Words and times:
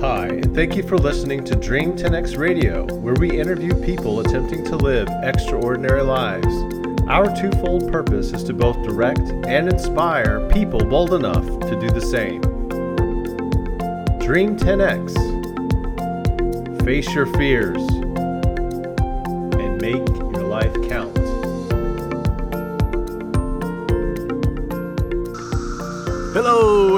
Hi, 0.00 0.28
and 0.28 0.54
thank 0.54 0.76
you 0.76 0.82
for 0.82 0.96
listening 0.96 1.44
to 1.44 1.54
Dream 1.54 1.92
10X 1.92 2.38
Radio, 2.38 2.86
where 3.00 3.12
we 3.12 3.38
interview 3.38 3.74
people 3.84 4.20
attempting 4.20 4.64
to 4.64 4.76
live 4.76 5.06
extraordinary 5.22 6.00
lives. 6.00 6.46
Our 7.06 7.26
twofold 7.36 7.92
purpose 7.92 8.32
is 8.32 8.42
to 8.44 8.54
both 8.54 8.82
direct 8.82 9.20
and 9.46 9.70
inspire 9.70 10.48
people 10.48 10.82
bold 10.82 11.12
enough 11.12 11.44
to 11.44 11.78
do 11.78 11.90
the 11.90 12.00
same. 12.00 12.40
Dream 14.20 14.56
10X. 14.56 15.12
Face 16.82 17.12
your 17.12 17.26
fears 17.34 17.86
and 19.60 19.82
make 19.82 20.29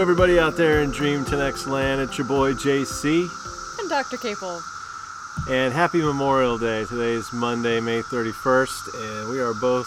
everybody 0.02 0.36
out 0.36 0.56
there 0.56 0.82
in 0.82 0.90
Dream 0.90 1.24
10X 1.24 1.68
land. 1.68 2.00
It's 2.00 2.18
your 2.18 2.26
boy 2.26 2.54
JC. 2.54 3.30
And 3.78 3.88
Dr. 3.88 4.16
Capel. 4.16 4.60
And 5.48 5.72
happy 5.72 6.02
Memorial 6.02 6.58
Day. 6.58 6.84
Today 6.86 7.12
is 7.12 7.32
Monday, 7.32 7.78
May 7.78 8.02
31st, 8.02 9.20
and 9.20 9.30
we 9.30 9.38
are 9.38 9.54
both 9.54 9.86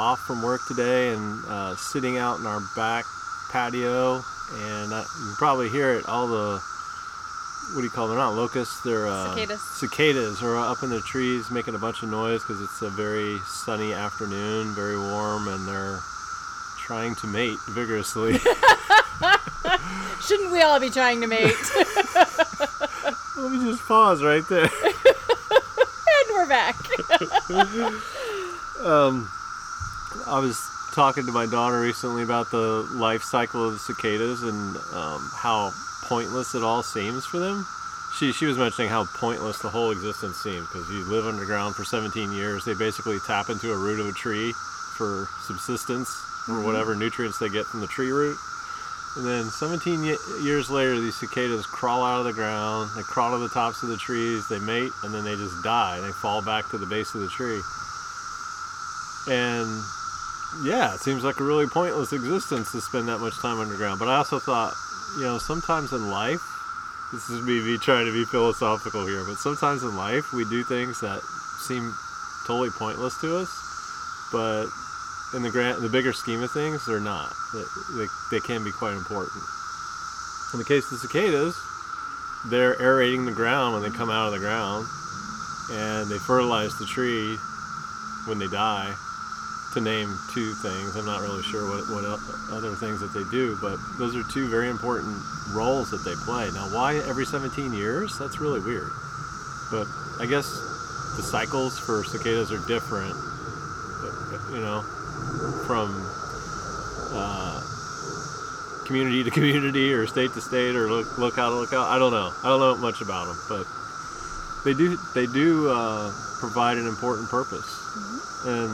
off 0.00 0.20
from 0.20 0.40
work 0.40 0.62
today 0.66 1.12
and 1.12 1.44
uh, 1.48 1.76
sitting 1.76 2.16
out 2.16 2.40
in 2.40 2.46
our 2.46 2.62
back 2.74 3.04
patio. 3.50 4.24
And 4.54 4.90
you 4.90 5.04
can 5.04 5.34
probably 5.36 5.68
hear 5.68 5.92
it. 5.92 6.08
All 6.08 6.26
the 6.26 6.58
what 7.74 7.82
do 7.82 7.84
you 7.84 7.90
call 7.90 8.06
them? 8.08 8.16
They're 8.16 8.24
not 8.24 8.34
locusts. 8.34 8.80
They're 8.80 9.06
uh, 9.06 9.34
Cicadas. 9.34 9.60
Cicadas 9.78 10.42
are 10.42 10.56
up 10.56 10.82
in 10.82 10.88
the 10.88 11.02
trees 11.02 11.50
making 11.50 11.74
a 11.74 11.78
bunch 11.78 12.02
of 12.02 12.08
noise 12.08 12.40
because 12.40 12.62
it's 12.62 12.80
a 12.80 12.88
very 12.88 13.36
sunny 13.40 13.92
afternoon, 13.92 14.74
very 14.74 14.98
warm, 14.98 15.46
and 15.48 15.68
they're 15.68 16.00
trying 16.78 17.14
to 17.16 17.26
mate 17.26 17.58
vigorously. 17.68 18.38
Shouldn't 20.26 20.52
we 20.52 20.62
all 20.62 20.80
be 20.80 20.90
trying 20.90 21.20
to 21.20 21.26
mate? 21.26 21.42
Let 23.36 23.52
me 23.52 23.64
just 23.64 23.86
pause 23.86 24.22
right 24.22 24.46
there. 24.48 24.62
and 25.50 26.28
we're 26.30 26.46
back. 26.46 26.76
Um, 28.80 29.30
I 30.26 30.38
was 30.38 30.68
talking 30.92 31.26
to 31.26 31.32
my 31.32 31.46
daughter 31.46 31.80
recently 31.80 32.22
about 32.22 32.50
the 32.50 32.88
life 32.92 33.22
cycle 33.22 33.66
of 33.66 33.72
the 33.74 33.78
cicadas 33.78 34.42
and 34.42 34.76
um, 34.92 35.30
how 35.34 35.72
pointless 36.02 36.54
it 36.54 36.62
all 36.62 36.82
seems 36.82 37.24
for 37.24 37.38
them. 37.38 37.66
She, 38.18 38.32
she 38.32 38.44
was 38.44 38.58
mentioning 38.58 38.90
how 38.90 39.06
pointless 39.06 39.58
the 39.58 39.70
whole 39.70 39.90
existence 39.90 40.36
seems 40.36 40.66
because 40.68 40.90
you 40.90 41.04
live 41.04 41.26
underground 41.26 41.74
for 41.74 41.84
17 41.84 42.32
years. 42.32 42.64
They 42.64 42.74
basically 42.74 43.18
tap 43.20 43.48
into 43.48 43.72
a 43.72 43.76
root 43.76 44.00
of 44.00 44.06
a 44.06 44.12
tree 44.12 44.52
for 44.52 45.28
subsistence 45.40 46.22
or 46.48 46.60
whatever 46.60 46.94
nutrients 46.94 47.38
they 47.38 47.48
get 47.48 47.64
from 47.64 47.80
the 47.80 47.86
tree 47.86 48.10
root. 48.10 48.36
And 49.16 49.26
then 49.26 49.44
17 49.44 50.02
y- 50.02 50.16
years 50.40 50.70
later, 50.70 50.98
these 50.98 51.16
cicadas 51.16 51.66
crawl 51.66 52.02
out 52.02 52.20
of 52.20 52.24
the 52.24 52.32
ground. 52.32 52.90
They 52.96 53.02
crawl 53.02 53.32
to 53.32 53.38
the 53.38 53.48
tops 53.48 53.82
of 53.82 53.90
the 53.90 53.96
trees. 53.98 54.48
They 54.48 54.58
mate, 54.58 54.92
and 55.02 55.12
then 55.12 55.24
they 55.24 55.36
just 55.36 55.62
die. 55.62 56.00
They 56.00 56.12
fall 56.12 56.40
back 56.40 56.68
to 56.70 56.78
the 56.78 56.86
base 56.86 57.14
of 57.14 57.20
the 57.20 57.28
tree. 57.28 57.60
And 59.28 59.68
yeah, 60.64 60.94
it 60.94 61.00
seems 61.00 61.24
like 61.24 61.40
a 61.40 61.44
really 61.44 61.66
pointless 61.66 62.12
existence 62.12 62.72
to 62.72 62.80
spend 62.80 63.08
that 63.08 63.18
much 63.18 63.38
time 63.38 63.60
underground. 63.60 63.98
But 63.98 64.08
I 64.08 64.16
also 64.16 64.38
thought, 64.38 64.74
you 65.16 65.24
know, 65.24 65.38
sometimes 65.38 65.92
in 65.92 66.10
life, 66.10 66.42
this 67.12 67.28
is 67.28 67.42
me, 67.42 67.76
trying 67.78 68.06
to 68.06 68.12
be 68.12 68.24
philosophical 68.24 69.06
here, 69.06 69.22
but 69.26 69.36
sometimes 69.36 69.82
in 69.82 69.94
life 69.96 70.32
we 70.32 70.44
do 70.46 70.64
things 70.64 71.00
that 71.00 71.20
seem 71.60 71.94
totally 72.46 72.70
pointless 72.70 73.20
to 73.20 73.36
us, 73.36 74.28
but 74.32 74.66
in 75.34 75.42
the 75.42 75.50
grand, 75.50 75.82
the 75.82 75.88
bigger 75.88 76.12
scheme 76.12 76.42
of 76.42 76.50
things, 76.50 76.84
they're 76.86 77.00
not. 77.00 77.32
They, 77.54 77.64
they, 77.96 78.06
they 78.30 78.40
can 78.40 78.64
be 78.64 78.70
quite 78.70 78.94
important. 78.94 79.42
In 80.52 80.58
the 80.58 80.64
case 80.64 80.84
of 80.84 81.00
the 81.00 81.08
cicadas, 81.08 81.56
they're 82.46 82.80
aerating 82.80 83.24
the 83.24 83.32
ground 83.32 83.74
when 83.74 83.82
they 83.82 83.96
come 83.96 84.10
out 84.10 84.26
of 84.26 84.32
the 84.32 84.38
ground, 84.38 84.86
and 85.70 86.10
they 86.10 86.18
fertilize 86.18 86.76
the 86.78 86.86
tree 86.86 87.36
when 88.26 88.38
they 88.38 88.48
die. 88.48 88.94
To 89.72 89.80
name 89.80 90.18
two 90.34 90.52
things, 90.52 90.96
I'm 90.96 91.06
not 91.06 91.22
really 91.22 91.42
sure 91.42 91.64
what 91.64 91.88
what 91.88 92.04
other 92.52 92.74
things 92.74 93.00
that 93.00 93.14
they 93.14 93.24
do, 93.30 93.56
but 93.62 93.78
those 93.96 94.14
are 94.14 94.22
two 94.24 94.46
very 94.50 94.68
important 94.68 95.16
roles 95.54 95.90
that 95.92 96.04
they 96.04 96.14
play. 96.14 96.50
Now, 96.52 96.68
why 96.68 96.96
every 97.08 97.24
17 97.24 97.72
years? 97.72 98.18
That's 98.18 98.38
really 98.38 98.60
weird. 98.60 98.90
But 99.70 99.88
I 100.20 100.26
guess 100.26 100.44
the 101.16 101.22
cycles 101.22 101.78
for 101.78 102.04
cicadas 102.04 102.52
are 102.52 102.60
different. 102.68 103.16
You 104.52 104.60
know, 104.60 104.84
from 105.66 105.90
uh, 107.12 107.60
community 108.86 109.24
to 109.24 109.30
community 109.38 109.92
or 109.92 110.06
state 110.06 110.32
to 110.34 110.40
state 110.40 110.74
or 110.76 110.88
look, 110.88 111.18
locale 111.18 111.50
to 111.50 111.56
locale. 111.56 111.82
I 111.82 111.98
don't 111.98 112.12
know. 112.12 112.32
I 112.42 112.48
don't 112.48 112.60
know 112.60 112.76
much 112.76 113.00
about 113.00 113.26
them, 113.26 113.38
but 113.48 113.66
they 114.64 114.74
do 114.74 114.96
they 115.14 115.26
do 115.26 115.68
uh, 115.70 116.12
provide 116.38 116.78
an 116.78 116.86
important 116.86 117.28
purpose. 117.28 118.44
And 118.46 118.70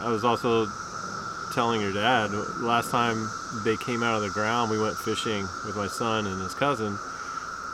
I 0.00 0.10
was 0.10 0.24
also 0.24 0.66
telling 1.52 1.80
your 1.80 1.92
dad 1.92 2.30
last 2.60 2.90
time 2.90 3.28
they 3.64 3.76
came 3.76 4.02
out 4.02 4.14
of 4.14 4.22
the 4.22 4.30
ground, 4.30 4.70
we 4.70 4.78
went 4.78 4.96
fishing 4.96 5.42
with 5.66 5.74
my 5.76 5.88
son 5.88 6.26
and 6.26 6.40
his 6.40 6.54
cousin. 6.54 6.96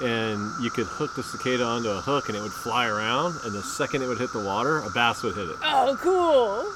And 0.02 0.50
you 0.60 0.70
could 0.70 0.86
hook 0.86 1.14
the 1.14 1.22
cicada 1.22 1.64
onto 1.64 1.88
a 1.88 2.00
hook 2.02 2.28
and 2.28 2.36
it 2.36 2.42
would 2.42 2.52
fly 2.52 2.86
around. 2.86 3.36
And 3.44 3.54
the 3.54 3.62
second 3.62 4.02
it 4.02 4.08
would 4.08 4.18
hit 4.18 4.30
the 4.32 4.40
water, 4.40 4.78
a 4.80 4.90
bass 4.90 5.22
would 5.22 5.34
hit 5.34 5.48
it. 5.48 5.56
oh, 5.62 5.96
cool. 6.00 6.70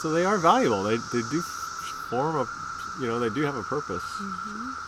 So 0.00 0.10
they 0.10 0.24
are 0.24 0.38
valuable. 0.38 0.82
They, 0.82 0.96
they 0.96 1.20
do 1.30 1.42
form 2.08 2.36
a, 2.36 2.46
you 3.00 3.06
know, 3.06 3.18
they 3.18 3.28
do 3.28 3.42
have 3.42 3.54
a 3.56 3.62
purpose. 3.62 4.02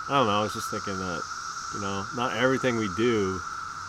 I 0.08 0.16
don't 0.18 0.26
know. 0.26 0.38
I 0.38 0.42
was 0.42 0.54
just 0.54 0.70
thinking 0.70 0.96
that, 0.98 1.22
you 1.74 1.80
know, 1.80 2.04
not 2.16 2.34
everything 2.36 2.76
we 2.76 2.88
do, 2.96 3.38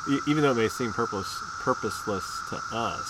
e- 0.10 0.20
even 0.28 0.44
though 0.44 0.52
it 0.52 0.58
may 0.58 0.68
seem 0.68 0.92
purpose, 0.92 1.42
purposeless 1.64 2.44
to 2.50 2.60
us, 2.76 3.08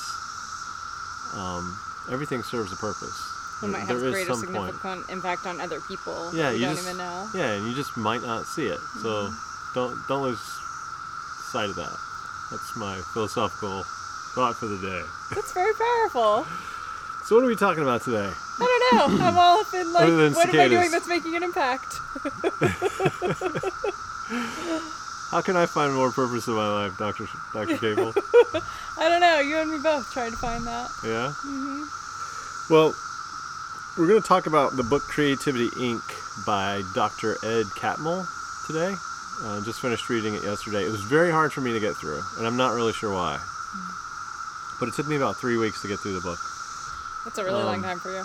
um, 1.35 1.75
everything 2.12 2.44
serves 2.44 2.72
a 2.72 2.75
purpose. 2.75 3.18
We 3.63 3.69
might 3.69 3.88
There 3.88 3.97
have 3.97 4.12
greater 4.12 4.34
some 4.34 4.44
point. 4.53 4.75
significant 4.75 5.09
impact 5.09 5.47
on 5.47 5.59
other 5.59 5.80
people. 5.81 6.30
Yeah, 6.35 6.51
we 6.51 6.57
you 6.57 6.66
don't 6.66 6.75
just, 6.75 6.85
even 6.88 6.97
know. 6.97 7.28
yeah, 7.34 7.51
and 7.53 7.68
you 7.68 7.74
just 7.74 7.97
might 7.97 8.22
not 8.22 8.45
see 8.45 8.68
it. 8.68 8.80
So 9.01 9.31
don't 9.74 9.97
don't 10.07 10.22
lose 10.24 10.41
sight 11.51 11.69
of 11.69 11.75
that. 11.78 11.97
That's 12.51 12.75
my 12.75 12.97
philosophical 13.13 13.84
thought 14.35 14.56
for 14.57 14.66
the 14.68 14.78
day. 14.78 15.01
That's 15.34 15.53
very 15.53 15.74
powerful. 15.74 16.45
So 17.26 17.36
what 17.36 17.44
are 17.44 17.48
we 17.48 17.56
talking 17.56 17.84
about 17.84 18.02
today? 18.02 18.30
I 18.60 18.60
don't 18.60 19.20
know. 19.20 19.26
I'm 19.26 19.38
all 19.38 19.60
up 19.60 19.74
in 19.74 19.94
like, 19.94 20.04
Other 20.04 20.18
than 20.18 20.34
what 20.34 20.50
am 20.50 20.60
I 20.60 20.68
doing 20.68 20.92
that's 20.92 21.08
making 21.08 21.36
an 21.36 21.44
impact? 21.44 22.00
How 25.32 25.42
can 25.42 25.58
I 25.58 25.66
find 25.66 25.94
more 25.94 26.12
purpose 26.12 26.48
in 26.48 26.54
my 26.54 26.84
life, 26.86 26.98
Doctor 26.98 27.28
Doctor 27.54 27.78
Cable? 27.78 28.14
I 28.98 29.10
don't 29.10 29.22
know. 29.22 29.40
You 29.40 29.58
and 29.58 29.72
me 29.72 29.80
both 29.80 30.12
trying 30.14 30.32
to 30.32 30.38
find 30.38 30.66
that. 30.68 30.92
Yeah. 31.04 31.34
hmm 31.42 31.84
Well, 32.70 32.94
we're 33.98 34.08
going 34.08 34.22
to 34.22 34.28
talk 34.28 34.46
about 34.46 34.76
the 34.76 34.84
book 34.84 35.02
Creativity 35.04 35.70
Inc. 35.70 36.02
by 36.46 36.84
Dr. 36.94 37.38
Ed 37.44 37.66
Catmull 37.80 38.28
today. 38.68 38.96
Uh, 39.44 39.64
just 39.66 39.82
finished 39.82 40.10
reading 40.10 40.36
it 40.36 40.44
yesterday. 40.44 40.86
It 40.86 40.92
was 40.92 41.02
very 41.02 41.32
hard 41.32 41.52
for 41.52 41.62
me 41.62 41.74
to 41.74 41.80
get 41.80 41.96
through, 41.96 42.22
and 42.38 42.46
I'm 42.46 42.58
not 42.58 42.74
really 42.74 42.94
sure 42.94 43.12
why. 43.12 43.40
But 44.80 44.90
it 44.90 44.96
took 44.96 45.08
me 45.08 45.16
about 45.16 45.38
three 45.38 45.58
weeks 45.58 45.82
to 45.82 45.88
get 45.88 46.00
through 46.00 46.14
the 46.14 46.22
book. 46.22 46.40
That's 47.26 47.38
a 47.38 47.44
really 47.44 47.64
long 47.64 47.76
Um, 47.78 47.84
time 47.84 48.00
for 48.00 48.12
you. 48.12 48.24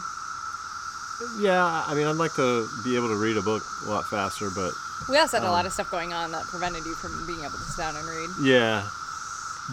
Yeah, 1.39 1.65
I 1.87 1.95
mean, 1.95 2.07
I'd 2.07 2.17
like 2.17 2.35
to 2.35 2.69
be 2.85 2.95
able 2.95 3.09
to 3.09 3.17
read 3.17 3.37
a 3.37 3.43
book 3.43 3.65
a 3.87 3.91
lot 3.91 4.07
faster, 4.09 4.51
but 4.51 4.73
We 5.09 5.19
also 5.19 5.39
had 5.39 5.45
a 5.45 5.49
um, 5.49 5.53
lot 5.53 5.67
of 5.67 5.73
stuff 5.73 5.91
going 5.91 6.13
on 6.13 6.31
that 6.33 6.45
prevented 6.47 6.85
you 6.87 6.95
from 6.95 7.27
being 7.27 7.41
able 7.41 7.59
to 7.59 7.65
sit 7.65 7.79
down 7.79 7.97
and 7.97 8.07
read. 8.07 8.31
Yeah. 8.41 8.89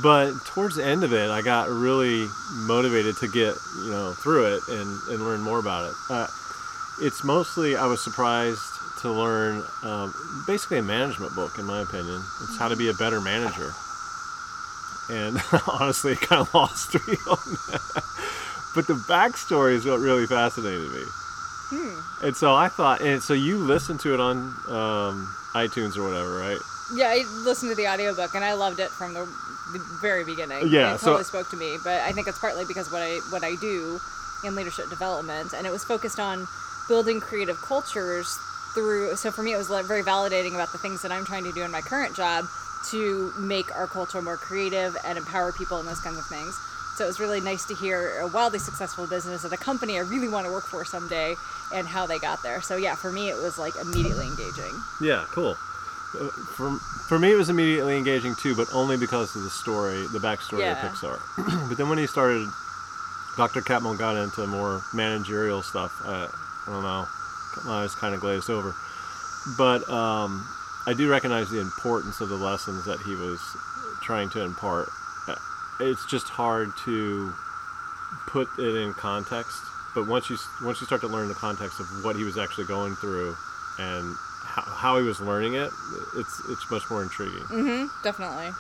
But 0.02 0.34
towards 0.46 0.76
the 0.76 0.84
end 0.86 1.04
of 1.04 1.14
it, 1.14 1.30
I 1.30 1.42
got 1.42 1.70
really 1.70 2.28
motivated 2.52 3.16
to 3.18 3.28
get, 3.28 3.56
you 3.84 3.92
know, 3.92 4.14
through 4.14 4.56
it 4.56 4.68
and, 4.68 5.00
and 5.10 5.24
learn 5.24 5.42
more 5.42 5.60
about 5.60 5.90
it. 5.90 5.96
Uh, 6.10 6.28
it's 7.00 7.24
mostly, 7.24 7.76
I 7.76 7.86
was 7.86 8.02
surprised 8.04 8.62
to 9.02 9.12
learn 9.12 9.64
um, 9.84 10.14
basically 10.48 10.80
a 10.80 10.84
management 10.84 11.34
book, 11.36 11.58
in 11.60 11.66
my 11.66 11.82
opinion. 11.82 12.22
It's 12.44 12.58
how 12.58 12.68
to 12.68 12.76
be 12.76 12.90
a 12.90 12.94
better 12.94 13.22
manager. 13.22 13.74
And 15.10 15.38
honestly, 15.68 16.14
it 16.14 16.22
kind 16.22 16.42
of 16.42 16.54
lost 16.54 16.94
me 17.08 17.16
on 17.30 17.38
that. 17.72 18.04
But 18.76 18.88
the 18.88 18.94
backstory 18.94 19.74
is 19.74 19.86
what 19.86 20.00
really 20.00 20.28
fascinated 20.28 20.92
me. 20.92 21.04
And 22.22 22.36
so 22.36 22.56
I 22.56 22.70
thought, 22.70 23.02
and 23.02 23.22
so 23.22 23.34
you 23.34 23.58
listened 23.58 24.00
to 24.02 24.14
it 24.14 24.20
on 24.20 24.38
um, 24.68 25.36
iTunes 25.54 25.98
or 25.98 26.04
whatever, 26.04 26.38
right? 26.38 26.60
Yeah, 26.94 27.08
I 27.10 27.26
listened 27.44 27.72
to 27.72 27.76
the 27.76 27.88
audiobook 27.88 28.36
and 28.36 28.44
I 28.44 28.54
loved 28.54 28.80
it 28.80 28.90
from 28.90 29.14
the, 29.14 29.26
the 29.74 29.80
very 30.02 30.24
beginning. 30.24 30.68
Yeah, 30.68 30.96
it 30.96 31.00
so- 31.00 31.08
totally 31.08 31.24
spoke 31.24 31.50
to 31.50 31.58
me. 31.58 31.78
But 31.84 32.02
I 32.02 32.12
think 32.12 32.28
it's 32.28 32.40
partly 32.40 32.66
because 32.66 32.92
what 32.92 33.02
I 33.02 33.18
what 33.30 33.44
I 33.44 33.56
do 33.56 34.00
in 34.44 34.56
leadership 34.56 34.90
development, 34.90 35.54
and 35.54 35.66
it 35.66 35.72
was 35.72 35.84
focused 35.84 36.20
on 36.20 36.48
building 36.88 37.20
creative 37.20 37.60
cultures 37.62 38.38
through. 38.74 39.16
So 39.16 39.32
for 39.32 39.42
me, 39.42 39.54
it 39.54 39.58
was 39.58 39.68
very 39.68 40.04
validating 40.04 40.54
about 40.54 40.72
the 40.72 40.78
things 40.78 41.02
that 41.02 41.12
I'm 41.12 41.26
trying 41.26 41.44
to 41.46 41.52
do 41.52 41.64
in 41.64 41.72
my 41.72 41.82
current 41.82 42.16
job 42.16 42.46
to 42.92 43.34
make 43.40 43.76
our 43.76 43.88
culture 43.88 44.22
more 44.22 44.38
creative 44.38 44.96
and 45.04 45.18
empower 45.18 45.52
people 45.52 45.80
and 45.80 45.88
those 45.88 46.00
kinds 46.00 46.20
of 46.20 46.26
things. 46.26 46.60
So 46.96 47.04
it 47.04 47.08
was 47.08 47.20
really 47.20 47.42
nice 47.42 47.66
to 47.66 47.76
hear 47.76 48.20
a 48.22 48.28
wildly 48.28 48.60
successful 48.60 49.06
business 49.06 49.44
at 49.44 49.52
a 49.52 49.58
company 49.58 49.98
I 49.98 50.02
really 50.02 50.30
want 50.30 50.46
to 50.48 50.52
work 50.52 50.66
for 50.66 50.86
someday 50.86 51.36
and 51.74 51.86
how 51.88 52.06
they 52.06 52.20
got 52.20 52.42
there. 52.42 52.62
So 52.62 52.78
yeah, 52.78 52.96
for 52.96 53.12
me, 53.12 53.30
it 53.30 53.36
was 53.36 53.58
like 53.60 53.76
immediately 53.76 54.28
engaging. 54.28 54.72
Yeah, 55.02 55.26
cool. 55.32 55.58
uh, 56.20 56.30
for 56.56 56.78
for 57.10 57.20
me 57.20 57.32
it 57.34 57.36
was 57.36 57.50
immediately 57.50 57.98
engaging 57.98 58.34
too, 58.36 58.56
but 58.56 58.68
only 58.74 58.96
because 58.98 59.36
of 59.36 59.44
the 59.44 59.50
story, 59.50 60.08
the 60.14 60.20
backstory 60.20 60.60
Yeah. 60.62 60.72
of 60.86 60.92
Pixar. 60.94 61.20
but 61.70 61.78
then 61.78 61.90
when 61.90 61.98
he 61.98 62.08
started, 62.08 62.48
Dr. 63.36 63.62
Catmull 63.62 63.98
got 63.98 64.16
into 64.16 64.48
more 64.48 64.82
managerial 64.94 65.62
stuff. 65.62 65.92
Uh, 66.06 66.28
I 66.66 66.72
don't 66.72 66.82
know, 66.84 67.06
my 67.66 67.84
eyes 67.84 67.94
kind 67.94 68.16
of 68.16 68.22
glazed 68.22 68.50
over. 68.50 68.74
But 69.58 69.88
um, 69.90 70.48
I 70.88 70.94
do 70.94 71.10
recognize 71.10 71.50
the 71.52 71.60
importance 71.60 72.22
of 72.22 72.30
the 72.30 72.38
lessons 72.38 72.86
that 72.86 73.00
he 73.02 73.16
was 73.16 73.40
trying 74.02 74.30
to 74.30 74.42
impart. 74.42 74.88
It's 75.80 76.06
just 76.06 76.30
hard 76.30 76.70
to 76.86 77.34
put 78.28 78.48
it 78.58 78.76
in 78.76 78.94
context. 78.94 79.58
But 79.94 80.08
once 80.08 80.30
you 80.30 80.38
once 80.62 80.82
you 80.82 80.86
start 80.88 81.02
to 81.02 81.08
learn 81.08 81.28
the 81.28 81.34
context 81.36 81.80
of 81.80 81.88
what 82.04 82.16
he 82.16 82.24
was 82.24 82.38
actually 82.38 82.66
going 82.66 82.96
through 82.96 83.36
and 83.80 84.16
how, 84.44 84.62
how 84.62 84.98
he 84.98 85.04
was 85.04 85.22
learning 85.22 85.56
it, 85.56 85.72
it's 86.16 86.42
it's 86.50 86.70
much 86.70 86.90
more 86.90 87.02
intriguing. 87.02 87.90
Definitely. 88.04 88.52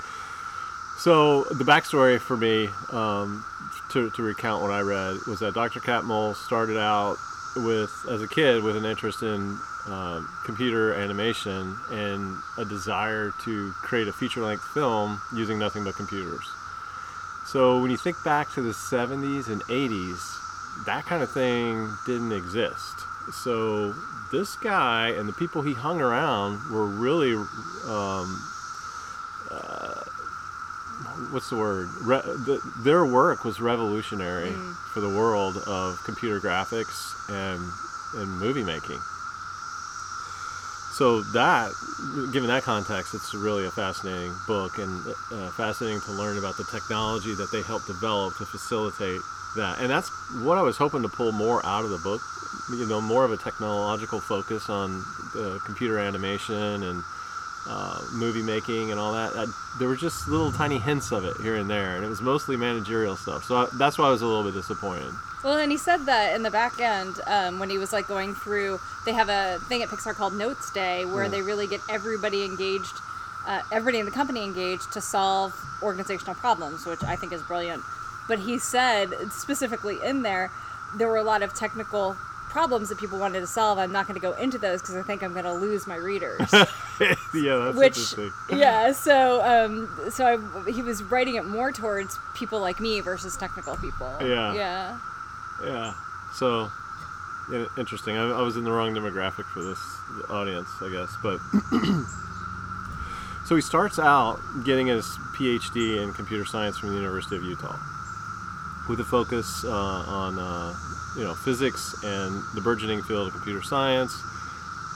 So 0.97 1.43
the 1.45 1.65
backstory 1.65 2.19
for 2.19 2.37
me, 2.37 2.69
um, 2.91 3.45
to, 3.91 4.09
to 4.11 4.23
recount 4.23 4.61
what 4.61 4.71
I 4.71 4.79
read, 4.79 5.17
was 5.27 5.39
that 5.39 5.53
Dr. 5.53 5.81
Catmull 5.81 6.35
started 6.35 6.77
out 6.77 7.17
with 7.57 7.91
as 8.09 8.21
a 8.21 8.27
kid 8.27 8.63
with 8.63 8.77
an 8.77 8.85
interest 8.85 9.21
in 9.21 9.59
um, 9.87 10.29
computer 10.45 10.93
animation 10.93 11.77
and 11.91 12.37
a 12.57 12.65
desire 12.65 13.33
to 13.43 13.71
create 13.73 14.07
a 14.07 14.13
feature-length 14.13 14.63
film 14.73 15.21
using 15.33 15.59
nothing 15.59 15.83
but 15.83 15.95
computers. 15.95 16.47
So 17.45 17.81
when 17.81 17.91
you 17.91 17.97
think 17.97 18.17
back 18.23 18.51
to 18.53 18.61
the 18.61 18.71
70s 18.71 19.47
and 19.47 19.61
80s, 19.63 20.85
that 20.85 21.05
kind 21.05 21.21
of 21.23 21.31
thing 21.31 21.89
didn't 22.05 22.31
exist. 22.31 23.05
So 23.31 23.93
this 24.31 24.55
guy 24.55 25.09
and 25.09 25.27
the 25.29 25.33
people 25.33 25.61
he 25.61 25.73
hung 25.73 26.01
around 26.01 26.69
were 26.71 26.85
really 26.85 27.33
um, 27.33 28.41
what's 31.31 31.49
the 31.49 31.55
word? 31.55 31.89
Re- 32.01 32.21
the, 32.21 32.61
their 32.79 33.05
work 33.05 33.43
was 33.45 33.59
revolutionary 33.59 34.51
for 34.93 34.99
the 34.99 35.09
world 35.09 35.57
of 35.67 36.01
computer 36.03 36.39
graphics 36.39 37.13
and 37.29 37.61
and 38.15 38.39
movie 38.39 38.63
making. 38.63 38.99
So 40.95 41.21
that, 41.35 41.73
given 42.31 42.47
that 42.47 42.63
context, 42.63 43.13
it's 43.13 43.33
really 43.33 43.65
a 43.65 43.71
fascinating 43.71 44.33
book 44.47 44.77
and 44.77 45.05
uh, 45.29 45.51
fascinating 45.51 45.99
to 46.07 46.11
learn 46.13 46.37
about 46.37 46.55
the 46.55 46.63
technology 46.63 47.35
that 47.35 47.51
they 47.51 47.61
helped 47.61 47.87
develop 47.87 48.37
to 48.37 48.45
facilitate 48.45 49.19
that. 49.57 49.79
And 49.81 49.89
that's 49.89 50.07
what 50.39 50.57
I 50.57 50.61
was 50.61 50.77
hoping 50.77 51.01
to 51.01 51.09
pull 51.09 51.33
more 51.33 51.65
out 51.65 51.83
of 51.83 51.89
the 51.89 51.97
book. 51.97 52.21
You 52.69 52.87
know, 52.87 53.01
more 53.01 53.25
of 53.25 53.33
a 53.33 53.37
technological 53.37 54.21
focus 54.21 54.69
on 54.69 55.03
the 55.33 55.59
computer 55.65 55.99
animation 55.99 56.55
and 56.83 57.03
uh, 57.67 57.99
movie 58.13 58.41
making 58.41 58.91
and 58.91 58.99
all 58.99 59.11
that. 59.11 59.33
I, 59.35 59.45
there 59.79 59.89
were 59.89 59.97
just 59.97 60.29
little 60.29 60.53
tiny 60.53 60.79
hints 60.79 61.11
of 61.11 61.25
it 61.25 61.35
here 61.41 61.55
and 61.55 61.69
there, 61.69 61.97
and 61.97 62.05
it 62.05 62.07
was 62.07 62.21
mostly 62.21 62.55
managerial 62.55 63.17
stuff. 63.17 63.43
So 63.43 63.57
I, 63.57 63.67
that's 63.77 63.97
why 63.97 64.07
I 64.07 64.11
was 64.11 64.21
a 64.21 64.25
little 64.25 64.43
bit 64.43 64.53
disappointed. 64.53 65.11
Well, 65.45 65.59
and 65.59 65.71
he 65.71 65.77
said 65.77 66.07
that 66.07 66.35
in 66.35 66.41
the 66.41 66.49
back 66.49 66.79
end 66.79 67.21
um, 67.27 67.59
when 67.59 67.69
he 67.69 67.77
was 67.77 67.93
like 67.93 68.07
going 68.07 68.33
through. 68.33 68.79
They 69.05 69.13
have 69.13 69.29
a 69.29 69.59
thing 69.69 69.83
at 69.83 69.89
Pixar 69.89 70.15
called 70.15 70.33
Notes 70.33 70.71
Day 70.71 71.05
where 71.05 71.29
they 71.29 71.43
really 71.43 71.67
get 71.67 71.81
everybody 71.87 72.43
engaged, 72.43 72.95
uh, 73.45 73.61
everybody 73.71 73.99
in 73.99 74.05
the 74.05 74.11
company 74.11 74.43
engaged 74.43 74.91
to 74.93 75.01
solve 75.01 75.53
organizational 75.83 76.33
problems, 76.33 76.87
which 76.87 77.03
I 77.03 77.15
think 77.15 77.31
is 77.31 77.43
brilliant. 77.43 77.83
But 78.27 78.39
he 78.39 78.57
said 78.57 79.13
specifically 79.31 79.99
in 80.03 80.23
there, 80.23 80.51
there 80.97 81.07
were 81.07 81.17
a 81.17 81.23
lot 81.23 81.43
of 81.43 81.53
technical 81.53 82.17
problems 82.49 82.89
that 82.89 82.97
people 82.97 83.19
wanted 83.19 83.41
to 83.41 83.47
solve. 83.47 83.77
I'm 83.77 83.91
not 83.91 84.07
going 84.07 84.19
to 84.19 84.21
go 84.21 84.31
into 84.31 84.57
those 84.57 84.81
because 84.81 84.95
I 84.95 85.03
think 85.03 85.21
I'm 85.21 85.33
going 85.33 85.45
to 85.45 85.53
lose 85.53 85.85
my 85.85 85.95
readers. 85.97 86.39
yeah, 86.53 86.65
that's 87.57 87.77
which 87.77 87.97
interesting. 87.97 88.31
yeah 88.57 88.93
so 88.93 89.43
um 89.43 89.89
so 90.09 90.25
I, 90.25 90.71
he 90.71 90.81
was 90.81 91.03
writing 91.03 91.35
it 91.35 91.45
more 91.45 91.71
towards 91.71 92.17
people 92.33 92.61
like 92.61 92.79
me 92.79 93.01
versus 93.01 93.35
technical 93.35 93.75
people 93.75 94.09
Yeah. 94.21 94.53
yeah 94.53 94.97
Yeah. 95.63 95.93
So, 96.33 96.69
interesting. 97.77 98.17
I, 98.17 98.39
I 98.39 98.41
was 98.41 98.57
in 98.57 98.63
the 98.63 98.71
wrong 98.71 98.93
demographic 98.93 99.45
for 99.45 99.63
this 99.63 99.79
audience, 100.29 100.69
I 100.81 100.89
guess. 100.89 101.15
But 101.21 101.39
so 103.45 103.55
he 103.55 103.61
starts 103.61 103.99
out 103.99 104.39
getting 104.65 104.87
his 104.87 105.05
PhD 105.35 106.01
in 106.01 106.13
computer 106.13 106.45
science 106.45 106.77
from 106.77 106.89
the 106.89 106.95
University 106.95 107.35
of 107.35 107.43
Utah, 107.43 107.77
with 108.89 108.99
a 108.99 109.05
focus 109.05 109.63
uh, 109.63 109.69
on 109.69 110.39
uh, 110.39 110.73
you 111.17 111.23
know 111.23 111.33
physics 111.33 111.95
and 112.03 112.43
the 112.53 112.61
burgeoning 112.61 113.01
field 113.03 113.27
of 113.27 113.33
computer 113.33 113.61
science, 113.61 114.13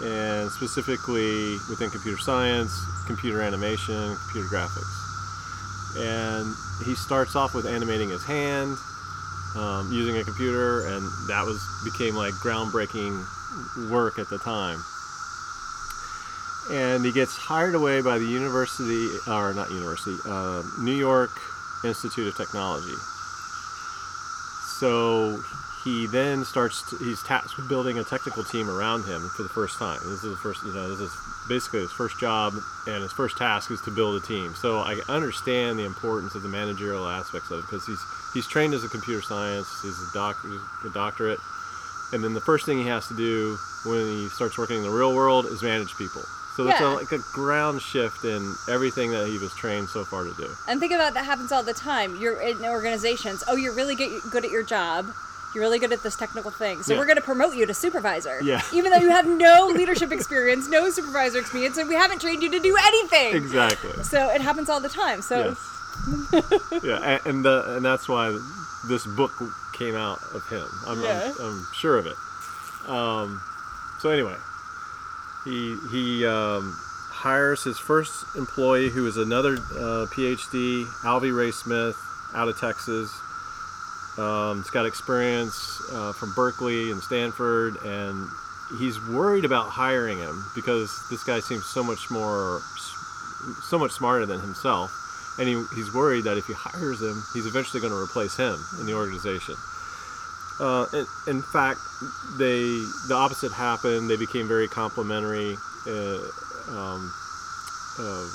and 0.02 0.50
specifically 0.52 1.54
within 1.70 1.90
computer 1.90 2.18
science, 2.18 2.74
computer 3.06 3.42
animation, 3.42 4.16
computer 4.26 4.48
graphics. 4.48 4.96
And 5.98 6.56
he 6.86 6.96
starts 6.96 7.36
off 7.36 7.56
with 7.56 7.66
animating 7.66 8.10
his 8.10 8.24
hand, 8.24 8.78
um, 9.56 9.92
using 9.92 10.18
a 10.18 10.24
computer, 10.24 10.88
and 10.88 11.06
that 11.28 11.46
was 11.46 11.62
became 11.84 12.16
like 12.16 12.34
groundbreaking 12.36 13.26
work 13.90 14.20
at 14.20 14.30
the 14.30 14.38
time. 14.38 14.84
And 16.72 17.04
he 17.04 17.12
gets 17.12 17.36
hired 17.36 17.74
away 17.74 18.02
by 18.02 18.20
the 18.20 18.26
university, 18.26 19.08
or 19.28 19.54
not 19.54 19.72
university, 19.72 20.18
uh, 20.26 20.62
New 20.80 20.94
York 20.94 21.32
Institute 21.84 22.28
of 22.28 22.38
Technology. 22.38 22.96
So 24.80 25.42
he 25.84 26.08
then 26.08 26.44
starts. 26.46 26.82
To, 26.90 26.98
he's 26.98 27.22
tasked 27.24 27.58
with 27.58 27.68
building 27.70 27.98
a 28.00 28.04
technical 28.04 28.44
team 28.44 28.70
around 28.70 29.04
him 29.04 29.30
for 29.30 29.44
the 29.44 29.50
first 29.50 29.78
time. 29.78 30.00
This 30.04 30.24
is 30.24 30.30
the 30.32 30.36
first, 30.38 30.64
you 30.64 30.74
know, 30.74 30.90
this 30.90 31.00
is 31.00 31.16
basically 31.48 31.80
his 31.82 31.92
first 31.92 32.20
job, 32.20 32.54
and 32.88 33.02
his 33.02 33.12
first 33.14 33.38
task 33.38 33.72
is 33.72 33.82
to 33.82 33.92
build 33.92 34.22
a 34.22 34.26
team. 34.26 34.54
So 34.56 34.80
I 34.80 35.00
understand 35.08 35.80
the 35.80 35.86
importance 35.86 36.36
of 36.36 36.44
the 36.44 36.50
managerial 36.50 37.08
aspects 37.08 37.50
of 37.52 37.60
it 37.60 37.62
because 37.64 37.86
he's 37.86 38.02
he's 38.34 38.48
trained 38.48 38.74
as 38.74 38.84
a 38.84 38.90
computer 38.90 39.22
science. 39.22 39.68
He's 39.82 39.98
a 40.00 40.14
doctor, 40.14 40.50
a 40.86 40.90
doctorate, 40.90 41.40
and 42.14 42.24
then 42.24 42.34
the 42.34 42.42
first 42.42 42.66
thing 42.66 42.78
he 42.80 42.88
has 42.88 43.08
to 43.08 43.16
do 43.16 43.58
when 43.86 44.06
he 44.06 44.28
starts 44.30 44.58
working 44.58 44.78
in 44.78 44.84
the 44.84 44.90
real 44.90 45.16
world 45.16 45.46
is 45.46 45.62
manage 45.64 45.96
people. 45.96 46.24
So 46.58 46.66
that's 46.66 46.82
Yeah. 46.82 46.92
a, 46.94 46.96
like 46.96 47.12
a 47.14 47.20
ground 47.32 47.82
shift 47.82 48.26
in 48.26 48.54
everything 48.68 49.12
that 49.12 49.28
he 49.28 49.38
was 49.38 49.54
trained 49.54 49.88
so 49.88 50.04
far 50.04 50.26
to 50.26 50.34
do. 50.36 50.50
and 50.68 50.78
think 50.82 50.92
about 50.92 51.14
that 51.14 51.24
happens 51.24 51.54
all 51.54 51.64
the 51.64 51.74
time 51.74 52.18
you're 52.20 52.38
in 52.42 52.58
organizations 52.66 53.46
oh 53.48 53.56
you're 53.56 53.72
really 53.74 53.96
good 53.96 54.44
at 54.44 54.52
your 54.52 54.64
job 54.64 55.06
you're 55.54 55.64
really 55.64 55.80
good 55.80 55.92
at 55.92 56.04
this 56.04 56.16
technical 56.16 56.52
thing 56.52 56.82
so 56.84 56.94
Yeah. 56.94 57.00
we're 57.00 57.06
going 57.06 57.16
to 57.18 57.22
promote 57.24 57.56
you 57.56 57.66
to 57.66 57.74
supervisor 57.74 58.40
Yeah. 58.42 58.62
even 58.74 58.92
though 58.92 58.98
you 59.00 59.10
have 59.10 59.28
no 59.28 59.68
leadership 59.68 60.12
experience 60.12 60.68
no 60.68 60.90
supervisor 60.90 61.40
experience 61.40 61.78
and 61.78 61.88
we 61.90 61.96
haven't 61.96 62.20
trained 62.22 62.44
you 62.44 62.52
to 62.52 62.60
do 62.60 62.76
anything 62.82 63.36
Exactly. 63.36 64.04
so 64.04 64.30
it 64.30 64.42
happens 64.42 64.70
all 64.70 64.80
the 64.80 64.90
time 64.90 65.22
so 65.22 65.50
Yes. 65.50 65.76
yeah, 66.84 67.00
and 67.04 67.22
and, 67.26 67.46
the, 67.46 67.76
and 67.76 67.84
that's 67.86 68.08
why 68.08 68.30
this 68.88 69.06
book 69.06 69.32
came 69.74 69.96
out 69.96 70.20
of 70.34 70.48
him. 70.48 70.66
I'm, 70.88 71.02
Yeah. 71.04 71.34
I'm, 71.40 71.46
I'm 71.46 71.68
sure 71.74 71.98
of 71.98 72.06
it. 72.06 72.16
Um, 72.88 73.42
so 74.00 74.10
anyway, 74.10 74.36
he 75.44 75.76
he 75.92 76.26
um, 76.26 76.74
hires 77.10 77.64
his 77.66 77.78
first 77.78 78.24
employee, 78.38 78.90
who 78.90 79.06
is 79.08 79.18
another 79.18 79.56
uh, 79.56 80.06
PhD, 80.16 80.86
Alvy 81.04 81.36
Ray 81.36 81.52
Smith, 81.52 81.98
out 82.34 82.48
of 82.48 82.58
Texas. 82.58 83.12
Um, 84.20 84.58
he's 84.58 84.70
got 84.70 84.86
experience 84.86 85.82
uh, 85.94 86.12
from 86.12 86.34
Berkeley 86.34 86.92
and 86.92 87.02
Stanford, 87.02 87.78
and 87.86 88.28
he's 88.78 89.00
worried 89.08 89.46
about 89.46 89.70
hiring 89.70 90.18
him 90.18 90.44
because 90.54 90.92
this 91.10 91.24
guy 91.24 91.40
seems 91.40 91.66
so 91.66 91.84
much 91.84 92.12
more, 92.12 92.62
so 93.64 93.80
much 93.80 93.92
smarter 93.92 94.26
than 94.26 94.42
himself, 94.42 94.92
and 95.40 95.48
he, 95.48 95.64
he's 95.74 95.94
worried 95.94 96.26
that 96.26 96.38
if 96.38 96.48
he 96.48 96.54
hires 96.54 97.02
him, 97.02 97.24
he's 97.34 97.46
eventually 97.46 97.80
going 97.80 97.94
to 97.94 98.00
replace 98.00 98.36
him 98.36 98.60
in 98.82 98.86
the 98.86 98.94
organization. 98.94 99.56
Uh, 100.60 100.86
in, 100.92 101.06
in 101.28 101.42
fact, 101.42 101.80
they 102.38 102.60
the 103.08 103.16
opposite 103.16 103.54
happened. 103.54 104.10
They 104.10 104.18
became 104.18 104.50
very 104.50 104.68
complementary, 104.68 105.56
uh, 105.88 106.20
um, 106.68 107.14
uh, 107.98 108.28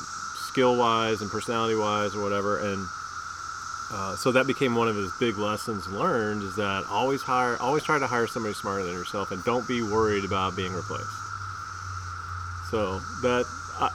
skill-wise 0.48 1.20
and 1.20 1.30
personality-wise, 1.30 2.16
or 2.16 2.22
whatever, 2.22 2.58
and. 2.58 2.88
Uh, 3.92 4.16
so 4.16 4.32
that 4.32 4.46
became 4.46 4.74
one 4.74 4.88
of 4.88 4.96
his 4.96 5.12
big 5.20 5.36
lessons 5.36 5.86
learned 5.88 6.42
is 6.42 6.56
that 6.56 6.84
always 6.88 7.22
hire 7.22 7.56
always 7.60 7.82
try 7.82 7.98
to 7.98 8.06
hire 8.06 8.26
somebody 8.26 8.54
smarter 8.54 8.82
than 8.82 8.94
yourself 8.94 9.30
and 9.30 9.44
don't 9.44 9.68
be 9.68 9.82
worried 9.82 10.24
about 10.24 10.56
being 10.56 10.72
replaced. 10.72 11.06
So 12.70 12.98
that 13.22 13.44
I, 13.78 13.90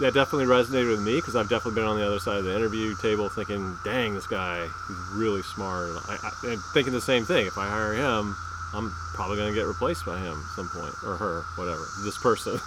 that 0.00 0.14
definitely 0.14 0.46
resonated 0.46 0.90
with 0.90 1.02
me 1.02 1.16
because 1.16 1.34
I've 1.34 1.48
definitely 1.48 1.80
been 1.80 1.88
on 1.88 1.98
the 1.98 2.06
other 2.06 2.20
side 2.20 2.38
of 2.38 2.44
the 2.44 2.54
interview 2.54 2.94
table 2.96 3.28
thinking 3.28 3.76
dang 3.84 4.14
this 4.14 4.26
guy 4.26 4.68
he's 4.86 4.96
really 5.12 5.42
smart. 5.42 5.90
I, 6.08 6.16
I, 6.22 6.52
and 6.52 6.62
thinking 6.72 6.92
the 6.92 7.00
same 7.00 7.24
thing 7.24 7.46
if 7.46 7.58
I 7.58 7.68
hire 7.68 7.94
him 7.94 8.36
I'm 8.72 8.92
probably 9.14 9.36
going 9.36 9.52
to 9.52 9.58
get 9.58 9.66
replaced 9.66 10.06
by 10.06 10.18
him 10.18 10.38
at 10.38 10.54
some 10.54 10.68
point 10.68 10.94
or 11.02 11.16
her 11.16 11.44
whatever 11.56 11.84
this 12.04 12.18
person. 12.18 12.60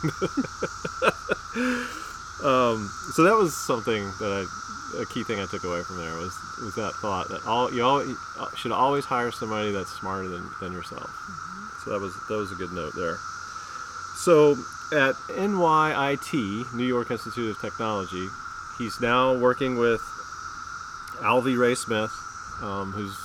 Um, 2.43 2.89
so 3.13 3.23
that 3.23 3.35
was 3.35 3.55
something 3.55 4.03
that 4.17 4.31
I, 4.33 4.45
a 4.99 5.05
key 5.05 5.23
thing 5.23 5.39
I 5.39 5.45
took 5.45 5.63
away 5.63 5.83
from 5.83 5.97
there 5.97 6.15
was 6.15 6.33
was 6.61 6.75
that 6.75 6.93
thought 7.01 7.29
that 7.29 7.45
all 7.45 7.73
you 7.73 7.83
all, 7.83 8.03
should 8.55 8.71
always 8.71 9.05
hire 9.05 9.31
somebody 9.31 9.71
that's 9.71 9.91
smarter 9.91 10.27
than, 10.27 10.49
than 10.59 10.73
yourself. 10.73 11.09
So 11.83 11.91
that 11.91 11.99
was 11.99 12.13
that 12.27 12.35
was 12.35 12.51
a 12.51 12.55
good 12.55 12.71
note 12.71 12.93
there. 12.95 13.17
So 14.15 14.51
at 14.91 15.15
NYIT, 15.29 16.73
New 16.75 16.85
York 16.85 17.09
Institute 17.11 17.55
of 17.55 17.61
Technology, 17.61 18.27
he's 18.77 18.99
now 18.99 19.33
working 19.37 19.77
with 19.77 20.01
Alvy 21.21 21.57
Ray 21.57 21.75
Smith, 21.75 22.11
um, 22.61 22.91
who's 22.91 23.17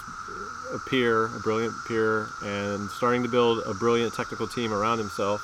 a 0.73 0.79
peer, 0.89 1.27
a 1.27 1.41
brilliant 1.41 1.75
peer, 1.87 2.29
and 2.45 2.89
starting 2.91 3.23
to 3.23 3.29
build 3.29 3.63
a 3.67 3.75
brilliant 3.75 4.15
technical 4.15 4.47
team 4.47 4.73
around 4.73 4.99
himself. 4.99 5.43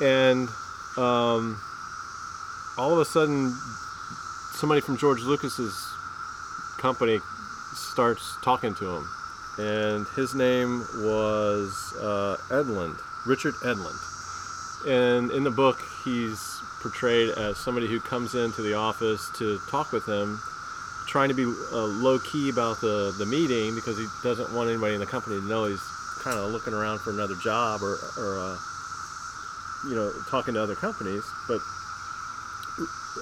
And 0.00 0.48
um, 0.96 1.60
all 2.76 2.92
of 2.92 2.98
a 2.98 3.04
sudden, 3.04 3.56
somebody 4.56 4.80
from 4.80 4.96
George 4.96 5.20
Lucas's 5.20 5.92
company 6.78 7.18
starts 7.74 8.38
talking 8.42 8.74
to 8.76 8.96
him, 8.96 9.08
and 9.58 10.06
his 10.16 10.34
name 10.34 10.80
was 10.94 11.92
uh, 12.00 12.38
Edlund, 12.48 12.98
Richard 13.26 13.52
Edlund. 13.56 14.00
And 14.86 15.30
in 15.30 15.44
the 15.44 15.50
book, 15.50 15.78
he's 16.04 16.40
portrayed 16.80 17.30
as 17.36 17.58
somebody 17.58 17.86
who 17.86 18.00
comes 18.00 18.34
into 18.34 18.62
the 18.62 18.72
office 18.72 19.30
to 19.36 19.58
talk 19.68 19.92
with 19.92 20.06
him, 20.06 20.40
trying 21.06 21.28
to 21.28 21.34
be 21.34 21.44
uh, 21.44 21.84
low 21.84 22.18
key 22.18 22.48
about 22.48 22.80
the, 22.80 23.14
the 23.18 23.26
meeting 23.26 23.74
because 23.74 23.98
he 23.98 24.06
doesn't 24.22 24.54
want 24.54 24.70
anybody 24.70 24.94
in 24.94 25.00
the 25.00 25.06
company 25.06 25.38
to 25.38 25.46
know 25.46 25.66
he's 25.66 25.84
kind 26.22 26.38
of 26.38 26.50
looking 26.50 26.72
around 26.72 26.98
for 27.00 27.10
another 27.10 27.34
job 27.34 27.82
or, 27.82 27.98
or 28.16 28.38
uh, 28.40 28.56
you 29.86 29.94
know, 29.94 30.10
talking 30.30 30.54
to 30.54 30.62
other 30.62 30.74
companies. 30.76 31.24
But 31.46 31.60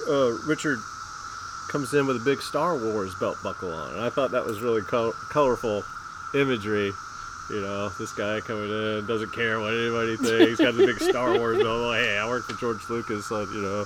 uh, 0.07 0.31
Richard 0.47 0.79
comes 1.67 1.93
in 1.93 2.07
with 2.07 2.15
a 2.17 2.25
big 2.25 2.41
Star 2.41 2.75
Wars 2.75 3.13
belt 3.15 3.37
buckle 3.43 3.73
on, 3.73 3.93
and 3.93 4.01
I 4.01 4.09
thought 4.09 4.31
that 4.31 4.45
was 4.45 4.61
really 4.61 4.81
col- 4.81 5.13
colorful 5.29 5.83
imagery. 6.33 6.91
You 7.49 7.61
know, 7.61 7.89
this 7.89 8.11
guy 8.11 8.41
coming 8.41 8.69
in 8.71 9.05
doesn't 9.05 9.31
care 9.31 9.59
what 9.59 9.73
anybody 9.73 10.17
thinks. 10.17 10.45
He's 10.45 10.57
got 10.57 10.75
the 10.75 10.85
big 10.85 10.99
Star 10.99 11.31
Wars 11.37 11.57
belt. 11.57 11.81
Well, 11.81 11.93
hey, 11.93 12.17
I 12.17 12.27
work 12.27 12.43
for 12.45 12.53
George 12.59 12.89
Lucas, 12.89 13.27
so, 13.27 13.41
you 13.41 13.61
know. 13.61 13.85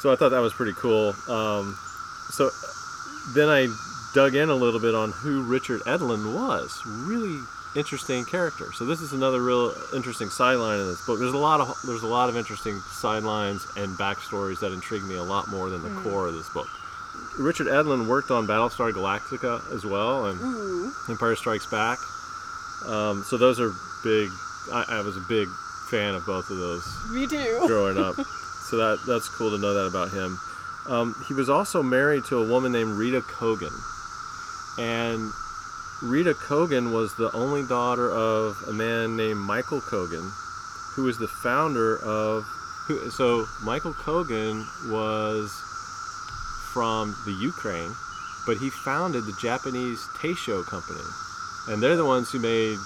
So 0.00 0.12
I 0.12 0.16
thought 0.16 0.30
that 0.30 0.40
was 0.40 0.52
pretty 0.52 0.72
cool. 0.72 1.14
Um, 1.28 1.78
so 2.30 2.50
then 3.34 3.48
I 3.48 3.68
dug 4.14 4.34
in 4.34 4.50
a 4.50 4.54
little 4.54 4.80
bit 4.80 4.96
on 4.96 5.12
who 5.12 5.42
Richard 5.42 5.80
Edlund 5.82 6.34
was. 6.34 6.82
Really 6.86 7.38
interesting 7.74 8.24
character. 8.24 8.72
So 8.72 8.84
this 8.84 9.00
is 9.00 9.12
another 9.12 9.42
real 9.42 9.72
interesting 9.94 10.28
sideline 10.28 10.80
in 10.80 10.86
this 10.86 11.04
book. 11.06 11.18
There's 11.18 11.32
a 11.32 11.38
lot 11.38 11.60
of 11.60 11.74
there's 11.84 12.02
a 12.02 12.08
lot 12.08 12.28
of 12.28 12.36
interesting 12.36 12.78
sidelines 12.80 13.66
and 13.76 13.96
backstories 13.96 14.60
that 14.60 14.72
intrigue 14.72 15.04
me 15.04 15.16
a 15.16 15.22
lot 15.22 15.48
more 15.48 15.70
than 15.70 15.82
the 15.82 15.88
mm. 15.88 16.02
core 16.02 16.26
of 16.28 16.34
this 16.34 16.48
book. 16.50 16.68
Richard 17.38 17.66
Edlund 17.66 18.06
worked 18.08 18.30
on 18.30 18.46
Battlestar 18.46 18.92
Galactica 18.92 19.60
as 19.74 19.84
well 19.84 20.26
and 20.26 20.40
Ooh. 20.40 20.92
Empire 21.08 21.36
Strikes 21.36 21.66
Back. 21.66 21.98
Um, 22.86 23.22
so 23.22 23.36
those 23.36 23.60
are 23.60 23.72
big. 24.02 24.28
I, 24.72 24.84
I, 24.88 25.00
was 25.00 25.16
a 25.16 25.20
big 25.20 25.48
fan 25.88 26.14
of 26.14 26.26
both 26.26 26.50
of 26.50 26.58
those. 26.58 26.84
Me 27.10 27.26
too. 27.26 27.62
Growing 27.66 27.96
up, 27.96 28.16
so 28.70 28.76
that 28.76 29.00
that's 29.06 29.28
cool 29.28 29.50
to 29.50 29.58
know 29.58 29.74
that 29.74 29.86
about 29.86 30.10
him. 30.10 30.38
Um, 30.88 31.14
he 31.28 31.34
was 31.34 31.48
also 31.48 31.82
married 31.82 32.24
to 32.24 32.42
a 32.42 32.48
woman 32.48 32.72
named 32.72 32.92
Rita 32.92 33.22
Coogan, 33.22 33.72
and 34.78 35.30
Rita 36.02 36.34
Coogan 36.34 36.92
was 36.92 37.14
the 37.14 37.30
only 37.32 37.62
daughter 37.62 38.10
of 38.10 38.60
a 38.66 38.72
man 38.72 39.16
named 39.16 39.38
Michael 39.38 39.80
Coogan, 39.80 40.32
who 40.96 41.04
was 41.04 41.16
the 41.16 41.28
founder 41.28 41.96
of. 41.98 42.44
Who, 42.88 43.08
so 43.10 43.46
Michael 43.62 43.94
Coogan 43.94 44.66
was 44.86 45.52
from 46.72 47.16
the 47.24 47.30
Ukraine, 47.30 47.94
but 48.46 48.56
he 48.56 48.68
founded 48.68 49.26
the 49.26 49.32
Japanese 49.40 50.00
Taito 50.18 50.66
company, 50.66 51.06
and 51.68 51.80
they're 51.80 51.96
the 51.96 52.04
ones 52.04 52.32
who 52.32 52.40
made 52.40 52.78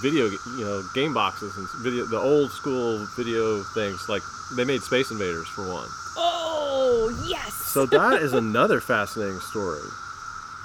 video, 0.00 0.30
you 0.56 0.64
know, 0.64 0.82
game 0.94 1.12
boxes 1.12 1.58
and 1.58 1.68
video, 1.82 2.06
the 2.06 2.16
old 2.16 2.50
school 2.52 3.06
video 3.16 3.62
things. 3.74 4.08
Like 4.08 4.22
they 4.56 4.64
made 4.64 4.80
Space 4.80 5.10
Invaders 5.10 5.46
for 5.48 5.70
one. 5.70 5.88
Oh 6.16 7.14
yes. 7.28 7.52
So 7.52 7.84
that 7.84 8.22
is 8.22 8.32
another 8.32 8.80
fascinating 8.80 9.40
story 9.40 9.86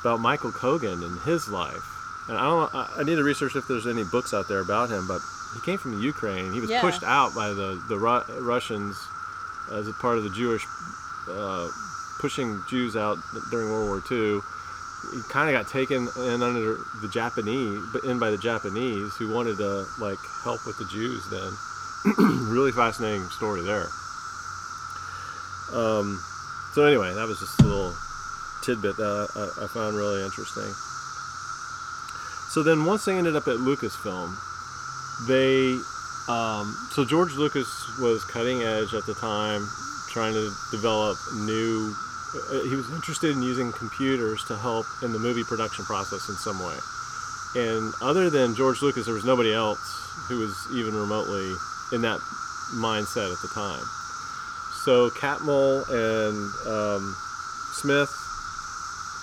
about 0.01 0.19
Michael 0.19 0.51
Coogan 0.51 1.03
and 1.03 1.19
his 1.21 1.47
life. 1.47 1.85
And 2.27 2.37
I 2.37 2.43
don't. 2.43 2.69
I 2.73 3.03
need 3.03 3.15
to 3.15 3.23
research 3.23 3.55
if 3.55 3.67
there's 3.67 3.87
any 3.87 4.03
books 4.03 4.33
out 4.33 4.47
there 4.47 4.59
about 4.59 4.89
him. 4.89 5.07
But 5.07 5.21
he 5.53 5.61
came 5.61 5.77
from 5.77 5.95
the 5.95 6.01
Ukraine. 6.01 6.53
He 6.53 6.59
was 6.59 6.69
yeah. 6.69 6.81
pushed 6.81 7.03
out 7.03 7.33
by 7.33 7.49
the 7.49 7.81
the 7.87 7.97
Ru- 7.97 8.23
Russians 8.39 8.95
as 9.71 9.87
a 9.87 9.93
part 9.93 10.17
of 10.17 10.23
the 10.23 10.29
Jewish 10.29 10.65
uh, 11.29 11.69
pushing 12.19 12.61
Jews 12.69 12.95
out 12.95 13.17
during 13.49 13.69
World 13.69 13.87
War 13.87 14.03
II. 14.11 14.41
He 15.13 15.21
kind 15.29 15.49
of 15.49 15.59
got 15.59 15.71
taken 15.71 16.07
in 16.15 16.43
under 16.43 16.77
the 17.01 17.09
Japanese, 17.11 17.81
in 18.05 18.19
by 18.19 18.29
the 18.29 18.37
Japanese 18.37 19.15
who 19.15 19.33
wanted 19.33 19.57
to 19.57 19.85
like 19.99 20.19
help 20.43 20.65
with 20.67 20.77
the 20.77 20.85
Jews. 20.85 21.27
Then, 21.29 21.51
really 22.51 22.71
fascinating 22.71 23.23
story 23.29 23.63
there. 23.63 23.87
Um, 25.73 26.21
so 26.73 26.85
anyway, 26.85 27.13
that 27.13 27.27
was 27.27 27.39
just 27.39 27.59
a 27.61 27.63
little 27.63 27.95
tidbit 28.61 28.97
that 28.97 29.29
I, 29.35 29.65
I 29.65 29.67
found 29.67 29.97
really 29.97 30.23
interesting. 30.23 30.73
So 32.49 32.63
then 32.63 32.85
once 32.85 33.05
they 33.05 33.17
ended 33.17 33.35
up 33.35 33.47
at 33.47 33.57
Lucasfilm, 33.57 34.35
they 35.27 35.79
um, 36.27 36.77
so 36.91 37.03
George 37.03 37.35
Lucas 37.35 37.67
was 37.99 38.23
cutting 38.25 38.61
edge 38.61 38.93
at 38.93 39.05
the 39.05 39.13
time, 39.15 39.67
trying 40.09 40.33
to 40.33 40.51
develop 40.69 41.17
new. 41.33 41.95
Uh, 42.33 42.61
he 42.63 42.75
was 42.75 42.89
interested 42.91 43.31
in 43.31 43.41
using 43.41 43.71
computers 43.71 44.43
to 44.45 44.55
help 44.57 44.85
in 45.01 45.11
the 45.11 45.19
movie 45.19 45.43
production 45.43 45.83
process 45.83 46.29
in 46.29 46.35
some 46.35 46.59
way. 46.59 46.77
And 47.55 47.93
other 48.01 48.29
than 48.29 48.55
George 48.55 48.81
Lucas, 48.81 49.05
there 49.05 49.13
was 49.13 49.25
nobody 49.25 49.53
else 49.53 49.79
who 50.29 50.39
was 50.39 50.55
even 50.73 50.95
remotely 50.95 51.55
in 51.91 52.01
that 52.03 52.19
mindset 52.71 53.33
at 53.33 53.41
the 53.41 53.49
time. 53.53 53.83
So 54.85 55.09
Catmull 55.09 55.83
and 55.89 56.67
um, 56.67 57.15
Smith 57.73 58.20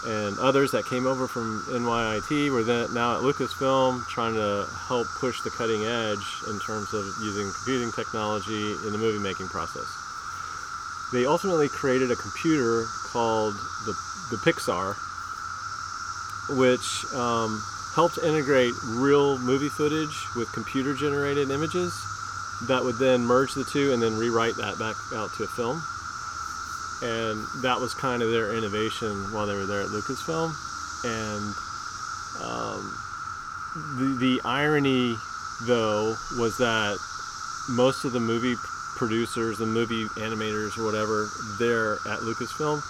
and 0.06 0.38
others 0.38 0.70
that 0.70 0.84
came 0.84 1.06
over 1.06 1.26
from 1.26 1.64
NYIT 1.68 2.50
were 2.50 2.62
then 2.62 2.92
now 2.94 3.16
at 3.16 3.22
Lucasfilm 3.22 4.06
trying 4.06 4.34
to 4.34 4.68
help 4.86 5.08
push 5.18 5.40
the 5.42 5.50
cutting 5.50 5.84
edge 5.84 6.24
in 6.48 6.58
terms 6.60 6.94
of 6.94 7.04
using 7.20 7.52
computing 7.52 7.90
technology 7.92 8.72
in 8.86 8.92
the 8.92 8.98
movie 8.98 9.18
making 9.18 9.48
process. 9.48 9.86
They 11.12 11.26
ultimately 11.26 11.68
created 11.68 12.10
a 12.10 12.16
computer 12.16 12.86
called 13.04 13.54
the, 13.86 13.94
the 14.30 14.36
Pixar, 14.36 14.94
which 16.56 17.04
um, 17.14 17.62
helped 17.94 18.18
integrate 18.18 18.74
real 18.84 19.38
movie 19.38 19.68
footage 19.68 20.28
with 20.36 20.52
computer 20.52 20.94
generated 20.94 21.50
images 21.50 21.92
that 22.68 22.84
would 22.84 22.98
then 22.98 23.24
merge 23.24 23.54
the 23.54 23.64
two 23.64 23.92
and 23.92 24.02
then 24.02 24.16
rewrite 24.16 24.56
that 24.56 24.78
back 24.78 24.96
out 25.14 25.32
to 25.34 25.44
a 25.44 25.48
film 25.48 25.82
and 27.02 27.44
that 27.62 27.78
was 27.80 27.94
kind 27.94 28.22
of 28.22 28.30
their 28.30 28.54
innovation 28.54 29.32
while 29.32 29.46
they 29.46 29.54
were 29.54 29.66
there 29.66 29.82
at 29.82 29.88
Lucasfilm. 29.88 30.54
And 31.04 31.54
um, 32.42 32.98
the 33.98 34.16
the 34.18 34.40
irony, 34.44 35.16
though, 35.62 36.16
was 36.38 36.58
that 36.58 36.98
most 37.68 38.04
of 38.04 38.12
the 38.12 38.20
movie 38.20 38.56
producers, 38.96 39.58
the 39.58 39.66
movie 39.66 40.06
animators, 40.16 40.76
or 40.76 40.84
whatever, 40.84 41.28
there 41.58 41.94
at 42.06 42.20
Lucasfilm 42.20 42.82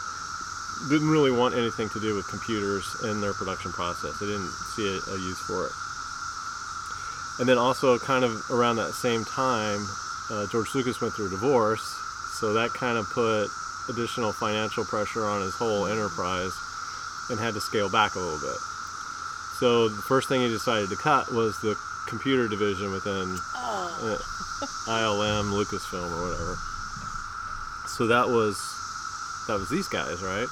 didn't 0.88 1.10
really 1.10 1.32
want 1.32 1.54
anything 1.54 1.88
to 1.90 2.00
do 2.00 2.14
with 2.14 2.26
computers 2.28 2.96
in 3.02 3.20
their 3.20 3.34
production 3.34 3.72
process. 3.72 4.18
They 4.20 4.26
didn't 4.26 4.50
see 4.76 4.86
a, 4.86 5.12
a 5.12 5.18
use 5.18 5.40
for 5.40 5.66
it. 5.66 5.72
And 7.40 7.48
then 7.48 7.58
also, 7.58 7.98
kind 7.98 8.24
of 8.24 8.50
around 8.50 8.76
that 8.76 8.94
same 8.94 9.24
time, 9.24 9.86
uh, 10.30 10.46
George 10.46 10.74
Lucas 10.74 11.00
went 11.00 11.14
through 11.14 11.26
a 11.26 11.30
divorce, 11.30 11.82
so 12.38 12.54
that 12.54 12.72
kind 12.74 12.96
of 12.96 13.08
put 13.10 13.48
additional 13.88 14.32
financial 14.32 14.84
pressure 14.84 15.24
on 15.24 15.42
his 15.42 15.54
whole 15.54 15.86
enterprise 15.86 16.52
and 17.30 17.38
had 17.38 17.54
to 17.54 17.60
scale 17.60 17.90
back 17.90 18.14
a 18.14 18.18
little 18.18 18.40
bit. 18.40 18.58
So 19.58 19.88
the 19.88 20.02
first 20.02 20.28
thing 20.28 20.40
he 20.40 20.48
decided 20.48 20.88
to 20.90 20.96
cut 20.96 21.32
was 21.32 21.60
the 21.60 21.76
computer 22.06 22.48
division 22.48 22.92
within 22.92 23.36
oh. 23.56 24.18
ILM, 24.86 25.52
Lucasfilm, 25.52 26.10
or 26.10 26.30
whatever. 26.30 26.56
So 27.86 28.06
that 28.06 28.28
was 28.28 28.56
that 29.48 29.58
was 29.58 29.68
these 29.68 29.88
guys, 29.88 30.22
right? 30.22 30.46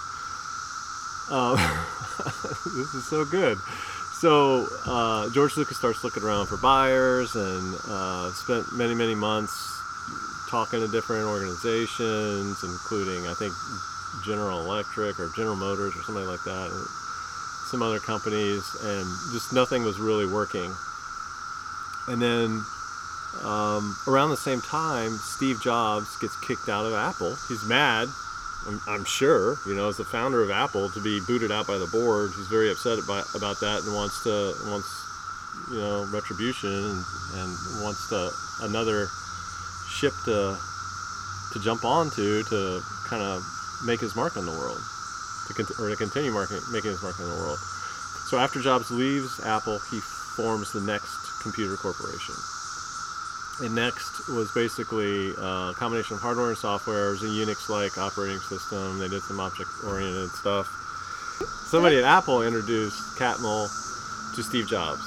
Um, 1.30 1.56
this 2.76 2.94
is 2.94 3.06
so 3.06 3.24
good. 3.24 3.58
So 4.20 4.66
uh, 4.86 5.30
George 5.30 5.56
Lucas 5.56 5.76
starts 5.76 6.02
looking 6.02 6.22
around 6.22 6.46
for 6.46 6.56
buyers 6.56 7.36
and 7.36 7.76
uh, 7.88 8.32
spent 8.32 8.72
many 8.72 8.94
many 8.94 9.14
months 9.14 9.75
talking 10.56 10.80
to 10.80 10.88
different 10.88 11.26
organizations, 11.26 12.64
including 12.64 13.28
I 13.28 13.34
think 13.34 13.52
General 14.24 14.60
Electric 14.60 15.20
or 15.20 15.28
General 15.36 15.56
Motors 15.56 15.94
or 15.94 16.02
something 16.02 16.24
like 16.24 16.42
that, 16.44 16.70
and 16.72 16.86
some 17.68 17.82
other 17.82 17.98
companies, 17.98 18.64
and 18.80 19.04
just 19.32 19.52
nothing 19.52 19.84
was 19.84 20.00
really 20.00 20.24
working. 20.24 20.72
And 22.08 22.22
then 22.22 22.64
um, 23.44 23.98
around 24.08 24.30
the 24.30 24.40
same 24.40 24.62
time, 24.62 25.18
Steve 25.18 25.60
Jobs 25.60 26.16
gets 26.16 26.40
kicked 26.40 26.70
out 26.70 26.86
of 26.86 26.94
Apple. 26.94 27.36
He's 27.48 27.62
mad, 27.68 28.08
I'm, 28.66 28.80
I'm, 28.88 29.04
sure, 29.04 29.58
you 29.66 29.74
know, 29.74 29.90
as 29.90 29.98
the 29.98 30.08
founder 30.08 30.42
of 30.42 30.50
Apple, 30.50 30.88
to 30.88 31.00
be 31.02 31.20
booted 31.26 31.52
out 31.52 31.66
by 31.66 31.76
the 31.76 31.86
board. 31.86 32.30
He's 32.34 32.48
very 32.48 32.70
upset 32.70 32.98
about, 32.98 33.28
about 33.34 33.60
that 33.60 33.84
and 33.84 33.94
wants 33.94 34.22
to 34.22 34.54
wants 34.64 34.88
you 35.68 35.76
know 35.76 36.08
retribution 36.10 36.72
and, 36.72 37.04
and 37.34 37.82
wants 37.84 38.08
to 38.08 38.30
another 38.62 39.08
ship 39.96 40.12
to 40.24 40.56
to 41.52 41.58
jump 41.60 41.84
onto 41.84 42.42
to 42.44 42.82
kind 43.08 43.22
of 43.22 43.42
make 43.84 44.00
his 44.00 44.14
mark 44.14 44.36
on 44.36 44.44
the 44.44 44.52
world, 44.52 44.78
to 45.48 45.82
or 45.82 45.88
to 45.88 45.96
continue 45.96 46.30
marking, 46.30 46.60
making 46.70 46.90
his 46.90 47.02
mark 47.02 47.18
on 47.20 47.28
the 47.28 47.34
world. 47.34 47.58
So 48.28 48.38
after 48.38 48.60
Jobs 48.60 48.90
leaves 48.90 49.40
Apple, 49.40 49.78
he 49.90 50.00
forms 50.36 50.72
the 50.72 50.80
Next 50.80 51.40
Computer 51.42 51.76
Corporation. 51.76 52.34
And 53.62 53.74
Next 53.74 54.28
was 54.28 54.52
basically 54.52 55.30
a 55.30 55.72
combination 55.76 56.16
of 56.16 56.20
hardware 56.20 56.48
and 56.48 56.58
software. 56.58 57.08
It 57.08 57.10
was 57.12 57.22
a 57.22 57.32
Unix-like 57.32 57.96
operating 57.96 58.38
system. 58.40 58.98
They 58.98 59.08
did 59.08 59.22
some 59.22 59.40
object-oriented 59.40 60.30
stuff. 60.30 60.68
Somebody 61.70 61.96
at 61.96 62.04
Apple 62.04 62.42
introduced 62.42 63.16
Catmull 63.16 63.68
to 64.34 64.42
Steve 64.42 64.68
Jobs, 64.68 65.00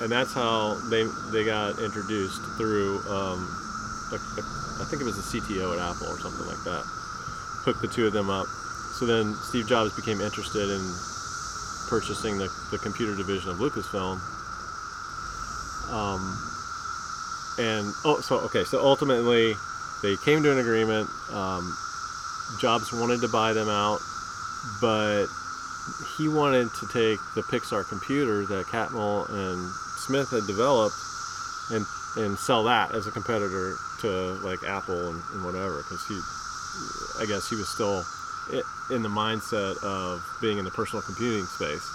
and 0.00 0.12
that's 0.12 0.34
how 0.34 0.74
they 0.90 1.04
they 1.30 1.44
got 1.44 1.78
introduced 1.78 2.42
through. 2.56 3.00
Um, 3.08 3.63
a, 4.14 4.40
a, 4.40 4.42
I 4.80 4.84
think 4.88 5.02
it 5.02 5.04
was 5.04 5.16
the 5.16 5.26
CTO 5.26 5.74
at 5.74 5.78
Apple 5.78 6.08
or 6.08 6.18
something 6.18 6.46
like 6.46 6.62
that. 6.64 6.84
Hooked 7.64 7.82
the 7.82 7.88
two 7.88 8.06
of 8.06 8.12
them 8.12 8.30
up. 8.30 8.46
So 8.46 9.06
then 9.06 9.34
Steve 9.34 9.66
Jobs 9.66 9.94
became 9.94 10.20
interested 10.20 10.70
in 10.70 10.80
purchasing 11.88 12.38
the, 12.38 12.48
the 12.70 12.78
computer 12.78 13.14
division 13.16 13.50
of 13.50 13.58
Lucasfilm. 13.58 14.20
Um, 15.90 16.38
and 17.58 17.92
oh, 18.04 18.20
so 18.20 18.38
okay, 18.40 18.64
so 18.64 18.80
ultimately 18.80 19.54
they 20.02 20.16
came 20.16 20.42
to 20.42 20.52
an 20.52 20.58
agreement. 20.58 21.08
Um, 21.32 21.76
Jobs 22.60 22.92
wanted 22.92 23.20
to 23.20 23.28
buy 23.28 23.52
them 23.52 23.68
out, 23.68 24.00
but 24.80 25.26
he 26.16 26.28
wanted 26.28 26.72
to 26.74 26.86
take 26.88 27.18
the 27.34 27.42
Pixar 27.42 27.86
computer 27.88 28.46
that 28.46 28.66
Catmull 28.66 29.28
and 29.28 29.70
Smith 29.98 30.30
had 30.30 30.46
developed 30.46 30.96
and 31.70 31.86
and 32.16 32.38
sell 32.38 32.64
that 32.64 32.94
as 32.94 33.06
a 33.06 33.10
competitor 33.10 33.76
to 34.00 34.08
like 34.44 34.62
Apple 34.64 35.10
and, 35.10 35.22
and 35.32 35.44
whatever 35.44 35.78
because 35.78 36.06
he 36.06 36.18
I 37.20 37.26
guess 37.26 37.48
he 37.48 37.56
was 37.56 37.68
still 37.68 38.04
in 38.90 39.02
the 39.02 39.08
mindset 39.08 39.82
of 39.82 40.22
being 40.40 40.58
in 40.58 40.64
the 40.64 40.70
personal 40.70 41.02
computing 41.02 41.46
space. 41.46 41.88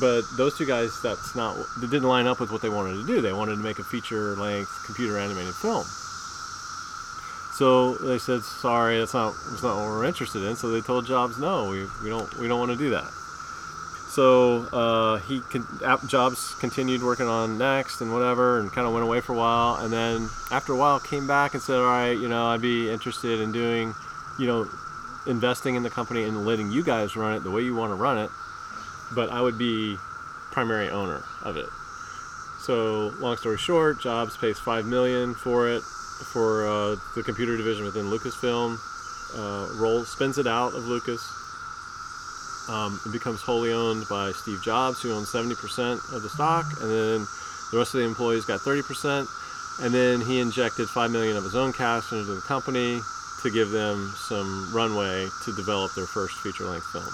But 0.00 0.22
those 0.36 0.56
two 0.56 0.66
guys, 0.66 1.00
that's 1.00 1.34
not, 1.34 1.56
they 1.80 1.86
didn't 1.86 2.08
line 2.08 2.26
up 2.26 2.40
with 2.40 2.52
what 2.52 2.60
they 2.60 2.68
wanted 2.68 3.00
to 3.00 3.06
do. 3.06 3.20
They 3.20 3.32
wanted 3.32 3.56
to 3.56 3.62
make 3.62 3.78
a 3.78 3.84
feature 3.84 4.36
length 4.36 4.82
computer 4.84 5.18
animated 5.18 5.54
film. 5.54 5.84
So 7.54 7.94
they 7.94 8.18
said, 8.18 8.42
sorry, 8.42 8.98
that's 8.98 9.14
not, 9.14 9.34
that's 9.50 9.62
not 9.62 9.76
what 9.76 9.86
we're 9.86 10.04
interested 10.04 10.44
in. 10.44 10.56
So 10.56 10.70
they 10.70 10.80
told 10.80 11.06
Jobs, 11.06 11.38
no, 11.38 11.70
we, 11.70 11.86
we 12.02 12.10
don't, 12.10 12.32
we 12.38 12.46
don't 12.46 12.60
want 12.60 12.70
to 12.70 12.76
do 12.76 12.90
that. 12.90 13.10
So 14.08 14.62
uh, 14.72 15.18
he 15.18 15.40
con- 15.40 15.66
Jobs 16.08 16.54
continued 16.54 17.02
working 17.02 17.26
on 17.26 17.58
Next 17.58 18.00
and 18.00 18.12
whatever, 18.12 18.58
and 18.58 18.72
kind 18.72 18.86
of 18.86 18.92
went 18.94 19.04
away 19.04 19.20
for 19.20 19.34
a 19.34 19.36
while. 19.36 19.76
And 19.76 19.92
then 19.92 20.30
after 20.50 20.72
a 20.72 20.76
while, 20.76 20.98
came 20.98 21.26
back 21.26 21.52
and 21.52 21.62
said, 21.62 21.76
"All 21.76 21.84
right, 21.84 22.12
you 22.12 22.28
know, 22.28 22.46
I'd 22.46 22.62
be 22.62 22.90
interested 22.90 23.38
in 23.38 23.52
doing, 23.52 23.94
you 24.38 24.46
know, 24.46 24.66
investing 25.26 25.74
in 25.74 25.82
the 25.82 25.90
company 25.90 26.24
and 26.24 26.46
letting 26.46 26.72
you 26.72 26.82
guys 26.82 27.16
run 27.16 27.34
it 27.34 27.40
the 27.44 27.50
way 27.50 27.62
you 27.62 27.74
want 27.74 27.90
to 27.90 27.96
run 27.96 28.16
it, 28.16 28.30
but 29.14 29.30
I 29.30 29.42
would 29.42 29.58
be 29.58 29.96
primary 30.52 30.88
owner 30.88 31.22
of 31.42 31.56
it." 31.56 31.68
So, 32.60 33.12
long 33.20 33.36
story 33.36 33.58
short, 33.58 34.00
Jobs 34.00 34.36
pays 34.38 34.58
five 34.58 34.86
million 34.86 35.34
for 35.34 35.68
it 35.68 35.82
for 35.82 36.66
uh, 36.66 36.96
the 37.14 37.22
computer 37.22 37.56
division 37.56 37.84
within 37.84 38.06
Lucasfilm. 38.06 38.78
Uh, 39.36 39.68
rolls 39.78 40.08
spins 40.08 40.38
it 40.38 40.46
out 40.46 40.72
of 40.74 40.86
Lucas 40.86 41.37
um, 42.68 43.00
it 43.04 43.12
becomes 43.12 43.40
wholly 43.40 43.72
owned 43.72 44.08
by 44.08 44.32
Steve 44.32 44.62
Jobs, 44.62 45.02
who 45.02 45.12
owns 45.12 45.28
70% 45.28 46.12
of 46.12 46.22
the 46.22 46.28
stock, 46.28 46.66
and 46.80 46.90
then 46.90 47.26
the 47.70 47.78
rest 47.78 47.94
of 47.94 48.00
the 48.00 48.06
employees 48.06 48.44
got 48.44 48.60
30%. 48.60 49.26
And 49.80 49.94
then 49.94 50.20
he 50.20 50.40
injected 50.40 50.88
five 50.88 51.10
million 51.10 51.36
of 51.36 51.44
his 51.44 51.54
own 51.54 51.72
cash 51.72 52.12
into 52.12 52.24
the 52.24 52.40
company 52.42 53.00
to 53.42 53.50
give 53.50 53.70
them 53.70 54.12
some 54.16 54.68
runway 54.74 55.28
to 55.44 55.52
develop 55.52 55.94
their 55.94 56.06
first 56.06 56.34
feature-length 56.38 56.86
film. 56.86 57.06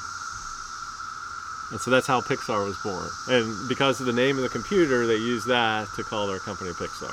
And 1.71 1.81
so 1.81 1.91
that's 1.91 2.07
how 2.07 2.21
Pixar 2.21 2.65
was 2.65 2.79
born. 2.79 3.09
And 3.29 3.69
because 3.69 4.01
of 4.01 4.07
the 4.07 4.13
name 4.13 4.37
of 4.37 4.43
the 4.43 4.49
computer, 4.49 5.07
they 5.07 5.17
used 5.17 5.47
that 5.49 5.89
to 5.97 6.03
call 6.03 6.27
their 6.27 6.39
company 6.39 6.71
Pixar. 6.71 7.13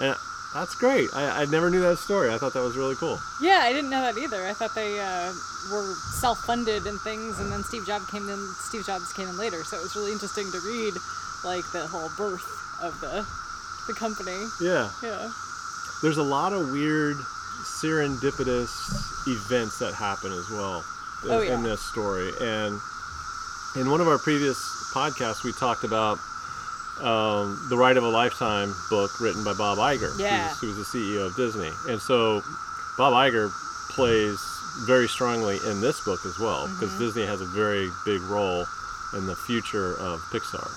And 0.00 0.16
that's 0.54 0.74
great. 0.74 1.08
I, 1.14 1.42
I 1.42 1.44
never 1.46 1.70
knew 1.70 1.80
that 1.82 1.98
story. 1.98 2.30
I 2.30 2.38
thought 2.38 2.54
that 2.54 2.62
was 2.62 2.76
really 2.76 2.96
cool. 2.96 3.18
Yeah, 3.40 3.60
I 3.62 3.72
didn't 3.72 3.90
know 3.90 4.00
that 4.00 4.16
either. 4.18 4.46
I 4.46 4.52
thought 4.52 4.74
they 4.74 4.98
uh, 5.00 5.32
were 5.72 5.94
self-funded 6.20 6.86
and 6.86 7.00
things, 7.00 7.38
and 7.38 7.52
then 7.52 7.62
Steve 7.64 7.86
Jobs 7.86 8.06
came 8.06 8.28
in. 8.28 8.38
Steve 8.58 8.84
Jobs 8.86 9.12
came 9.12 9.28
in 9.28 9.36
later, 9.36 9.64
so 9.64 9.76
it 9.76 9.82
was 9.82 9.94
really 9.96 10.12
interesting 10.12 10.50
to 10.52 10.60
read, 10.60 10.94
like 11.44 11.64
the 11.72 11.86
whole 11.86 12.10
birth 12.16 12.46
of 12.82 12.98
the 13.00 13.26
the 13.86 13.94
company. 13.94 14.46
Yeah. 14.60 14.90
Yeah. 15.02 15.30
There's 16.02 16.18
a 16.18 16.22
lot 16.22 16.52
of 16.52 16.72
weird 16.72 17.16
serendipitous 17.64 19.26
events 19.28 19.78
that 19.78 19.94
happen 19.94 20.32
as 20.32 20.50
well 20.50 20.84
in, 21.24 21.30
oh, 21.30 21.40
yeah. 21.40 21.54
in 21.54 21.62
this 21.62 21.80
story. 21.80 22.32
And 22.40 22.80
in 23.76 23.90
one 23.90 24.00
of 24.00 24.08
our 24.08 24.18
previous 24.18 24.58
podcasts, 24.92 25.44
we 25.44 25.52
talked 25.52 25.84
about 25.84 26.18
um, 27.00 27.66
the 27.68 27.76
Ride 27.76 27.96
of 27.96 28.04
a 28.04 28.08
Lifetime 28.08 28.74
book 28.90 29.20
written 29.20 29.44
by 29.44 29.52
Bob 29.54 29.78
Iger, 29.78 30.18
yeah. 30.18 30.48
who's, 30.48 30.76
who's 30.76 30.92
the 30.92 30.98
CEO 30.98 31.26
of 31.26 31.36
Disney. 31.36 31.70
And 31.88 32.00
so 32.00 32.42
Bob 32.96 33.12
Iger 33.12 33.50
plays 33.90 34.40
very 34.86 35.08
strongly 35.08 35.58
in 35.66 35.80
this 35.80 36.00
book 36.04 36.24
as 36.26 36.38
well, 36.38 36.68
because 36.68 36.90
mm-hmm. 36.90 37.04
Disney 37.04 37.26
has 37.26 37.40
a 37.40 37.46
very 37.46 37.90
big 38.04 38.20
role 38.22 38.66
in 39.14 39.26
the 39.26 39.36
future 39.36 39.94
of 39.98 40.20
Pixar. 40.32 40.68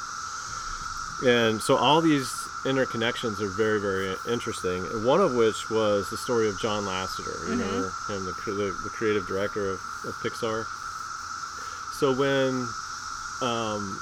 And 1.25 1.61
so 1.61 1.75
all 1.75 1.99
these 2.01 2.29
interconnections 2.63 3.41
are 3.41 3.49
very, 3.49 3.79
very 3.79 4.15
interesting. 4.29 4.83
One 5.05 5.19
of 5.19 5.35
which 5.35 5.69
was 5.69 6.09
the 6.09 6.17
story 6.17 6.47
of 6.47 6.59
John 6.59 6.83
Lasseter. 6.83 7.47
You 7.47 7.55
mm-hmm. 7.55 7.61
remember 7.61 7.91
him, 8.07 8.25
the, 8.25 8.33
the, 8.51 8.77
the, 8.83 8.89
creative 8.89 9.25
director 9.27 9.69
of, 9.69 9.79
of 10.05 10.13
Pixar? 10.23 10.65
So 11.93 12.13
when 12.13 12.67
um, 13.41 13.99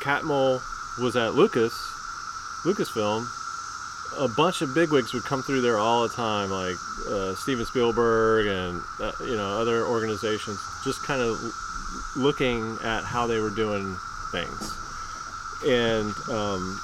Catmull 0.00 0.60
was 0.98 1.16
at 1.16 1.34
Lucas, 1.34 1.72
Lucasfilm, 2.64 3.26
a 4.18 4.28
bunch 4.28 4.62
of 4.62 4.74
bigwigs 4.74 5.14
would 5.14 5.24
come 5.24 5.42
through 5.42 5.62
there 5.62 5.78
all 5.78 6.02
the 6.02 6.14
time, 6.14 6.50
like 6.50 6.76
uh, 7.08 7.34
Steven 7.34 7.64
Spielberg 7.64 8.46
and 8.46 8.82
uh, 9.00 9.12
you 9.20 9.36
know 9.36 9.58
other 9.58 9.86
organizations, 9.86 10.58
just 10.84 11.02
kind 11.02 11.22
of 11.22 11.38
looking 12.16 12.78
at 12.82 13.04
how 13.04 13.26
they 13.26 13.38
were 13.38 13.50
doing 13.50 13.96
things. 14.30 14.78
And 15.64 16.12
um, 16.28 16.80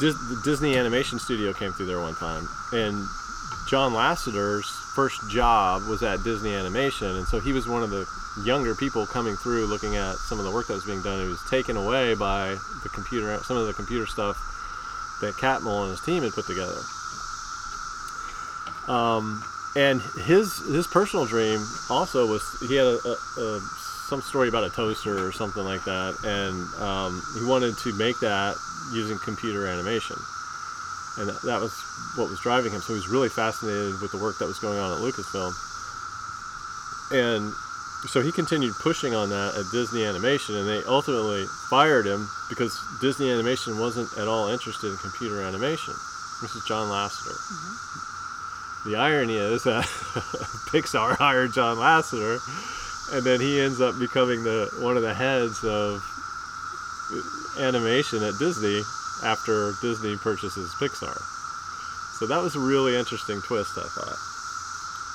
Dis- 0.00 0.18
the 0.28 0.40
Disney 0.44 0.76
Animation 0.76 1.18
Studio 1.18 1.52
came 1.52 1.72
through 1.72 1.86
there 1.86 2.00
one 2.00 2.14
time, 2.14 2.48
and 2.72 3.06
John 3.68 3.92
Lasseter's 3.92 4.68
first 4.94 5.28
job 5.30 5.86
was 5.88 6.02
at 6.02 6.22
Disney 6.24 6.54
Animation, 6.54 7.08
and 7.16 7.26
so 7.26 7.38
he 7.38 7.52
was 7.52 7.68
one 7.68 7.82
of 7.82 7.90
the 7.90 8.06
younger 8.44 8.74
people 8.74 9.06
coming 9.06 9.36
through 9.36 9.66
looking 9.66 9.96
at 9.96 10.16
some 10.16 10.38
of 10.38 10.44
the 10.44 10.50
work 10.50 10.66
that 10.66 10.74
was 10.74 10.84
being 10.84 11.02
done. 11.02 11.22
He 11.22 11.28
was 11.28 11.42
taken 11.48 11.76
away 11.76 12.14
by 12.14 12.56
the 12.82 12.88
computer, 12.88 13.38
some 13.44 13.56
of 13.56 13.66
the 13.66 13.72
computer 13.72 14.06
stuff 14.06 14.36
that 15.20 15.34
Catmull 15.34 15.82
and 15.82 15.90
his 15.90 16.00
team 16.00 16.22
had 16.22 16.32
put 16.32 16.46
together. 16.46 16.78
Um, 18.88 19.42
and 19.74 20.00
his 20.00 20.58
his 20.58 20.86
personal 20.86 21.26
dream 21.26 21.60
also 21.90 22.26
was 22.26 22.42
he 22.68 22.76
had 22.76 22.86
a, 22.86 22.98
a, 23.04 23.40
a, 23.40 23.60
some 24.08 24.22
story 24.22 24.48
about 24.48 24.64
a 24.64 24.70
toaster 24.70 25.26
or 25.26 25.32
something 25.32 25.64
like 25.64 25.84
that, 25.84 26.16
and 26.24 26.72
um, 26.80 27.22
he 27.36 27.44
wanted 27.44 27.76
to 27.78 27.92
make 27.94 28.18
that 28.20 28.56
using 28.92 29.18
computer 29.18 29.66
animation, 29.66 30.16
and 31.18 31.28
that, 31.28 31.42
that 31.42 31.60
was 31.60 31.72
what 32.14 32.30
was 32.30 32.40
driving 32.40 32.72
him. 32.72 32.80
So 32.80 32.94
he 32.94 32.98
was 33.00 33.08
really 33.08 33.28
fascinated 33.28 34.00
with 34.00 34.12
the 34.12 34.18
work 34.18 34.38
that 34.38 34.46
was 34.46 34.58
going 34.60 34.78
on 34.78 34.92
at 34.92 34.98
Lucasfilm, 34.98 35.52
and 37.12 37.52
so 38.08 38.20
he 38.20 38.32
continued 38.32 38.74
pushing 38.80 39.14
on 39.14 39.30
that 39.30 39.54
at 39.56 39.70
Disney 39.72 40.04
Animation, 40.04 40.56
and 40.56 40.68
they 40.68 40.82
ultimately 40.84 41.46
fired 41.70 42.06
him 42.06 42.28
because 42.48 42.78
Disney 43.00 43.30
Animation 43.30 43.78
wasn't 43.78 44.16
at 44.18 44.28
all 44.28 44.48
interested 44.48 44.90
in 44.90 44.96
computer 44.98 45.42
animation. 45.42 45.94
This 46.42 46.54
is 46.54 46.64
John 46.64 46.88
Lasseter. 46.88 47.34
Mm-hmm. 47.34 48.90
The 48.90 48.96
irony 48.96 49.36
is 49.36 49.64
that 49.64 49.84
Pixar 50.70 51.16
hired 51.16 51.52
John 51.52 51.76
Lasseter, 51.76 52.38
and 53.16 53.24
then 53.24 53.40
he 53.40 53.60
ends 53.60 53.80
up 53.80 53.98
becoming 53.98 54.44
the 54.44 54.70
one 54.78 54.96
of 54.96 55.02
the 55.02 55.14
heads 55.14 55.64
of 55.64 56.02
animation 57.58 58.22
at 58.22 58.38
Disney 58.38 58.82
after 59.24 59.72
Disney 59.80 60.16
purchases 60.16 60.74
Pixar. 60.78 61.16
So 62.18 62.26
that 62.26 62.42
was 62.42 62.54
a 62.54 62.60
really 62.60 62.96
interesting 62.96 63.40
twist, 63.42 63.76
I 63.76 63.88
thought. 63.88 64.18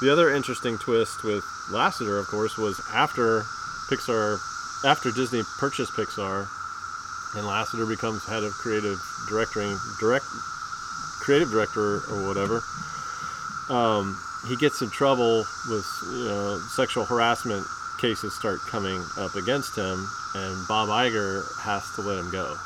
The 0.02 0.12
other 0.12 0.34
interesting 0.34 0.78
twist 0.78 1.24
with 1.24 1.46
Lasseter, 1.72 2.20
of 2.20 2.28
course, 2.28 2.58
was 2.58 2.82
after 2.92 3.44
Pixar, 3.90 4.40
after 4.86 5.12
Disney 5.12 5.44
purchased 5.58 5.94
Pixar, 5.94 6.48
and 7.36 7.46
Lasseter 7.46 7.88
becomes 7.88 8.26
head 8.26 8.44
of 8.44 8.54
creative 8.54 9.00
directing, 9.28 9.78
direct, 10.00 10.26
creative 11.20 11.50
director 11.50 11.98
or 12.10 12.28
whatever. 12.28 12.62
Um, 13.70 14.20
he 14.48 14.56
gets 14.56 14.82
in 14.82 14.90
trouble 14.90 15.46
with 15.70 15.88
you 16.04 16.26
know 16.26 16.60
sexual 16.70 17.06
harassment 17.06 17.66
cases 18.00 18.34
start 18.34 18.60
coming 18.68 19.04
up 19.18 19.36
against 19.36 19.76
him, 19.76 20.10
and 20.36 20.68
Bob 20.68 20.90
Iger 20.90 21.44
has 21.60 21.90
to 21.96 22.02
let 22.02 22.18
him 22.18 22.32
go. 22.32 22.58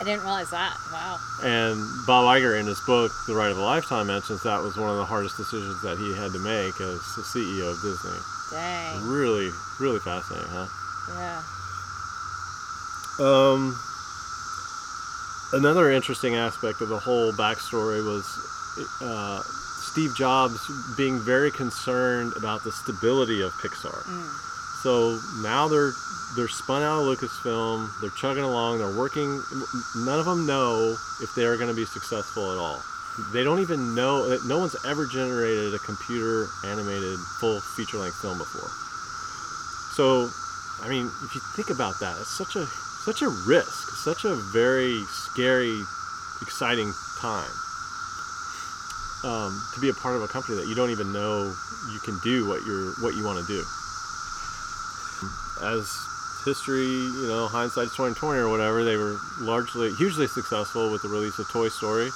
I 0.00 0.04
didn't 0.04 0.20
realize 0.20 0.50
that. 0.50 0.76
Wow. 0.92 1.18
And 1.42 1.80
Bob 2.06 2.24
Iger, 2.24 2.58
in 2.58 2.66
his 2.66 2.80
book 2.80 3.10
*The 3.26 3.34
Ride 3.34 3.50
of 3.50 3.58
a 3.58 3.62
Lifetime*, 3.62 4.06
mentions 4.06 4.42
that 4.44 4.62
was 4.62 4.76
one 4.76 4.90
of 4.90 4.96
the 4.96 5.04
hardest 5.04 5.36
decisions 5.36 5.82
that 5.82 5.98
he 5.98 6.14
had 6.14 6.32
to 6.32 6.38
make 6.38 6.80
as 6.80 7.00
the 7.16 7.22
CEO 7.22 7.70
of 7.70 7.80
Disney. 7.82 8.18
Dang. 8.50 9.06
Really, 9.06 9.50
really 9.80 9.98
fascinating, 9.98 10.48
huh? 10.50 10.66
Yeah. 11.18 11.42
Um, 13.18 13.76
another 15.52 15.90
interesting 15.90 16.36
aspect 16.36 16.80
of 16.80 16.88
the 16.88 16.98
whole 16.98 17.32
backstory 17.32 18.04
was 18.04 18.24
uh, 19.00 19.42
Steve 19.42 20.14
Jobs 20.14 20.70
being 20.96 21.18
very 21.18 21.50
concerned 21.50 22.34
about 22.36 22.62
the 22.62 22.70
stability 22.70 23.42
of 23.42 23.52
Pixar. 23.54 24.06
So 24.82 25.18
now 25.42 25.68
they're 25.68 25.92
they're 26.36 26.48
spun 26.48 26.82
out 26.82 27.00
of 27.00 27.06
Lucasfilm. 27.06 27.90
They're 28.00 28.10
chugging 28.10 28.44
along. 28.44 28.78
They're 28.78 28.96
working. 28.96 29.42
None 29.96 30.18
of 30.20 30.26
them 30.26 30.46
know 30.46 30.96
if 31.20 31.34
they 31.34 31.44
are 31.44 31.56
going 31.56 31.68
to 31.68 31.74
be 31.74 31.84
successful 31.84 32.52
at 32.52 32.58
all. 32.58 32.82
They 33.32 33.42
don't 33.42 33.60
even 33.60 33.94
know. 33.94 34.38
No 34.46 34.58
one's 34.58 34.76
ever 34.84 35.06
generated 35.06 35.74
a 35.74 35.78
computer 35.78 36.48
animated 36.64 37.18
full 37.40 37.60
feature 37.60 37.98
length 37.98 38.20
film 38.20 38.38
before. 38.38 38.70
So, 39.94 40.30
I 40.84 40.88
mean, 40.88 41.10
if 41.24 41.34
you 41.34 41.40
think 41.56 41.70
about 41.70 41.98
that, 42.00 42.16
it's 42.20 42.30
such 42.30 42.54
a 42.54 42.66
such 42.66 43.22
a 43.22 43.28
risk, 43.28 43.90
such 43.96 44.24
a 44.24 44.34
very 44.34 45.02
scary, 45.08 45.82
exciting 46.42 46.92
time 47.18 47.50
um, 49.24 49.60
to 49.74 49.80
be 49.80 49.88
a 49.88 49.94
part 49.94 50.14
of 50.14 50.22
a 50.22 50.28
company 50.28 50.56
that 50.56 50.68
you 50.68 50.74
don't 50.74 50.90
even 50.90 51.12
know 51.12 51.52
you 51.90 51.98
can 52.00 52.18
do 52.20 52.46
what 52.46 52.64
you're 52.64 52.92
what 53.00 53.14
you 53.14 53.24
want 53.24 53.38
to 53.38 53.46
do. 53.46 53.64
As 55.60 55.90
history, 56.44 56.86
you 56.86 57.26
know, 57.26 57.48
hindsight's 57.48 57.94
twenty 57.94 58.14
twenty 58.14 58.40
or 58.40 58.48
whatever, 58.48 58.84
they 58.84 58.96
were 58.96 59.18
largely 59.40 59.92
hugely 59.94 60.26
successful 60.26 60.90
with 60.92 61.02
the 61.02 61.08
release 61.08 61.38
of 61.38 61.48
Toy 61.50 61.68
Story, 61.68 62.10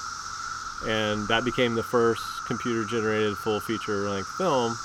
and 0.85 1.27
that 1.27 1.43
became 1.43 1.75
the 1.75 1.83
first 1.83 2.23
computer 2.47 2.85
generated 2.85 3.37
full 3.37 3.59
feature 3.59 4.09
length 4.09 4.29
film, 4.37 4.77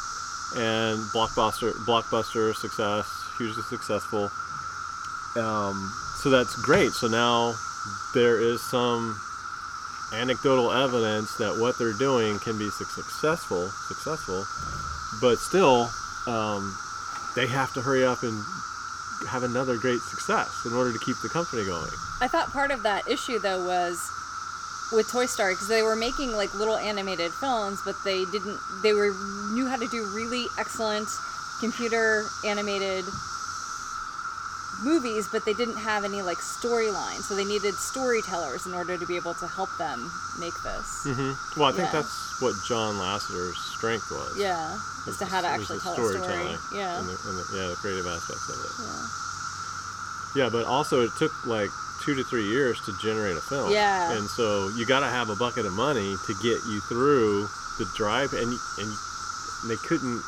and 0.57 0.99
blockbuster 1.15 1.73
blockbuster 1.87 2.55
success, 2.55 3.07
hugely 3.39 3.63
successful. 3.63 4.31
Um, 5.37 5.93
so 6.17 6.31
that's 6.31 6.57
great. 6.57 6.91
So 6.91 7.07
now 7.07 7.55
there 8.15 8.41
is 8.41 8.61
some 8.61 9.21
anecdotal 10.13 10.73
evidence 10.73 11.37
that 11.37 11.59
what 11.59 11.79
they're 11.79 11.93
doing 11.93 12.39
can 12.41 12.59
be 12.59 12.71
successful, 12.71 13.69
successful, 13.69 14.45
but 15.21 15.39
still, 15.39 15.91
um, 16.27 16.77
they 17.39 17.47
have 17.47 17.73
to 17.73 17.83
hurry 17.83 18.05
up 18.05 18.25
and 18.25 18.45
have 19.29 19.45
another 19.45 19.77
great 19.77 20.01
success 20.03 20.65
in 20.65 20.73
order 20.73 20.93
to 20.93 20.99
keep 20.99 21.17
the 21.23 21.29
company 21.29 21.65
going. 21.65 21.93
I 22.21 22.27
thought 22.27 22.53
part 22.53 22.73
of 22.73 22.83
that 22.83 23.09
issue 23.09 23.39
though 23.39 23.65
was 23.65 24.11
with 24.91 25.09
Toy 25.09 25.27
Story 25.27 25.55
because 25.55 25.69
they 25.69 25.83
were 25.83 25.95
making 25.95 26.35
like 26.35 26.53
little 26.55 26.77
animated 26.77 27.31
films, 27.33 27.81
but 27.85 27.95
they 28.03 28.25
didn't. 28.25 28.59
They 28.83 28.93
were 28.93 29.15
knew 29.53 29.69
how 29.69 29.77
to 29.77 29.87
do 29.87 30.05
really 30.07 30.49
excellent 30.59 31.09
computer 31.61 32.27
animated 32.45 33.05
movies, 34.83 35.29
but 35.31 35.45
they 35.45 35.55
didn't 35.55 35.77
have 35.79 36.05
any 36.05 36.23
like 36.23 36.39
storyline. 36.39 37.21
So 37.23 37.35
they 37.35 37.45
needed 37.45 37.75
storytellers 37.75 38.67
in 38.67 38.75
order 38.75 38.97
to 38.97 39.07
be 39.07 39.17
able 39.17 39.35
to 39.35 39.47
help 39.47 39.71
them 39.79 40.11
make 40.39 40.55
this. 40.63 41.03
hmm 41.05 41.33
Well, 41.59 41.69
I 41.69 41.73
think 41.73 41.89
Yeah. 41.93 42.01
that's 42.03 42.41
what 42.41 42.55
John 42.67 42.99
Lasseter's 42.99 43.59
strength 43.77 44.11
was. 44.11 44.37
Yeah, 44.37 44.73
was 45.07 45.09
as 45.09 45.19
to 45.19 45.25
how 45.27 45.41
to 45.41 45.49
actually 45.49 45.81
tell 45.81 45.93
a 45.93 45.97
story. 46.19 46.57
Yeah. 46.73 46.99
And 47.01 47.09
the, 47.09 47.17
and 47.27 47.35
the, 47.39 47.47
yeah, 47.57 47.67
the 47.69 47.77
creative 47.77 48.07
aspects 48.07 48.49
of 48.49 48.57
it. 48.65 48.73
yeah. 48.85 49.07
Yeah, 50.45 50.49
but 50.51 50.65
also 50.67 51.01
it 51.01 51.11
took 51.19 51.33
like 51.47 51.71
two 52.05 52.15
to 52.15 52.23
three 52.23 52.47
years 52.47 52.81
to 52.83 52.93
generate 53.03 53.37
a 53.37 53.41
film. 53.41 53.73
Yeah. 53.73 54.13
And 54.13 54.29
so 54.29 54.69
you 54.69 54.87
got 54.87 55.01
to 55.01 55.09
have 55.09 55.31
a 55.31 55.37
bucket 55.37 55.67
of 55.67 55.73
money 55.73 56.17
to 56.27 56.35
get 56.35 56.63
you 56.69 56.81
through 56.81 57.49
the 57.79 57.87
drive, 57.97 58.33
and 58.35 58.53
and 58.79 58.91
they 59.67 59.77
couldn't, 59.77 60.23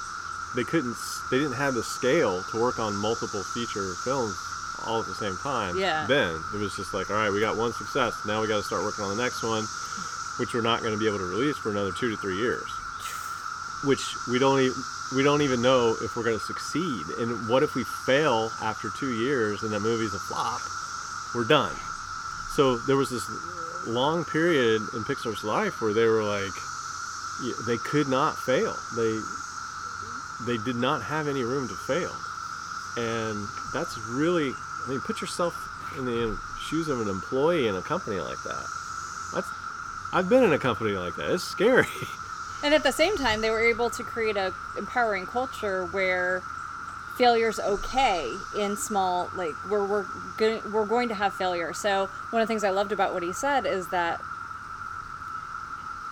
they 0.55 0.65
couldn't, 0.65 0.97
they 1.31 1.39
didn't 1.39 1.57
have 1.57 1.75
the 1.75 1.83
scale 1.83 2.43
to 2.51 2.61
work 2.61 2.79
on 2.79 2.97
multiple 2.97 3.43
feature 3.43 3.95
films 4.05 4.37
all 4.87 5.01
at 5.01 5.07
the 5.07 5.15
same 5.15 5.37
time. 5.37 5.79
Yeah. 5.79 6.07
Then 6.07 6.43
it 6.55 6.59
was 6.59 6.75
just 6.77 6.95
like, 6.95 7.11
all 7.11 7.17
right, 7.17 7.31
we 7.31 7.41
got 7.41 7.57
one 7.57 7.73
success. 7.73 8.25
Now 8.27 8.41
we 8.41 8.49
got 8.49 8.57
to 8.57 8.63
start 8.63 8.83
working 8.83 9.05
on 9.05 9.17
the 9.17 9.23
next 9.23 9.43
one, 9.43 9.65
which 10.39 10.55
we're 10.55 10.63
not 10.63 10.81
going 10.81 10.93
to 10.93 10.99
be 10.99 11.07
able 11.07 11.19
to 11.19 11.25
release 11.25 11.57
for 11.57 11.71
another 11.71 11.93
two 11.93 12.11
to 12.11 12.17
three 12.17 12.37
years. 12.37 12.69
Which 13.85 14.15
we 14.29 14.39
don't 14.39 14.61
even 14.61 14.77
we 15.17 15.23
don't 15.25 15.43
even 15.43 15.63
know 15.63 15.97
if 16.03 16.17
we're 16.17 16.23
going 16.23 16.39
to 16.39 16.45
succeed. 16.45 17.07
And 17.19 17.49
what 17.49 17.63
if 17.63 17.75
we 17.75 17.85
fail 17.85 18.53
after 18.63 18.91
two 18.91 19.13
years 19.13 19.63
and 19.63 19.73
that 19.73 19.81
movie's 19.81 20.15
a 20.15 20.19
flop? 20.19 20.61
We're 21.35 21.49
done. 21.49 21.75
So 22.55 22.77
there 22.77 22.97
was 22.97 23.11
this 23.11 23.27
long 23.87 24.25
period 24.25 24.83
in 24.95 25.03
Pixar's 25.05 25.45
life 25.45 25.81
where 25.81 25.95
they 25.95 26.05
were 26.05 26.23
like, 26.23 26.53
they 27.67 27.79
could 27.79 28.09
not 28.09 28.37
fail. 28.37 28.77
They 28.97 29.19
they 30.47 30.59
did 30.59 30.77
not 30.77 31.03
have 31.03 31.29
any 31.29 31.45
room 31.45 31.69
to 31.69 31.75
fail, 31.75 32.15
and 32.97 33.47
that's 33.73 33.99
really. 34.09 34.53
I 34.85 34.89
mean, 34.89 35.01
put 35.01 35.21
yourself 35.21 35.55
in 35.99 36.07
the 36.07 36.39
shoes 36.59 36.89
of 36.89 37.01
an 37.01 37.09
employee 37.09 37.69
in 37.69 37.77
a 37.77 37.83
company 37.83 38.21
like 38.21 38.43
that. 38.45 38.67
That's. 39.35 39.49
I've 40.13 40.29
been 40.29 40.43
in 40.43 40.53
a 40.53 40.59
company 40.59 40.93
like 40.97 41.17
that. 41.17 41.31
It's 41.31 41.45
scary. 41.45 41.87
And 42.63 42.75
at 42.75 42.83
the 42.83 42.93
same 42.93 43.17
time, 43.17 43.41
they 43.41 43.51
were 43.51 43.63
able 43.63 43.89
to 43.91 44.03
create 44.03 44.37
a 44.37 44.53
empowering 44.77 45.27
culture 45.27 45.87
where 45.87 46.43
failure's 47.17 47.59
okay 47.61 48.35
in 48.57 48.77
small 48.77 49.31
like 49.37 49.55
where 49.69 49.85
we're 49.85 50.07
go- 50.37 50.63
we're 50.71 50.87
going 50.87 51.09
to 51.09 51.15
have 51.15 51.33
failure. 51.35 51.73
So 51.73 52.09
one 52.31 52.43
of 52.43 52.49
the 52.49 52.53
things 52.53 52.65
I 52.65 52.71
loved 52.71 52.93
about 52.93 53.15
what 53.15 53.23
he 53.23 53.33
said 53.33 53.67
is 53.67 53.89
that 53.89 54.21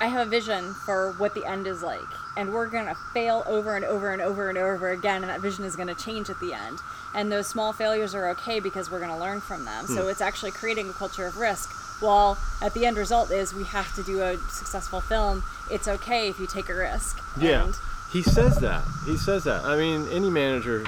I 0.01 0.07
have 0.07 0.27
a 0.27 0.31
vision 0.31 0.75
for 0.75 1.13
what 1.13 1.35
the 1.35 1.45
end 1.45 1.67
is 1.67 1.83
like, 1.83 2.09
and 2.39 2.53
we're 2.53 2.69
gonna 2.69 2.95
fail 3.13 3.43
over 3.47 3.75
and 3.75 3.85
over 3.85 4.13
and 4.13 4.23
over 4.23 4.49
and 4.49 4.57
over 4.57 4.91
again, 4.91 5.23
and 5.23 5.29
that 5.29 5.41
vision 5.41 5.65
is 5.65 5.75
gonna 5.75 5.95
change 5.95 6.31
at 6.31 6.39
the 6.39 6.55
end. 6.55 6.79
And 7.13 7.33
those 7.33 7.49
small 7.49 7.73
failures 7.73 8.15
are 8.15 8.29
okay 8.31 8.61
because 8.61 8.91
we're 8.91 9.01
gonna 9.01 9.19
learn 9.19 9.41
from 9.41 9.65
them. 9.65 9.89
So 9.89 10.05
hmm. 10.05 10.09
it's 10.09 10.21
actually 10.21 10.53
creating 10.53 10.89
a 10.89 10.93
culture 10.93 11.27
of 11.27 11.37
risk. 11.37 11.73
While 12.01 12.39
at 12.63 12.75
the 12.75 12.87
end 12.87 12.97
result 12.97 13.33
is 13.33 13.53
we 13.53 13.65
have 13.65 13.93
to 13.97 14.05
do 14.05 14.23
a 14.23 14.37
successful 14.51 15.01
film, 15.01 15.43
it's 15.69 15.89
okay 15.89 16.29
if 16.29 16.39
you 16.39 16.47
take 16.47 16.69
a 16.69 16.75
risk. 16.75 17.21
Yeah, 17.37 17.65
And 17.65 17.77
he 18.13 18.23
says 18.23 18.59
that. 18.59 18.85
He 19.05 19.17
says 19.17 19.43
that. 19.45 19.65
I 19.65 19.77
mean, 19.77 20.07
any 20.13 20.31
manager 20.31 20.87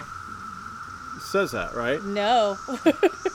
says 1.19 1.51
that, 1.51 1.75
right? 1.75 2.03
no. 2.03 2.59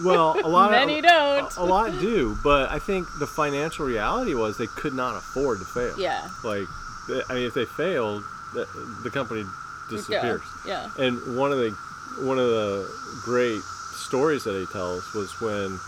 Well, 0.03 0.37
a 0.43 0.49
lot 0.49 0.73
of. 0.73 0.87
Many 0.87 0.99
of 0.99 1.05
don't. 1.05 1.57
A, 1.57 1.61
a 1.61 1.63
lot 1.63 1.89
do, 1.99 2.37
but 2.43 2.69
I 2.69 2.79
think 2.79 3.07
the 3.17 3.25
financial 3.25 3.85
reality 3.85 4.33
was 4.33 4.57
they 4.57 4.67
could 4.67 4.93
not 4.93 5.15
afford 5.15 5.59
to 5.59 5.65
fail. 5.65 5.97
yeah. 5.97 6.27
Like, 6.43 6.67
I 7.29 7.33
mean, 7.33 7.45
if 7.47 7.53
they 7.53 7.65
fail, 7.65 8.23
the, 8.53 8.67
the 9.03 9.09
company 9.11 9.43
disappears. 9.89 10.41
Yeah. 10.65 10.89
yeah. 10.97 11.05
And 11.05 11.37
one 11.37 11.51
of 11.51 11.57
the 11.59 11.71
one 12.19 12.39
of 12.39 12.47
the 12.47 12.89
great 13.23 13.61
stories 13.61 14.43
that 14.45 14.57
he 14.59 14.65
tells 14.67 15.13
was 15.13 15.39
when 15.41 15.79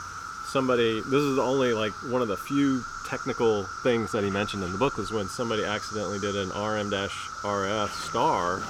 somebody. 0.46 1.02
This 1.02 1.22
is 1.22 1.38
only 1.40 1.74
like 1.74 1.94
one 2.12 2.22
of 2.22 2.28
the 2.28 2.38
few 2.38 2.84
technical 3.08 3.64
things 3.84 4.12
that 4.12 4.24
he 4.24 4.30
mentioned 4.30 4.64
in 4.64 4.72
the 4.72 4.78
book 4.78 4.98
was 4.98 5.12
when 5.12 5.28
somebody 5.28 5.64
accidentally 5.64 6.20
did 6.20 6.36
an 6.36 6.50
RM-RF 6.50 7.90
star 7.90 8.62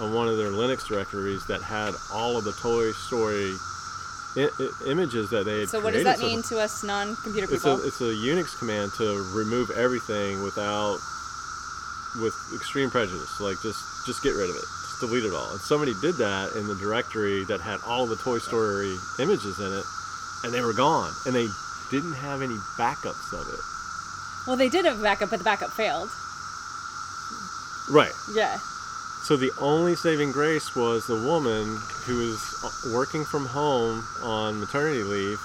on 0.00 0.12
one 0.14 0.26
of 0.26 0.36
their 0.38 0.50
Linux 0.50 0.86
directories 0.88 1.44
that 1.46 1.60
had 1.62 1.92
all 2.12 2.36
of 2.38 2.44
the 2.44 2.52
Toy 2.52 2.92
Story 2.92 3.52
I- 4.36 4.50
I- 4.58 4.90
images 4.90 5.30
that 5.30 5.44
they 5.44 5.60
had 5.60 5.68
So 5.68 5.80
what 5.80 5.92
does 5.92 6.04
that 6.04 6.18
mean 6.18 6.42
to 6.44 6.58
us 6.58 6.82
non-computer 6.82 7.52
It's 7.52 7.62
people? 7.62 7.82
a 7.82 7.86
it's 7.86 8.00
a 8.00 8.04
Unix 8.04 8.58
command 8.58 8.92
to 8.94 9.22
remove 9.34 9.70
everything 9.70 10.42
without 10.42 10.98
with 12.20 12.34
extreme 12.54 12.90
prejudice. 12.90 13.40
Like 13.40 13.60
just 13.62 14.06
just 14.06 14.22
get 14.22 14.34
rid 14.34 14.50
of 14.50 14.56
it, 14.56 14.64
just 14.82 15.00
delete 15.00 15.24
it 15.24 15.32
all. 15.32 15.50
And 15.52 15.60
somebody 15.60 15.94
did 16.00 16.16
that 16.16 16.52
in 16.56 16.66
the 16.66 16.74
directory 16.76 17.44
that 17.44 17.60
had 17.60 17.80
all 17.86 18.06
the 18.06 18.16
Toy 18.16 18.38
Story 18.38 18.96
images 19.18 19.58
in 19.58 19.72
it, 19.72 19.84
and 20.44 20.52
they 20.52 20.60
were 20.60 20.74
gone, 20.74 21.12
and 21.26 21.34
they 21.34 21.48
didn't 21.90 22.14
have 22.14 22.42
any 22.42 22.56
backups 22.78 23.32
of 23.32 23.46
it. 23.52 23.60
well, 24.46 24.56
they 24.56 24.68
did 24.68 24.84
have 24.84 24.98
a 24.98 25.02
backup, 25.02 25.30
but 25.30 25.38
the 25.38 25.44
backup 25.44 25.70
failed. 25.70 26.10
Right. 27.90 28.12
Yeah. 28.34 28.58
So 29.24 29.36
the 29.36 29.52
only 29.58 29.94
saving 29.96 30.32
grace 30.32 30.74
was 30.76 31.06
the 31.06 31.14
woman 31.16 31.78
who 32.04 32.16
was 32.18 32.90
working 32.92 33.24
from 33.24 33.46
home 33.46 34.04
on 34.22 34.60
maternity 34.60 35.02
leave, 35.02 35.40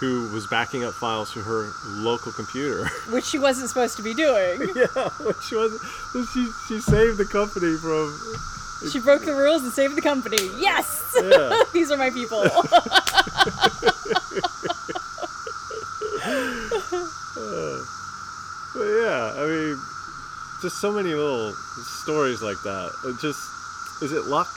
who 0.00 0.28
was 0.32 0.46
backing 0.46 0.84
up 0.84 0.94
files 0.94 1.32
to 1.32 1.40
her 1.40 1.70
local 1.86 2.32
computer. 2.32 2.88
Which 3.10 3.24
she 3.24 3.38
wasn't 3.38 3.68
supposed 3.68 3.96
to 3.96 4.02
be 4.02 4.14
doing. 4.14 4.60
yeah, 4.76 5.08
which 5.20 5.50
was 5.52 5.80
so 6.12 6.24
she 6.24 6.48
she 6.68 6.80
saved 6.80 7.18
the 7.18 7.24
company 7.24 7.76
from 7.76 8.90
She 8.90 9.00
broke 9.00 9.24
the 9.24 9.34
rules 9.34 9.62
and 9.64 9.72
saved 9.72 9.96
the 9.96 10.02
company. 10.02 10.38
Yes! 10.58 11.16
Yeah. 11.20 11.64
These 11.72 11.90
are 11.90 11.96
my 11.96 12.10
people. 12.10 12.44
But 18.74 18.84
yeah, 18.84 19.32
I 19.34 19.46
mean, 19.48 19.80
just 20.62 20.80
so 20.80 20.92
many 20.92 21.14
little 21.14 21.52
stories 21.52 22.42
like 22.42 22.60
that. 22.62 22.92
It 23.04 23.18
just 23.20 23.40
is 24.02 24.12
it 24.12 24.26
luck? 24.26 24.48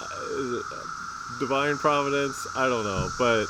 Uh, 0.00 0.40
Is 0.40 0.52
it 0.52 0.64
uh, 0.72 1.38
divine 1.38 1.76
providence? 1.76 2.46
I 2.56 2.68
don't 2.68 2.84
know, 2.84 3.08
but 3.18 3.44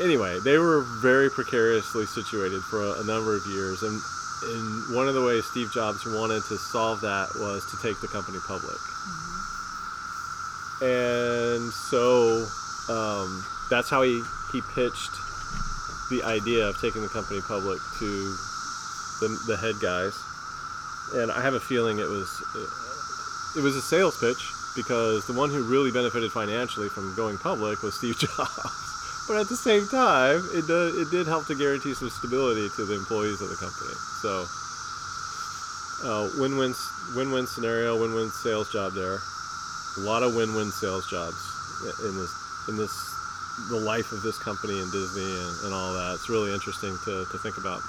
anyway, 0.00 0.38
they 0.40 0.58
were 0.58 0.82
very 1.00 1.30
precariously 1.30 2.06
situated 2.06 2.62
for 2.62 2.80
a, 2.80 3.00
a 3.00 3.04
number 3.04 3.36
of 3.36 3.46
years, 3.46 3.82
and 3.82 4.00
and 4.44 4.94
one 4.94 5.06
of 5.08 5.14
the 5.14 5.22
ways 5.22 5.44
Steve 5.44 5.70
Jobs 5.72 6.04
wanted 6.04 6.42
to 6.44 6.58
solve 6.58 7.00
that 7.02 7.28
was 7.36 7.64
to 7.70 7.76
take 7.80 8.00
the 8.00 8.08
company 8.08 8.38
public. 8.46 8.78
And 10.82 11.72
so 11.72 12.46
um, 12.88 13.44
that's 13.70 13.88
how 13.88 14.02
he, 14.02 14.20
he 14.50 14.60
pitched 14.74 15.14
the 16.10 16.22
idea 16.24 16.66
of 16.66 16.80
taking 16.80 17.02
the 17.02 17.08
company 17.08 17.40
public 17.40 17.78
to 18.00 18.36
the, 19.20 19.38
the 19.46 19.56
head 19.56 19.76
guys. 19.80 20.18
And 21.14 21.30
I 21.30 21.40
have 21.40 21.54
a 21.54 21.60
feeling 21.60 22.00
it 22.00 22.08
was 22.08 22.42
it 23.56 23.60
was 23.60 23.76
a 23.76 23.82
sales 23.82 24.18
pitch 24.18 24.50
because 24.74 25.26
the 25.26 25.34
one 25.34 25.50
who 25.50 25.62
really 25.62 25.92
benefited 25.92 26.32
financially 26.32 26.88
from 26.88 27.14
going 27.14 27.38
public 27.38 27.82
was 27.82 27.94
Steve 27.94 28.18
Jobs. 28.36 28.91
But 29.28 29.40
at 29.40 29.48
the 29.48 29.56
same 29.56 29.86
time, 29.86 30.42
it 30.52 30.66
did, 30.66 30.94
it 30.96 31.10
did 31.10 31.26
help 31.26 31.46
to 31.46 31.54
guarantee 31.54 31.94
some 31.94 32.10
stability 32.10 32.68
to 32.76 32.84
the 32.84 32.94
employees 32.94 33.40
of 33.40 33.48
the 33.48 33.56
company. 33.56 33.94
So, 34.20 34.46
uh, 36.02 36.28
win-win 36.38 36.74
win-win 37.14 37.46
scenario, 37.46 38.00
win-win 38.00 38.30
sales 38.30 38.72
job 38.72 38.92
there. 38.94 39.18
A 39.98 40.00
lot 40.00 40.22
of 40.22 40.34
win-win 40.34 40.70
sales 40.70 41.08
jobs 41.08 41.38
in 42.04 42.16
this 42.18 42.34
in 42.68 42.76
this 42.76 43.12
the 43.68 43.76
life 43.76 44.12
of 44.12 44.22
this 44.22 44.38
company 44.38 44.80
and 44.80 44.90
Disney 44.90 45.22
and, 45.22 45.64
and 45.64 45.74
all 45.74 45.92
that. 45.92 46.14
It's 46.14 46.28
really 46.28 46.52
interesting 46.52 46.96
to, 47.04 47.26
to 47.30 47.38
think 47.38 47.58
about. 47.58 47.82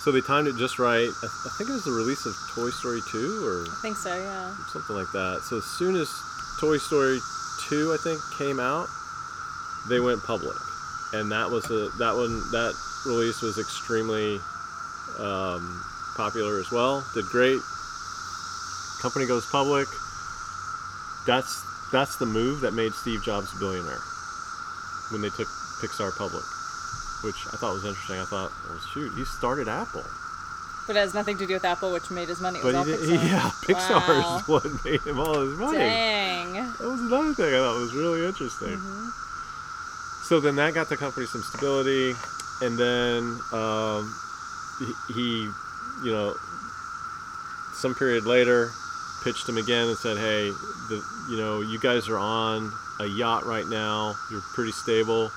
So 0.00 0.12
they 0.12 0.20
timed 0.20 0.48
it 0.48 0.56
just 0.56 0.78
right. 0.78 1.08
I, 1.08 1.26
I 1.26 1.50
think 1.56 1.70
it 1.70 1.72
was 1.72 1.84
the 1.84 1.92
release 1.92 2.26
of 2.26 2.36
Toy 2.54 2.70
Story 2.70 3.00
2 3.08 3.46
or 3.46 3.64
I 3.68 3.76
think 3.80 3.96
so, 3.96 4.14
yeah. 4.14 4.54
something 4.72 4.96
like 4.96 5.10
that. 5.12 5.42
So 5.48 5.58
as 5.58 5.64
soon 5.64 5.96
as 5.96 6.12
Toy 6.60 6.78
Story 6.78 7.20
2, 7.68 7.92
I 7.92 7.96
think, 7.96 8.20
came 8.36 8.60
out, 8.60 8.88
they 9.88 10.00
went 10.00 10.22
public, 10.22 10.56
and 11.12 11.30
that 11.32 11.50
was 11.50 11.64
a 11.70 11.88
that 11.98 12.14
one 12.16 12.40
that 12.52 12.74
release 13.06 13.42
was 13.42 13.58
extremely 13.58 14.40
um, 15.18 15.84
popular 16.16 16.58
as 16.60 16.70
well. 16.70 17.04
Did 17.14 17.26
great. 17.26 17.60
Company 19.02 19.26
goes 19.26 19.44
public. 19.46 19.86
That's 21.26 21.62
that's 21.92 22.16
the 22.16 22.26
move 22.26 22.60
that 22.62 22.72
made 22.72 22.92
Steve 22.92 23.22
Jobs 23.22 23.54
a 23.54 23.58
billionaire 23.58 24.00
when 25.10 25.20
they 25.22 25.30
took 25.30 25.48
Pixar 25.80 26.16
public, 26.16 26.44
which 27.22 27.36
I 27.52 27.56
thought 27.56 27.74
was 27.74 27.84
interesting. 27.84 28.18
I 28.18 28.24
thought, 28.24 28.50
well, 28.68 28.78
shoot, 28.92 29.12
he 29.14 29.24
started 29.24 29.68
Apple. 29.68 30.04
But 30.86 30.96
it 30.96 30.98
has 31.00 31.14
nothing 31.14 31.38
to 31.38 31.46
do 31.46 31.54
with 31.54 31.64
Apple, 31.64 31.92
which 31.92 32.10
made 32.10 32.28
his 32.28 32.40
money. 32.42 32.58
It 32.58 32.64
was 32.64 32.74
But 32.74 32.78
all 32.78 32.84
Pixar. 32.84 33.28
yeah, 33.30 33.50
Pixar 33.64 34.22
Wow. 34.22 34.36
is 34.36 34.48
what 34.48 34.84
made 34.84 35.00
him 35.00 35.18
all 35.18 35.40
his 35.40 35.58
money. 35.58 35.78
Dang. 35.78 36.52
That 36.54 36.80
was 36.80 37.00
another 37.00 37.32
thing 37.32 37.54
I 37.54 37.58
thought 37.58 37.76
was 37.80 37.94
really 37.94 38.24
interesting. 38.26 38.76
Mm-hmm. 38.76 39.08
So 40.24 40.40
then 40.40 40.56
that 40.56 40.72
got 40.72 40.88
the 40.88 40.96
company 40.96 41.26
some 41.26 41.42
stability, 41.42 42.14
and 42.62 42.78
then 42.78 43.38
um, 43.52 44.16
he, 45.12 45.50
you 46.02 46.12
know, 46.12 46.34
some 47.74 47.94
period 47.94 48.24
later, 48.24 48.70
pitched 49.22 49.46
him 49.46 49.58
again 49.58 49.88
and 49.88 49.98
said, 49.98 50.16
"Hey, 50.16 50.48
the, 50.88 51.04
you 51.28 51.36
know, 51.36 51.60
you 51.60 51.78
guys 51.78 52.08
are 52.08 52.16
on 52.16 52.72
a 53.00 53.06
yacht 53.06 53.44
right 53.44 53.66
now. 53.66 54.14
You're 54.30 54.40
pretty 54.54 54.72
stable 54.72 55.30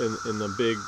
in 0.00 0.16
in 0.24 0.38
the 0.38 0.48
big 0.56 0.78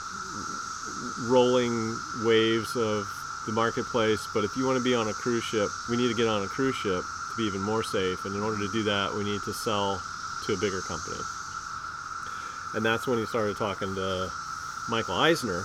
rolling 1.29 1.99
waves 2.25 2.75
of 2.75 3.07
the 3.45 3.53
marketplace. 3.53 4.27
But 4.33 4.45
if 4.45 4.57
you 4.57 4.67
want 4.67 4.79
to 4.79 4.85
be 4.85 4.95
on 4.95 5.09
a 5.09 5.13
cruise 5.13 5.45
ship, 5.45 5.69
we 5.91 5.99
need 5.99 6.09
to 6.09 6.15
get 6.15 6.27
on 6.27 6.43
a 6.43 6.49
cruise 6.49 6.77
ship 6.77 7.03
to 7.03 7.37
be 7.37 7.45
even 7.45 7.61
more 7.61 7.83
safe. 7.83 8.25
And 8.25 8.35
in 8.35 8.43
order 8.43 8.59
to 8.59 8.73
do 8.73 8.83
that, 8.85 9.13
we 9.13 9.25
need 9.25 9.43
to 9.43 9.53
sell 9.53 10.01
to 10.47 10.55
a 10.55 10.57
bigger 10.57 10.81
company. 10.81 11.21
And 12.75 12.85
that's 12.85 13.07
when 13.07 13.19
he 13.19 13.27
started 13.27 13.57
talking 13.57 13.95
to 13.95 14.31
Michael 14.89 15.15
Eisner, 15.15 15.63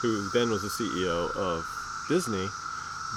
who 0.00 0.28
then 0.30 0.50
was 0.50 0.62
the 0.62 0.68
CEO 0.68 1.34
of 1.36 1.66
Disney. 2.08 2.48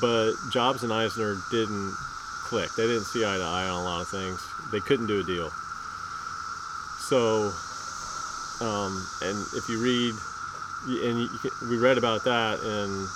But 0.02 0.34
Jobs 0.52 0.84
and 0.84 0.92
Eisner 0.92 1.38
didn't 1.52 1.94
click. 2.44 2.74
They 2.76 2.88
didn't 2.88 3.06
see 3.06 3.24
eye 3.24 3.38
to 3.38 3.44
eye 3.44 3.68
on 3.68 3.82
a 3.82 3.84
lot 3.84 4.02
of 4.02 4.08
things. 4.08 4.46
They 4.72 4.80
couldn't 4.80 5.08
do 5.08 5.20
a 5.20 5.24
deal. 5.24 5.52
So, 7.00 7.54
um, 8.66 9.08
and 9.22 9.38
if 9.54 9.70
you 9.70 9.82
read, 9.82 10.14
and 10.88 11.20
you, 11.20 11.30
we 11.70 11.78
read 11.78 11.98
about 11.98 12.24
that 12.24 12.60
in 12.62 13.08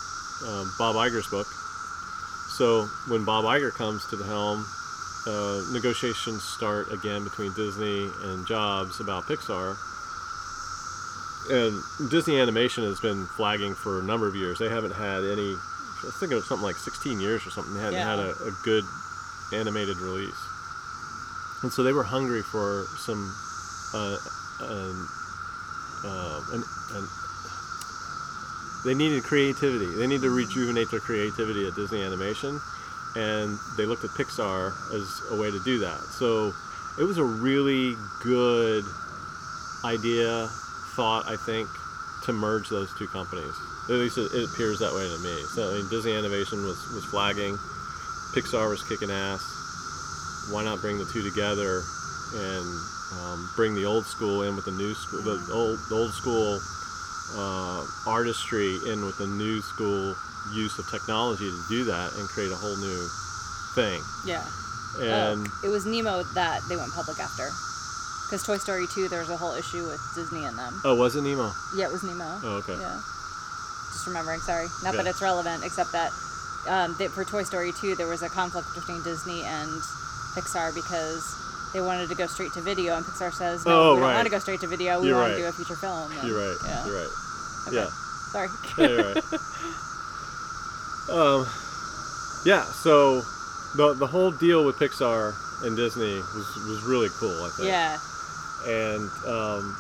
um, 0.48 0.72
Bob 0.78 0.96
Iger's 0.96 1.28
book. 1.28 1.48
So 2.50 2.84
when 3.08 3.26
Bob 3.26 3.46
Iger 3.46 3.72
comes 3.72 4.06
to 4.08 4.16
the 4.16 4.26
helm, 4.26 4.66
uh, 5.28 5.62
negotiations 5.72 6.44
start 6.44 6.92
again 6.92 7.24
between 7.24 7.54
Disney 7.54 8.10
and 8.24 8.46
Jobs 8.46 9.00
about 9.00 9.24
Pixar. 9.24 9.78
And 11.50 11.82
Disney 12.10 12.40
Animation 12.40 12.84
has 12.84 13.00
been 13.00 13.26
flagging 13.26 13.74
for 13.74 14.00
a 14.00 14.04
number 14.04 14.28
of 14.28 14.36
years. 14.36 14.60
They 14.60 14.70
haven't 14.70 14.92
had 14.94 15.24
any, 15.24 15.54
I 15.56 16.12
think 16.20 16.32
it 16.32 16.36
was 16.36 16.46
something 16.48 16.64
like 16.66 16.76
16 16.76 17.20
years 17.20 17.46
or 17.46 17.50
something. 17.50 17.74
They 17.74 17.80
hadn't 17.80 17.96
Yeah. 18.00 18.10
had 18.10 18.20
a, 18.20 18.30
a 18.32 18.52
good 18.64 18.84
animated 19.54 19.98
release. 19.98 20.38
And 21.64 21.72
so 21.74 21.84
they 21.84 21.92
were 21.94 22.04
hungry 22.04 22.42
for 22.44 22.86
some, 22.98 23.34
uh, 23.94 24.18
um, 24.62 25.10
uh, 26.06 26.42
an, 26.54 26.64
an, 26.96 27.08
they 28.86 28.94
needed 28.94 29.24
creativity. 29.24 29.88
They 29.88 30.08
needed 30.08 30.24
to 30.24 30.30
rejuvenate 30.30 30.90
their 30.92 31.02
creativity 31.02 31.68
at 31.68 31.76
Disney 31.76 32.02
Animation, 32.02 32.62
and 33.16 33.58
they 33.76 33.86
looked 33.86 34.04
at 34.06 34.12
Pixar 34.12 34.72
as 34.94 35.22
a 35.32 35.36
way 35.42 35.52
to 35.52 35.60
do 35.66 35.80
that. 35.80 36.00
So 36.18 36.54
it 36.98 37.04
was 37.04 37.18
a 37.18 37.24
really 37.26 37.96
good 38.24 38.86
idea, 39.84 40.48
thought, 41.00 41.32
I 41.32 41.38
think, 41.38 41.70
to 42.24 42.34
merge 42.34 42.68
those 42.68 42.94
two 43.00 43.08
companies. 43.08 43.56
At 43.88 43.96
least 43.96 44.18
it, 44.18 44.34
it 44.34 44.52
appears 44.52 44.80
that 44.80 44.94
way 44.94 45.08
to 45.08 45.18
me. 45.24 45.44
So 45.56 45.72
I 45.72 45.80
mean, 45.80 45.88
Disney 45.88 46.12
Animation 46.12 46.66
was, 46.66 46.76
was 46.92 47.06
flagging, 47.06 47.56
Pixar 48.36 48.68
was 48.68 48.84
kicking 48.84 49.10
ass. 49.10 49.40
Why 50.52 50.66
not 50.66 50.82
bring 50.82 51.00
the 51.00 51.06
two 51.06 51.24
together 51.24 51.84
and 52.36 52.68
um, 53.16 53.50
bring 53.56 53.76
the 53.76 53.86
old 53.86 54.06
school 54.06 54.44
in 54.44 54.58
with 54.58 54.66
the 54.66 54.76
new 54.76 54.94
school, 54.94 55.22
the 55.22 55.40
old 55.54 55.80
the 55.88 55.96
old 55.96 56.12
school 56.12 56.60
uh, 57.40 57.86
artistry 58.06 58.76
in 58.92 59.06
with 59.06 59.18
the 59.20 59.28
new 59.28 59.62
school 59.62 60.18
use 60.52 60.78
of 60.80 60.90
technology 60.90 61.50
to 61.50 61.64
do 61.70 61.86
that 61.86 62.12
and 62.20 62.28
create 62.28 62.52
a 62.52 62.56
whole 62.56 62.76
new 62.76 63.08
thing. 63.74 64.04
Yeah. 64.26 64.44
And 65.00 65.48
oh, 65.48 65.62
it 65.64 65.70
was 65.70 65.86
Nemo 65.86 66.24
that 66.36 66.62
they 66.68 66.76
went 66.76 66.92
public 66.92 67.20
after. 67.20 67.52
Because 68.30 68.44
Toy 68.46 68.58
Story 68.58 68.86
2, 68.86 69.10
there 69.10 69.20
was 69.22 69.30
a 69.32 69.38
whole 69.38 69.54
issue 69.58 69.88
with 69.88 70.00
Disney 70.14 70.46
in 70.46 70.56
them. 70.56 70.80
oh, 70.86 70.94
was 70.94 71.16
it 71.16 71.24
Nemo? 71.24 71.52
Yeah, 71.76 71.86
it 71.86 71.92
was 71.92 72.04
Nemo. 72.04 72.30
Oh, 72.44 72.62
okay. 72.62 72.78
Yeah. 72.80 73.02
Just 73.92 74.06
remembering, 74.06 74.40
sorry. 74.42 74.68
Not 74.84 74.94
Yeah. 74.94 75.02
that 75.02 75.10
it's 75.10 75.22
relevant, 75.22 75.64
except 75.66 75.92
that, 75.94 76.12
um, 76.68 76.94
that 77.00 77.10
for 77.10 77.26
Toy 77.26 77.42
Story 77.44 77.72
2, 77.74 77.96
there 77.96 78.06
was 78.06 78.22
a 78.22 78.30
conflict 78.30 78.68
between 78.76 79.02
Disney 79.02 79.42
and 79.44 79.82
Pixar 80.38 80.76
because 80.76 81.26
they 81.74 81.82
wanted 81.82 82.08
to 82.10 82.16
go 82.16 82.28
straight 82.28 82.54
to 82.54 82.62
video, 82.62 82.96
and 82.98 83.04
Pixar 83.06 83.34
says, 83.34 83.66
no, 83.66 83.72
Oh, 83.72 83.96
we 83.96 84.02
don't 84.02 84.14
want 84.14 84.26
to 84.26 84.32
go 84.32 84.38
straight 84.40 84.60
to 84.62 84.68
video. 84.68 85.02
We 85.02 85.08
You're 85.08 85.18
want 85.18 85.32
right. 85.32 85.38
to 85.38 85.42
do 85.44 85.48
a 85.50 85.52
feature 85.52 85.76
film. 85.76 86.12
And- 86.12 86.28
You're 86.30 86.38
right. 86.38 86.58
Yeah. 86.66 86.86
You're 86.86 86.96
right. 87.02 87.12
Okay. 87.68 87.76
Yeah. 87.78 87.90
Sorry. 88.32 88.50
Yeah, 88.78 88.88
you're 88.88 89.14
right. 89.14 89.24
um, 91.10 91.48
yeah. 92.46 92.64
So 92.66 93.22
the 93.76 93.94
the 93.98 94.08
whole 94.08 94.32
deal 94.32 94.64
with 94.66 94.78
Pixar 94.78 95.34
and 95.66 95.76
Disney 95.76 96.18
was 96.36 96.46
was 96.68 96.84
really 96.84 97.10
cool. 97.20 97.44
I 97.44 97.50
think. 97.50 97.68
yeah. 97.70 97.98
And 98.68 99.10
um, 99.26 99.78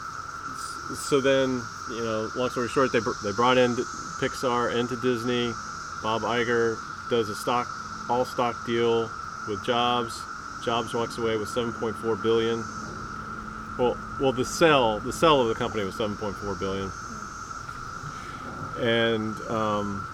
so 0.95 1.19
then 1.21 1.61
you 1.89 2.03
know 2.03 2.29
long 2.35 2.49
story 2.49 2.67
short 2.67 2.91
they, 2.91 2.99
br- 2.99 3.11
they 3.23 3.31
brought 3.31 3.57
in 3.57 3.75
pixar 4.19 4.75
into 4.75 4.95
disney. 4.97 5.53
Bob 6.01 6.21
Iger 6.21 6.77
does 7.09 7.29
a 7.29 7.35
stock 7.35 7.67
all 8.09 8.25
stock 8.25 8.65
deal 8.65 9.09
with 9.47 9.63
jobs. 9.63 10.23
Jobs 10.63 10.93
walks 10.93 11.17
away 11.17 11.37
with 11.37 11.47
7.4 11.49 12.21
billion. 12.21 12.63
Well 13.77 13.97
well 14.19 14.31
the 14.31 14.45
sell 14.45 14.99
the 14.99 15.13
sell 15.13 15.41
of 15.41 15.47
the 15.47 15.55
company 15.55 15.83
was 15.83 15.95
7.4 15.95 16.59
billion. 16.59 16.91
And 18.79 19.35
um, 19.49 20.07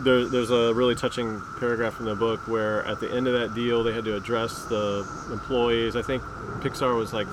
there, 0.00 0.24
there's 0.24 0.50
a 0.50 0.72
really 0.74 0.94
touching 0.94 1.42
paragraph 1.58 2.00
in 2.00 2.06
the 2.06 2.14
book 2.14 2.40
where 2.48 2.84
at 2.84 3.00
the 3.00 3.10
end 3.10 3.26
of 3.28 3.34
that 3.38 3.54
deal 3.54 3.82
they 3.82 3.92
had 3.92 4.04
to 4.04 4.16
address 4.16 4.64
the 4.64 5.06
employees. 5.30 5.96
I 5.96 6.02
think 6.02 6.22
pixar 6.60 6.96
was 6.96 7.12
like 7.12 7.26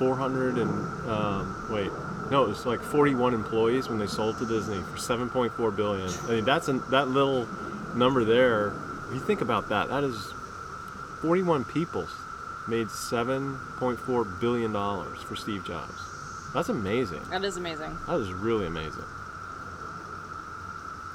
400 0.00 0.56
and 0.56 0.70
um, 1.10 1.66
wait 1.70 1.92
no 2.30 2.44
it 2.44 2.48
was 2.48 2.64
like 2.64 2.80
41 2.80 3.34
employees 3.34 3.88
when 3.90 3.98
they 3.98 4.06
sold 4.06 4.38
to 4.38 4.46
disney 4.46 4.78
for 4.80 4.96
7.4 4.96 5.76
billion 5.76 6.08
i 6.26 6.30
mean 6.36 6.44
that's 6.46 6.68
an, 6.68 6.82
that 6.90 7.08
little 7.08 7.46
number 7.94 8.24
there 8.24 8.68
if 9.08 9.14
you 9.14 9.20
think 9.20 9.42
about 9.42 9.68
that 9.68 9.90
that 9.90 10.02
is 10.02 10.32
41 11.20 11.64
people 11.64 12.08
made 12.66 12.86
7.4 12.86 14.40
billion 14.40 14.72
dollars 14.72 15.18
for 15.20 15.36
steve 15.36 15.66
jobs 15.66 15.92
that's 16.54 16.70
amazing 16.70 17.20
That 17.30 17.44
is 17.44 17.58
amazing. 17.58 17.96
that 18.08 18.18
is 18.18 18.32
really 18.32 18.66
amazing. 18.66 19.04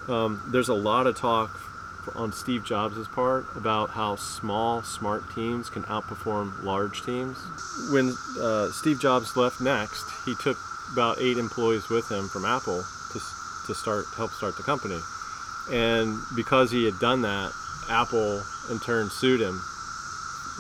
Um, 0.08 0.42
there's 0.48 0.70
a 0.70 0.74
lot 0.74 1.08
of 1.08 1.18
talk 1.18 1.50
on 2.16 2.32
Steve 2.32 2.64
Jobs' 2.64 3.08
part 3.08 3.46
about 3.56 3.92
how 3.92 4.16
small, 4.16 4.82
smart 4.84 5.24
teams 5.34 5.70
can 5.70 5.84
outperform 5.84 6.64
large 6.64 7.04
teams. 7.04 7.38
When 7.92 8.14
uh, 8.40 8.70
Steve 8.72 9.00
Jobs 9.00 9.36
left 9.36 9.62
Next, 9.62 10.06
he 10.26 10.36
took 10.36 10.58
about 10.92 11.20
eight 11.20 11.38
employees 11.38 11.90
with 11.90 12.10
him 12.10 12.28
from 12.28 12.46
Apple 12.46 12.84
to 13.14 13.20
to 13.68 13.74
start 13.74 14.06
help 14.16 14.32
start 14.32 14.58
the 14.58 14.64
company, 14.64 15.00
and 15.72 16.18
because 16.36 16.72
he 16.72 16.86
had 16.86 17.00
done 17.00 17.22
that, 17.24 17.52
Apple 17.90 18.44
in 18.70 18.80
turn 18.80 19.10
sued 19.10 19.42
him. 19.42 19.62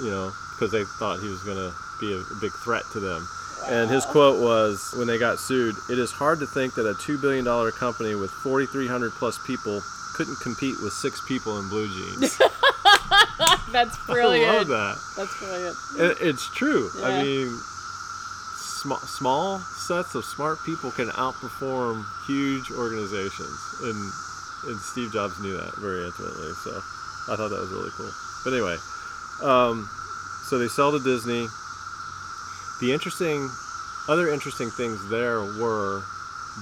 You 0.01 0.09
know, 0.09 0.31
because 0.51 0.71
they 0.71 0.83
thought 0.83 1.19
he 1.19 1.29
was 1.29 1.41
going 1.43 1.57
to 1.57 1.73
be 2.01 2.11
a, 2.11 2.17
a 2.17 2.35
big 2.41 2.51
threat 2.51 2.83
to 2.91 2.99
them. 2.99 3.27
And 3.67 3.89
his 3.89 4.05
quote 4.05 4.41
was 4.41 4.93
when 4.97 5.07
they 5.07 5.17
got 5.17 5.39
sued, 5.39 5.75
"It 5.89 5.99
is 5.99 6.11
hard 6.11 6.39
to 6.39 6.47
think 6.47 6.75
that 6.75 6.85
a 6.85 6.93
two 6.95 7.17
billion 7.17 7.45
dollar 7.45 7.71
company 7.71 8.15
with 8.15 8.31
4,300 8.31 9.11
plus 9.13 9.39
people 9.45 9.81
couldn't 10.15 10.39
compete 10.39 10.79
with 10.81 10.93
six 10.93 11.21
people 11.27 11.59
in 11.59 11.67
blue 11.69 11.87
jeans." 11.87 12.39
That's 13.71 13.97
brilliant. 14.05 14.49
I 14.49 14.57
love 14.57 14.67
that. 14.67 14.97
That's 15.17 15.37
brilliant. 15.37 15.75
It, 15.99 16.17
it's 16.25 16.47
true. 16.55 16.89
I 17.03 17.21
mean, 17.21 17.47
sm- 18.55 19.05
small 19.05 19.59
sets 19.59 20.15
of 20.15 20.23
smart 20.23 20.63
people 20.65 20.91
can 20.91 21.09
outperform 21.09 22.05
huge 22.25 22.71
organizations, 22.71 23.59
and 23.83 23.99
and 24.71 24.79
Steve 24.79 25.11
Jobs 25.11 25.39
knew 25.41 25.57
that 25.57 25.75
very 25.75 26.05
intimately. 26.05 26.51
So 26.63 26.71
I 27.27 27.35
thought 27.35 27.49
that 27.49 27.59
was 27.59 27.69
really 27.69 27.91
cool. 27.97 28.11
But 28.43 28.53
anyway, 28.53 28.77
um, 29.43 29.89
so 30.47 30.57
they 30.57 30.67
sell 30.67 30.91
to 30.91 30.99
Disney. 31.03 31.47
The 32.81 32.93
interesting, 32.93 33.49
other 34.07 34.29
interesting 34.29 34.69
things 34.69 35.09
there 35.09 35.41
were 35.41 36.03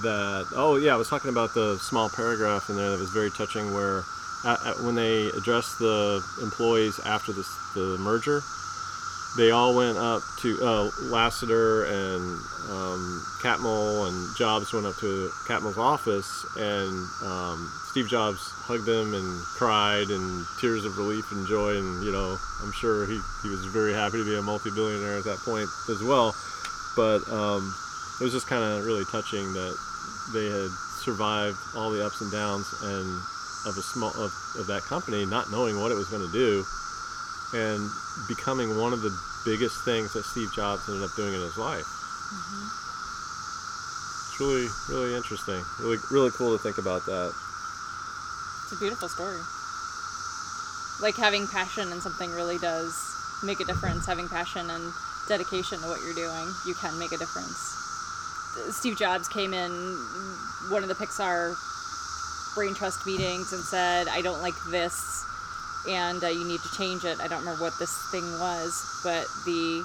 that 0.02 0.46
oh 0.54 0.76
yeah, 0.76 0.94
I 0.94 0.96
was 0.96 1.08
talking 1.08 1.30
about 1.30 1.54
the 1.54 1.78
small 1.78 2.08
paragraph 2.08 2.68
in 2.68 2.76
there 2.76 2.90
that 2.90 2.98
was 2.98 3.10
very 3.10 3.30
touching 3.30 3.74
where. 3.74 4.04
At, 4.46 4.60
at, 4.66 4.80
when 4.80 4.94
they 4.94 5.28
addressed 5.28 5.78
the 5.78 6.22
employees 6.42 7.00
after 7.00 7.32
this, 7.32 7.48
the 7.72 7.96
merger, 7.98 8.42
they 9.36 9.50
all 9.50 9.74
went 9.74 9.98
up 9.98 10.22
to 10.40 10.56
uh, 10.62 10.90
Lasseter 11.10 11.90
and 11.90 12.22
um, 12.70 13.26
Catmull 13.42 14.08
and 14.08 14.36
Jobs 14.36 14.72
went 14.72 14.86
up 14.86 14.96
to 14.98 15.30
Catmull's 15.46 15.78
office 15.78 16.46
and 16.56 17.08
um, 17.24 17.72
Steve 17.90 18.08
Jobs 18.08 18.52
hugged 18.62 18.86
them 18.86 19.12
and 19.12 19.40
cried 19.42 20.08
and 20.10 20.46
tears 20.60 20.84
of 20.84 20.98
relief 20.98 21.32
and 21.32 21.46
joy 21.46 21.76
and 21.76 22.04
you 22.04 22.12
know 22.12 22.38
I'm 22.62 22.72
sure 22.72 23.06
he, 23.06 23.20
he 23.42 23.48
was 23.48 23.64
very 23.66 23.92
happy 23.92 24.18
to 24.18 24.24
be 24.24 24.36
a 24.36 24.42
multi-billionaire 24.42 25.18
at 25.18 25.24
that 25.24 25.38
point 25.38 25.68
as 25.90 26.02
well 26.02 26.34
but 26.94 27.26
um, 27.28 27.74
it 28.20 28.24
was 28.24 28.32
just 28.32 28.46
kind 28.46 28.62
of 28.62 28.84
really 28.84 29.04
touching 29.04 29.52
that 29.54 29.76
they 30.32 30.46
had 30.46 30.70
survived 30.70 31.58
all 31.74 31.90
the 31.90 32.04
ups 32.04 32.20
and 32.20 32.30
downs 32.30 32.72
and 32.82 33.20
of 33.66 33.76
a 33.78 33.82
small 33.82 34.10
of, 34.10 34.32
of 34.56 34.66
that 34.66 34.82
company 34.82 35.24
not 35.24 35.50
knowing 35.50 35.80
what 35.80 35.90
it 35.90 35.94
was 35.94 36.08
going 36.08 36.22
to 36.22 36.32
do 36.32 36.64
and 37.54 37.90
becoming 38.28 38.78
one 38.78 38.92
of 38.92 39.02
the 39.02 39.16
biggest 39.44 39.84
things 39.84 40.12
that 40.12 40.24
Steve 40.24 40.52
Jobs 40.52 40.88
ended 40.88 41.04
up 41.04 41.14
doing 41.14 41.34
in 41.34 41.40
his 41.40 41.56
life. 41.56 41.86
Mm-hmm. 42.32 42.66
It's 44.26 44.40
really, 44.40 44.68
really 44.88 45.14
interesting. 45.14 45.62
Really, 45.78 45.98
really 46.10 46.30
cool 46.32 46.56
to 46.56 46.62
think 46.62 46.78
about 46.78 47.06
that. 47.06 47.32
It's 48.64 48.72
a 48.72 48.76
beautiful 48.76 49.08
story. 49.08 49.38
Like 51.00 51.16
having 51.16 51.46
passion 51.46 51.92
in 51.92 52.00
something 52.00 52.32
really 52.32 52.58
does 52.58 52.98
make 53.42 53.60
a 53.60 53.64
difference. 53.64 54.06
Having 54.06 54.28
passion 54.28 54.70
and 54.70 54.92
dedication 55.28 55.80
to 55.80 55.86
what 55.86 56.02
you're 56.02 56.14
doing, 56.14 56.48
you 56.64 56.74
can 56.74 56.98
make 56.98 57.12
a 57.12 57.18
difference. 57.18 57.83
Steve 58.70 58.96
Jobs 58.96 59.28
came 59.28 59.52
in 59.54 59.70
one 60.70 60.82
of 60.82 60.88
the 60.88 60.94
Pixar 60.94 61.54
brain 62.54 62.74
trust 62.74 63.04
meetings 63.06 63.52
and 63.52 63.62
said, 63.62 64.08
"I 64.08 64.20
don't 64.22 64.40
like 64.42 64.54
this, 64.70 65.24
and 65.88 66.22
uh, 66.22 66.28
you 66.28 66.44
need 66.44 66.60
to 66.60 66.72
change 66.76 67.04
it." 67.04 67.20
I 67.20 67.28
don't 67.28 67.40
remember 67.40 67.62
what 67.62 67.78
this 67.78 67.92
thing 68.10 68.24
was, 68.38 69.00
but 69.02 69.26
the 69.44 69.84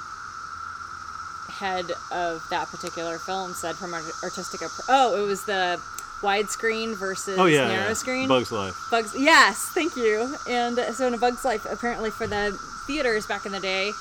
head 1.50 1.92
of 2.12 2.46
that 2.50 2.70
particular 2.70 3.18
film 3.18 3.54
said 3.54 3.76
from 3.76 3.94
an 3.94 4.04
artistic 4.24 4.62
appro- 4.62 4.86
oh 4.88 5.22
it 5.22 5.26
was 5.26 5.44
the 5.44 5.80
widescreen 6.22 6.96
versus 6.96 7.38
Oh 7.38 7.46
yeah, 7.46 7.68
narrow 7.68 7.88
yeah. 7.88 7.94
screen 7.94 8.28
Bugs 8.28 8.52
Life. 8.52 8.78
Bugs. 8.92 9.14
Yes, 9.18 9.66
thank 9.74 9.96
you. 9.96 10.36
And 10.48 10.78
so 10.94 11.08
in 11.08 11.14
A 11.14 11.18
Bug's 11.18 11.44
Life, 11.44 11.66
apparently 11.70 12.12
for 12.12 12.28
the 12.28 12.58
theaters 12.86 13.26
back 13.26 13.46
in 13.46 13.52
the 13.52 13.60
day, 13.60 13.92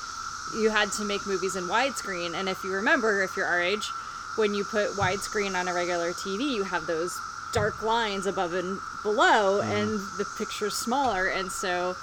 you 0.55 0.69
had 0.69 0.91
to 0.93 1.03
make 1.05 1.25
movies 1.25 1.55
in 1.55 1.63
widescreen. 1.65 2.33
And 2.33 2.47
if 2.49 2.63
you 2.63 2.71
remember, 2.73 3.23
if 3.23 3.35
you're 3.37 3.45
our 3.45 3.61
age, 3.61 3.91
when 4.35 4.53
you 4.53 4.63
put 4.63 4.91
widescreen 4.91 5.55
on 5.59 5.67
a 5.67 5.73
regular 5.73 6.11
TV, 6.11 6.49
you 6.55 6.63
have 6.63 6.85
those 6.87 7.19
dark 7.53 7.81
lines 7.81 8.25
above 8.25 8.53
and 8.53 8.79
below, 9.03 9.59
and 9.61 9.99
the 10.17 10.25
picture's 10.37 10.75
smaller. 10.75 11.27
And 11.27 11.51
so 11.51 11.95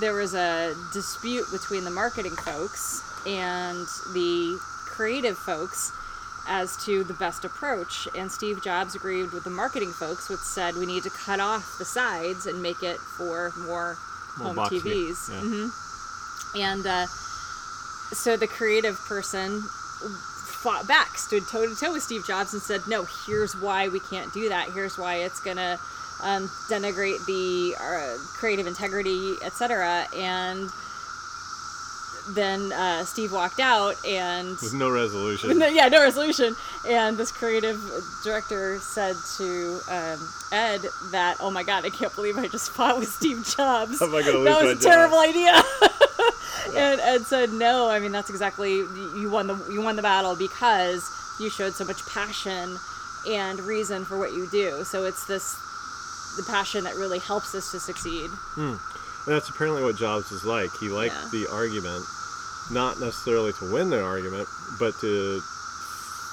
there 0.00 0.14
was 0.14 0.34
a 0.34 0.74
dispute 0.92 1.46
between 1.52 1.84
the 1.84 1.90
marketing 1.90 2.36
folks 2.36 3.02
and 3.26 3.86
the 4.14 4.58
creative 4.86 5.36
folks 5.38 5.92
as 6.48 6.76
to 6.84 7.04
the 7.04 7.14
best 7.14 7.44
approach. 7.44 8.08
And 8.16 8.30
Steve 8.32 8.62
Jobs 8.62 8.94
agreed 8.94 9.30
with 9.32 9.44
the 9.44 9.50
marketing 9.50 9.92
folks, 9.92 10.28
which 10.28 10.40
said 10.40 10.74
we 10.74 10.86
need 10.86 11.02
to 11.04 11.10
cut 11.10 11.38
off 11.40 11.76
the 11.78 11.84
sides 11.84 12.46
and 12.46 12.62
make 12.62 12.82
it 12.82 12.98
for 12.98 13.52
more, 13.58 13.96
More 14.38 14.48
home 14.48 14.56
boxy, 14.56 14.80
TVs. 14.80 15.28
yeah. 15.30 15.40
hmm 15.40 16.58
And 16.58 16.86
uh, 16.86 17.06
so 17.06 18.36
the 18.36 18.48
creative 18.48 18.98
person 19.06 19.62
fought 20.62 20.86
back, 20.86 21.16
stood 21.16 21.46
toe 21.48 21.66
to 21.66 21.74
toe 21.74 21.92
with 21.92 22.02
Steve 22.02 22.26
Jobs, 22.26 22.52
and 22.52 22.62
said, 22.62 22.86
"No, 22.86 23.06
here's 23.26 23.56
why 23.56 23.88
we 23.88 24.00
can't 24.00 24.32
do 24.32 24.48
that. 24.48 24.70
Here's 24.70 24.98
why 24.98 25.16
it's 25.16 25.40
gonna." 25.40 25.78
Um, 26.22 26.48
denigrate 26.68 27.24
the 27.24 27.74
uh, 27.80 28.18
creative 28.36 28.66
integrity, 28.66 29.36
etc. 29.40 30.06
And 30.14 30.68
then 32.34 32.72
uh, 32.72 33.04
Steve 33.04 33.32
walked 33.32 33.60
out, 33.60 33.96
and 34.06 34.50
With 34.62 34.74
no 34.74 34.90
resolution. 34.90 35.58
no, 35.58 35.66
yeah, 35.78 35.88
no 35.88 36.00
resolution. 36.02 36.54
And 36.86 37.16
this 37.16 37.30
creative 37.32 37.80
director 38.24 38.78
said 38.80 39.16
to 39.38 39.80
um, 39.88 40.18
Ed 40.52 40.80
that, 41.12 41.36
"Oh 41.40 41.50
my 41.50 41.62
God, 41.62 41.84
I 41.84 41.90
can't 41.90 42.14
believe 42.14 42.36
I 42.38 42.46
just 42.48 42.70
fought 42.76 42.98
with 42.98 43.08
Steve 43.08 43.44
Jobs. 43.56 43.98
How 44.00 44.06
am 44.06 44.14
I 44.14 44.22
gonna 44.22 44.38
lose 44.38 44.44
that 44.48 44.62
was 44.64 44.72
a 44.72 44.74
job?" 44.74 44.92
terrible 44.92 45.18
idea." 45.18 45.62
and 46.76 47.00
Ed 47.00 47.22
said, 47.22 47.52
"No, 47.52 47.88
I 47.88 47.98
mean 48.00 48.12
that's 48.12 48.30
exactly 48.30 48.74
you 48.76 49.28
won 49.30 49.46
the 49.46 49.56
you 49.70 49.82
won 49.82 49.96
the 49.96 50.02
battle 50.02 50.36
because 50.36 51.08
you 51.40 51.50
showed 51.50 51.72
so 51.74 51.84
much 51.84 52.04
passion 52.06 52.76
and 53.28 53.60
reason 53.60 54.04
for 54.04 54.18
what 54.18 54.32
you 54.32 54.48
do. 54.50 54.84
So 54.84 55.04
it's 55.04 55.24
this 55.26 55.56
the 56.36 56.42
passion 56.44 56.84
that 56.84 56.94
really 56.94 57.18
helps 57.18 57.54
us 57.54 57.70
to 57.72 57.80
succeed." 57.80 58.30
And 58.56 58.78
that's 59.36 59.48
apparently 59.50 59.82
what 59.82 59.96
Jobs 59.96 60.32
is 60.32 60.44
like. 60.44 60.70
He 60.78 60.88
liked 60.88 61.14
Yeah. 61.14 61.28
the 61.30 61.46
argument, 61.52 62.04
not 62.70 63.00
necessarily 63.00 63.52
to 63.54 63.72
win 63.72 63.90
the 63.90 64.02
argument, 64.02 64.48
but 64.78 64.98
to 65.00 65.40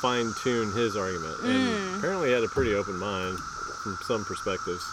fine 0.01 0.33
tune 0.43 0.71
his 0.71 0.95
argument. 0.95 1.37
Mm. 1.37 1.49
And 1.49 1.95
apparently, 1.97 2.29
he 2.29 2.33
had 2.33 2.43
a 2.43 2.47
pretty 2.47 2.75
open 2.75 2.97
mind 2.97 3.39
from 3.39 3.97
some 4.03 4.25
perspectives. 4.25 4.85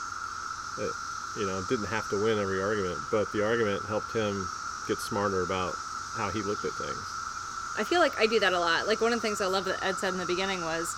It, 0.78 0.90
you 1.38 1.46
know, 1.46 1.62
didn't 1.68 1.86
have 1.86 2.08
to 2.10 2.22
win 2.22 2.38
every 2.38 2.62
argument, 2.62 2.98
but 3.10 3.30
the 3.32 3.44
argument 3.44 3.84
helped 3.84 4.12
him 4.12 4.48
get 4.86 4.98
smarter 4.98 5.42
about 5.42 5.74
how 6.16 6.30
he 6.30 6.42
looked 6.42 6.64
at 6.64 6.72
things. 6.72 7.10
I 7.76 7.84
feel 7.84 8.00
like 8.00 8.18
I 8.18 8.26
do 8.26 8.38
that 8.40 8.52
a 8.52 8.60
lot. 8.60 8.86
Like 8.86 9.00
one 9.00 9.12
of 9.12 9.20
the 9.20 9.26
things 9.26 9.40
I 9.40 9.46
love 9.46 9.64
that 9.64 9.82
Ed 9.82 9.96
said 9.96 10.12
in 10.12 10.18
the 10.18 10.26
beginning 10.26 10.62
was 10.62 10.94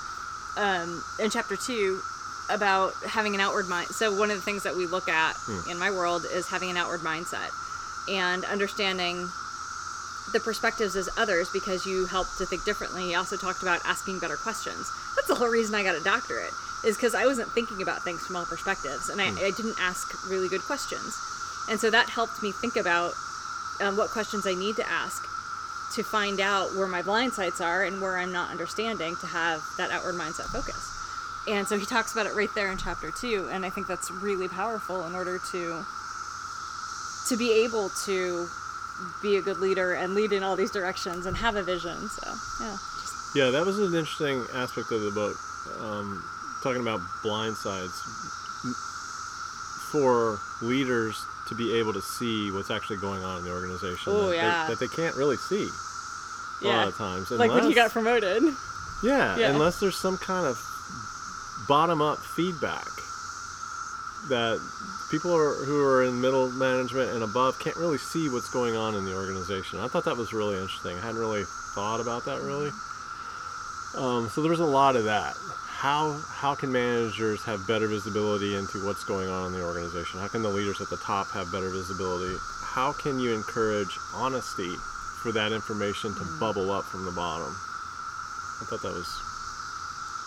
um, 0.57 1.03
in 1.19 1.31
chapter 1.31 1.57
two 1.57 2.01
about 2.51 2.93
having 3.05 3.35
an 3.35 3.41
outward 3.41 3.69
mind. 3.69 3.89
So 3.89 4.15
one 4.15 4.31
of 4.31 4.37
the 4.37 4.43
things 4.43 4.63
that 4.65 4.77
we 4.77 4.87
look 4.87 5.09
at 5.09 5.37
in 5.71 5.79
my 5.79 5.91
world 5.91 6.27
is 6.31 6.47
having 6.49 6.71
an 6.71 6.77
outward 6.77 7.01
mindset 7.01 7.51
and 8.09 8.45
understanding 8.45 9.29
the 10.33 10.41
perspectives 10.41 10.97
as 10.97 11.09
others 11.17 11.49
because 11.51 11.87
you 11.87 12.07
help 12.07 12.27
to 12.39 12.47
think 12.47 12.65
differently. 12.65 13.05
He 13.05 13.15
also 13.15 13.37
talked 13.37 13.63
about 13.63 13.81
asking 13.85 14.19
better 14.19 14.37
questions. 14.37 14.91
That's 15.15 15.29
the 15.29 15.35
whole 15.35 15.49
reason 15.49 15.75
I 15.75 15.83
got 15.83 15.95
a 15.95 16.03
doctorate 16.03 16.53
is 16.85 16.97
because 16.97 17.15
I 17.15 17.27
wasn't 17.27 17.51
thinking 17.53 17.83
about 17.83 18.03
things 18.03 18.27
from 18.27 18.37
all 18.37 18.45
perspectives 18.45 19.09
and 19.09 19.21
I, 19.21 19.29
I 19.29 19.51
didn't 19.51 19.77
ask 19.81 20.29
really 20.29 20.49
good 20.49 20.63
questions. 20.63 21.19
And 21.69 21.81
so 21.81 21.91
that 21.91 22.11
helped 22.11 22.43
me 22.43 22.53
think 22.53 22.77
about 22.77 23.15
um, 23.81 23.97
what 23.97 24.11
questions 24.11 24.47
I 24.47 24.55
need 24.55 24.77
to 24.77 24.89
ask 24.89 25.27
to 25.95 26.03
find 26.03 26.41
out 26.41 26.75
where 26.75 26.87
my 26.87 27.03
blind 27.03 27.33
sites 27.33 27.61
are 27.61 27.83
and 27.83 28.01
where 28.01 28.19
I'm 28.19 28.33
not 28.33 28.51
understanding 28.51 29.17
to 29.17 29.27
have 29.27 29.63
that 29.79 29.91
outward 29.91 30.15
mindset 30.15 30.47
focus. 30.47 30.93
And 31.49 31.67
so 31.67 31.79
he 31.79 31.87
talks 31.87 32.13
about 32.13 32.27
it 32.27 32.35
right 32.35 32.53
there 32.55 32.73
in 32.73 32.79
chapter 32.79 33.13
two, 33.13 33.49
and 33.53 33.65
I 33.65 33.71
think 33.71 33.87
that's 33.87 34.11
really 34.11 34.49
powerful 34.49 35.07
in 35.07 35.15
order 35.15 35.39
to 35.53 35.85
to 37.29 37.37
be 37.37 37.53
able 37.65 37.89
to 38.05 38.49
be 39.23 39.37
a 39.37 39.43
good 39.43 39.59
leader 39.59 39.93
and 39.93 40.15
lead 40.15 40.33
in 40.33 40.43
all 40.43 40.57
these 40.57 40.71
directions 40.71 41.27
and 41.27 41.37
have 41.37 41.57
a 41.57 41.63
vision. 41.63 42.09
So 42.09 42.33
yeah, 42.65 42.77
Yeah, 43.35 43.51
that 43.51 43.65
was 43.67 43.79
an 43.79 43.95
interesting 43.95 44.45
aspect 44.55 44.91
of 44.93 45.03
the 45.03 45.11
book. 45.11 45.37
Um, 45.81 46.23
talking 46.63 46.81
about 46.81 47.01
blind 47.23 47.57
sides 47.57 47.93
for 49.91 50.39
leaders 50.63 51.25
to 51.49 51.55
be 51.55 51.75
able 51.79 51.93
to 51.93 52.03
see 52.03 52.51
what's 52.51 52.71
actually 52.71 52.97
going 52.97 53.23
on 53.23 53.39
in 53.39 53.45
the 53.45 53.53
organization 53.53 54.13
Oh, 54.13 54.29
that, 54.31 54.37
yeah. 54.37 54.67
they, 54.67 54.75
that 54.75 54.81
they 54.81 54.89
can't 54.89 55.15
really 55.17 55.37
see 55.37 55.69
a 56.63 56.65
yeah. 56.67 56.77
lot 56.77 56.89
of 56.89 56.97
times. 56.97 57.31
like 57.31 57.51
when 57.51 57.51
he 57.51 57.69
unless- 57.69 57.75
got 57.75 57.91
promoted. 57.93 58.43
yeah, 59.03 59.37
Yeah. 59.39 59.51
unless 59.51 59.79
there's 59.81 59.97
some 59.97 60.19
kind 60.19 60.47
of 60.47 60.59
bottom-up 61.69 62.19
feedback 62.19 62.87
that 64.29 64.59
people 65.11 65.35
are, 65.35 65.55
who 65.65 65.83
are 65.83 66.05
in 66.05 66.21
middle 66.21 66.51
management 66.51 67.11
and 67.11 67.23
above 67.23 67.59
can't 67.59 67.77
really 67.77 67.99
see 67.99 68.29
what's 68.29 68.49
going 68.49 68.77
on 68.77 68.95
in 68.95 69.05
the 69.05 69.15
organization. 69.15 69.79
I 69.79 69.89
thought 69.89 70.05
that 70.05 70.17
was 70.17 70.33
really 70.33 70.59
interesting. 70.59 70.97
I 70.97 71.01
hadn't 71.01 71.21
really 71.21 71.45
thought 71.75 72.01
about 72.01 72.25
that 72.25 72.41
really. 72.43 72.71
Um, 73.97 74.29
so 74.29 74.43
there's 74.43 74.61
a 74.61 74.67
lot 74.67 74.97
of 74.97 75.05
that. 75.05 75.37
How 75.67 76.19
how 76.29 76.55
can 76.55 76.73
managers 76.73 77.45
have 77.45 77.67
better 77.67 77.87
visibility 77.87 78.57
into 78.57 78.85
what's 78.85 79.05
going 79.05 79.29
on 79.29 79.47
in 79.47 79.53
the 79.53 79.65
organization? 79.65 80.21
How 80.21 80.29
can 80.29 80.43
the 80.43 80.49
leaders 80.49 80.81
at 80.81 80.89
the 80.91 80.97
top 80.97 81.31
have 81.31 81.53
better 81.53 81.71
visibility? 81.71 82.37
How 82.63 82.93
can 82.93 83.19
you 83.19 83.33
encourage 83.33 83.99
honesty 84.15 84.75
for 85.23 85.33
that 85.33 85.53
information 85.53 86.15
to 86.15 86.25
bubble 86.41 86.71
up 86.71 86.85
from 86.85 87.05
the 87.05 87.11
bottom? 87.13 87.55
I 88.61 88.65
thought 88.65 88.83
that 88.83 88.93
was 88.93 89.07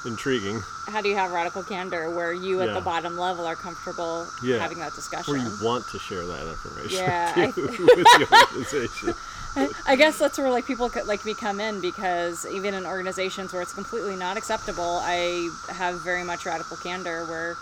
intriguing. 0.06 0.62
How 0.88 1.02
do 1.02 1.10
you 1.10 1.16
have 1.16 1.32
radical 1.32 1.64
candor 1.64 2.10
where 2.10 2.32
you 2.34 2.62
at 2.62 2.68
Yeah. 2.70 2.74
the 2.76 2.82
bottom 2.82 3.18
level 3.18 3.45
are 3.45 3.56
comfortable 3.56 4.28
Yeah. 4.41 4.60
having 4.60 4.80
that 4.80 4.93
discussion? 4.95 5.34
Where 5.34 5.41
you 5.41 5.52
want 5.62 5.88
to 5.89 6.00
share 6.00 6.26
that 6.26 6.47
information 6.47 7.04
Yeah, 7.04 7.34
I- 7.36 7.45
with 7.56 7.56
the 7.78 8.28
organization. 8.32 9.14
I 9.86 9.95
guess 9.95 10.18
that's 10.18 10.38
where 10.38 10.50
like 10.50 10.66
people 10.66 10.89
could, 10.89 11.06
like 11.08 11.26
me 11.26 11.34
come 11.34 11.60
in 11.60 11.82
because 11.82 12.45
even 12.45 12.74
in 12.74 12.86
organizations 12.86 13.52
where 13.52 13.62
it's 13.62 13.74
completely 13.74 14.16
not 14.16 14.38
acceptable, 14.38 15.00
I 15.04 15.50
have 15.70 16.02
very 16.02 16.24
much 16.24 16.45
radical 16.45 16.78
candor 16.78 17.26
where 17.26 17.58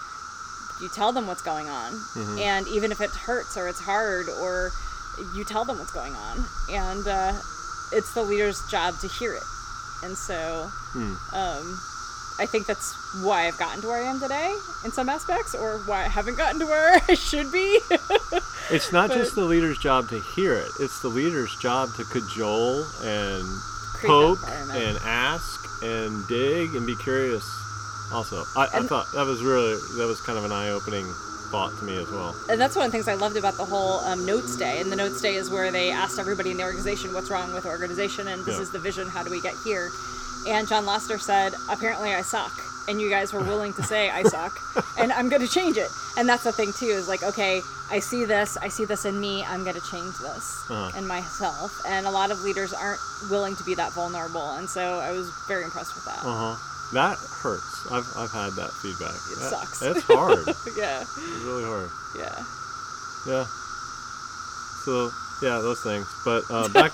you 0.82 0.90
tell 0.90 1.12
them 1.12 1.26
what's 1.28 1.42
going 1.42 1.70
on, 1.70 1.94
Mm-hmm. 1.94 2.38
and 2.40 2.68
even 2.68 2.92
if 2.92 3.02
it 3.02 3.10
hurts 3.10 3.58
or 3.58 3.68
it's 3.68 3.80
hard, 3.80 4.28
or 4.30 4.72
you 5.36 5.44
tell 5.44 5.66
them 5.66 5.80
what's 5.80 5.92
going 5.94 6.14
on, 6.14 6.46
and 6.70 7.08
uh, 7.08 7.34
it's 7.92 8.14
the 8.14 8.22
leader's 8.22 8.62
job 8.70 9.00
to 9.00 9.08
hear 9.08 9.34
it. 9.34 9.44
And 10.04 10.16
so, 10.16 10.70
Hmm. 10.94 11.16
um, 11.34 11.80
I 12.40 12.46
think 12.46 12.68
that's 12.68 12.94
why 13.24 13.48
I've 13.48 13.58
gotten 13.58 13.82
to 13.82 13.88
where 13.88 13.98
I 13.98 14.08
am 14.08 14.20
today 14.20 14.56
in 14.86 14.92
some 14.92 15.10
aspects, 15.10 15.56
or 15.56 15.80
why 15.80 16.02
I 16.06 16.08
haven't 16.08 16.38
gotten 16.38 16.60
to 16.60 16.66
where 16.68 17.02
I 17.08 17.14
should 17.16 17.52
be. 17.52 17.80
It's 18.70 18.92
not 18.92 19.10
But- 19.10 19.18
just 19.18 19.36
the 19.36 19.44
leader's 19.44 19.78
job 19.80 20.10
to 20.10 20.20
hear 20.20 20.54
it; 20.56 20.70
it's 20.80 21.02
the 21.02 21.08
leader's 21.10 21.56
job 21.58 21.94
to 21.96 22.04
cajole 22.06 22.86
and 23.04 23.44
poke 24.06 24.40
and 24.72 24.98
ask 25.04 25.66
and 25.84 26.28
dig 26.28 26.76
and 26.76 26.86
be 26.86 26.96
curious. 26.98 27.44
Also, 28.14 28.44
I, 28.56 28.68
I 28.74 28.82
thought 28.84 29.12
that 29.14 29.26
was 29.26 29.42
really 29.42 29.74
that 29.98 30.06
was 30.08 30.22
kind 30.22 30.38
of 30.38 30.46
an 30.46 30.52
eye-opening 30.52 31.06
thought 31.52 31.72
to 31.80 31.86
me 31.86 31.98
as 31.98 32.10
well. 32.12 32.36
and 32.50 32.60
that's 32.60 32.76
one 32.76 32.86
of 32.86 32.92
the 32.92 32.98
things 32.98 33.08
I 33.08 33.14
loved 33.16 33.38
about 33.38 33.56
the 33.56 33.64
whole 33.66 34.00
um, 34.02 34.26
notes 34.26 34.58
day. 34.58 34.80
And 34.82 34.92
the 34.92 34.96
notes 34.98 35.22
day 35.22 35.36
is 35.36 35.50
where 35.50 35.72
they 35.72 35.92
asked 35.92 36.20
everybody 36.20 36.52
in 36.52 36.58
the 36.58 36.64
organization 36.64 37.14
what's 37.14 37.30
wrong 37.30 37.54
with 37.54 37.64
the 37.64 37.70
organization 37.70 38.28
and 38.28 38.44
this 38.46 38.56
Yeah. 38.58 38.62
is 38.64 38.72
the 38.72 38.80
vision. 38.80 39.08
How 39.08 39.24
do 39.24 39.32
we 39.32 39.40
get 39.42 39.56
here? 39.64 39.90
And 40.48 40.68
John 40.68 40.86
Lester 40.86 41.18
said, 41.20 41.54
apparently 41.70 42.14
I 42.14 42.22
suck, 42.22 42.52
and 42.88 43.02
you 43.02 43.10
guys 43.10 43.34
were 43.34 43.44
willing 43.44 43.74
to 43.74 43.84
say 43.84 44.10
I 44.10 44.24
suck, 44.24 44.58
and 44.98 45.12
I'm 45.12 45.30
going 45.30 45.42
to 45.42 45.48
change 45.48 45.78
it. 45.78 45.90
And 46.18 46.28
that's 46.28 46.44
the 46.44 46.52
thing 46.52 46.72
too 46.74 46.86
is 46.88 47.08
like, 47.08 47.22
okay, 47.24 47.62
I 47.92 48.00
see 48.00 48.26
this, 48.26 48.58
I 48.58 48.68
see 48.70 48.86
this 48.86 49.06
in 49.06 49.20
me, 49.20 49.44
I'm 49.44 49.64
going 49.64 49.76
to 49.76 49.86
change 49.92 50.18
this 50.20 50.64
Uh-huh. 50.70 50.98
in 50.98 51.06
myself. 51.08 51.72
And 51.88 52.06
a 52.06 52.12
lot 52.12 52.32
of 52.32 52.42
leaders 52.42 52.74
aren't 52.74 53.00
willing 53.30 53.56
to 53.58 53.64
be 53.64 53.76
that 53.76 53.92
vulnerable, 53.94 54.52
and 54.54 54.70
so 54.70 55.00
I 55.00 55.12
was 55.12 55.30
very 55.48 55.64
impressed 55.64 55.96
with 55.96 56.06
that. 56.06 56.20
Uh 56.24 56.54
huh. 56.54 56.56
That 56.94 57.18
hurts. 57.44 57.86
I've 57.92 58.08
I've 58.16 58.32
had 58.32 58.54
that 58.56 58.72
feedback. 58.82 59.12
It 59.12 59.40
That- 59.40 59.50
sucks. 59.52 59.80
That's 59.80 60.04
hard. 60.04 60.48
it's 60.48 60.78
yeah, 60.78 61.04
really 61.44 61.66
hard. 61.66 61.90
yeah. 62.16 62.44
Yeah. 63.28 63.46
So 64.86 65.12
yeah, 65.42 65.60
those 65.60 65.82
things. 65.84 66.08
But 66.24 66.44
uh, 66.50 66.68
back 66.74 66.94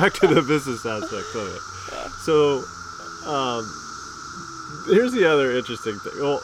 back 0.00 0.12
to 0.14 0.26
the 0.28 0.42
business 0.42 0.86
aspect 0.86 1.34
of 1.34 1.46
it. 1.54 1.60
So 2.20 2.64
um, 3.26 3.64
here's 4.86 5.12
the 5.12 5.24
other 5.24 5.52
interesting 5.52 5.98
thing. 5.98 6.12
Well, 6.20 6.42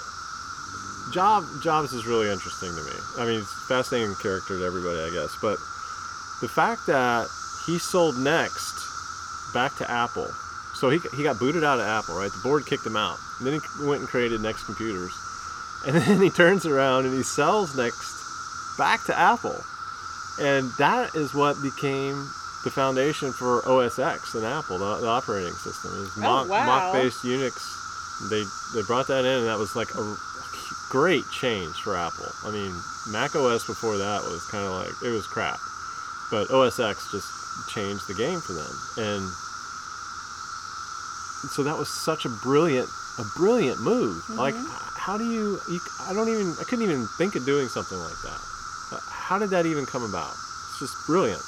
Job 1.12 1.44
Jobs 1.62 1.92
is 1.92 2.07
really 2.07 2.30
interesting 2.30 2.70
to 2.74 2.82
me. 2.82 2.92
I 3.18 3.24
mean, 3.24 3.40
he's 3.40 3.53
fascinating 3.66 4.14
character 4.16 4.59
to 4.59 4.64
everybody, 4.64 5.01
I 5.01 5.11
guess. 5.11 5.36
But 5.40 5.59
the 6.40 6.49
fact 6.49 6.86
that 6.86 7.28
he 7.66 7.78
sold 7.78 8.16
Next 8.18 9.53
back 9.53 9.76
to 9.76 9.90
Apple. 9.90 10.30
So 10.74 10.90
he, 10.90 11.01
he 11.16 11.22
got 11.22 11.38
booted 11.38 11.64
out 11.64 11.80
of 11.80 11.86
Apple, 11.86 12.16
right? 12.16 12.30
The 12.30 12.40
board 12.42 12.66
kicked 12.66 12.86
him 12.86 12.96
out. 12.96 13.18
And 13.38 13.46
then 13.46 13.55
he 13.55 13.86
went 13.86 14.01
and 14.01 14.09
created 14.09 14.40
Next 14.40 14.64
Computers. 14.64 15.12
And 15.86 15.96
then 16.03 16.20
he 16.20 16.30
turns 16.30 16.66
around 16.66 17.07
and 17.07 17.14
he 17.14 17.22
sells 17.22 17.76
Next 17.76 18.78
back 18.78 19.05
to 19.05 19.18
Apple. 19.18 19.64
And 20.40 20.70
that 20.78 21.14
is 21.14 21.34
what 21.34 21.61
became 21.62 22.30
the 22.64 22.70
foundation 22.70 23.32
for 23.32 23.66
OS 23.68 23.98
X 23.98 24.34
in 24.34 24.44
Apple, 24.44 24.78
the, 24.78 24.98
the 24.98 25.06
operating 25.06 25.54
system. 25.54 25.92
Is 26.02 26.16
Mach, 26.16 26.46
oh, 26.46 26.48
wow. 26.48 26.66
Mach-based 26.66 27.22
Unix. 27.22 28.30
They 28.30 28.42
they 28.74 28.84
brought 28.86 29.06
that 29.09 29.24
in, 29.24 29.38
and 29.38 29.46
that 29.46 29.59
was 29.59 29.76
like 29.76 29.94
a 29.94 30.16
great 30.90 31.24
change 31.30 31.74
for 31.76 31.96
Apple. 31.96 32.26
I 32.44 32.50
mean, 32.50 32.74
Mac 33.11 33.36
OS 33.36 33.66
before 33.66 33.96
that 33.98 34.22
was 34.24 34.44
kind 34.50 34.66
of 34.66 34.72
like 34.72 34.90
it 35.04 35.14
was 35.14 35.26
crap, 35.26 35.61
but 36.30 36.50
OS 36.50 36.80
X 36.80 37.11
just 37.12 37.30
changed 37.68 38.09
the 38.09 38.14
game 38.14 38.40
for 38.40 38.54
them, 38.54 38.72
and 38.96 39.30
so 41.50 41.62
that 41.62 41.78
was 41.78 41.88
such 41.88 42.24
a 42.24 42.28
brilliant 42.28 42.88
a 43.18 43.24
brilliant 43.36 43.80
move. 43.80 44.22
Mm-hmm. 44.24 44.38
Like, 44.38 44.54
how 44.96 45.18
do 45.18 45.24
you, 45.24 45.61
you? 45.68 45.80
I 46.09 46.12
don't 46.14 46.28
even. 46.28 46.54
I 46.61 46.64
couldn't 46.64 46.84
even 46.84 47.06
think 47.18 47.34
of 47.36 47.44
doing 47.44 47.68
something 47.68 47.98
like 47.98 48.18
that. 48.22 48.40
How 49.06 49.38
did 49.38 49.50
that 49.50 49.66
even 49.66 49.84
come 49.84 50.02
about? 50.02 50.32
It's 50.32 50.78
just 50.78 51.06
brilliant. 51.06 51.42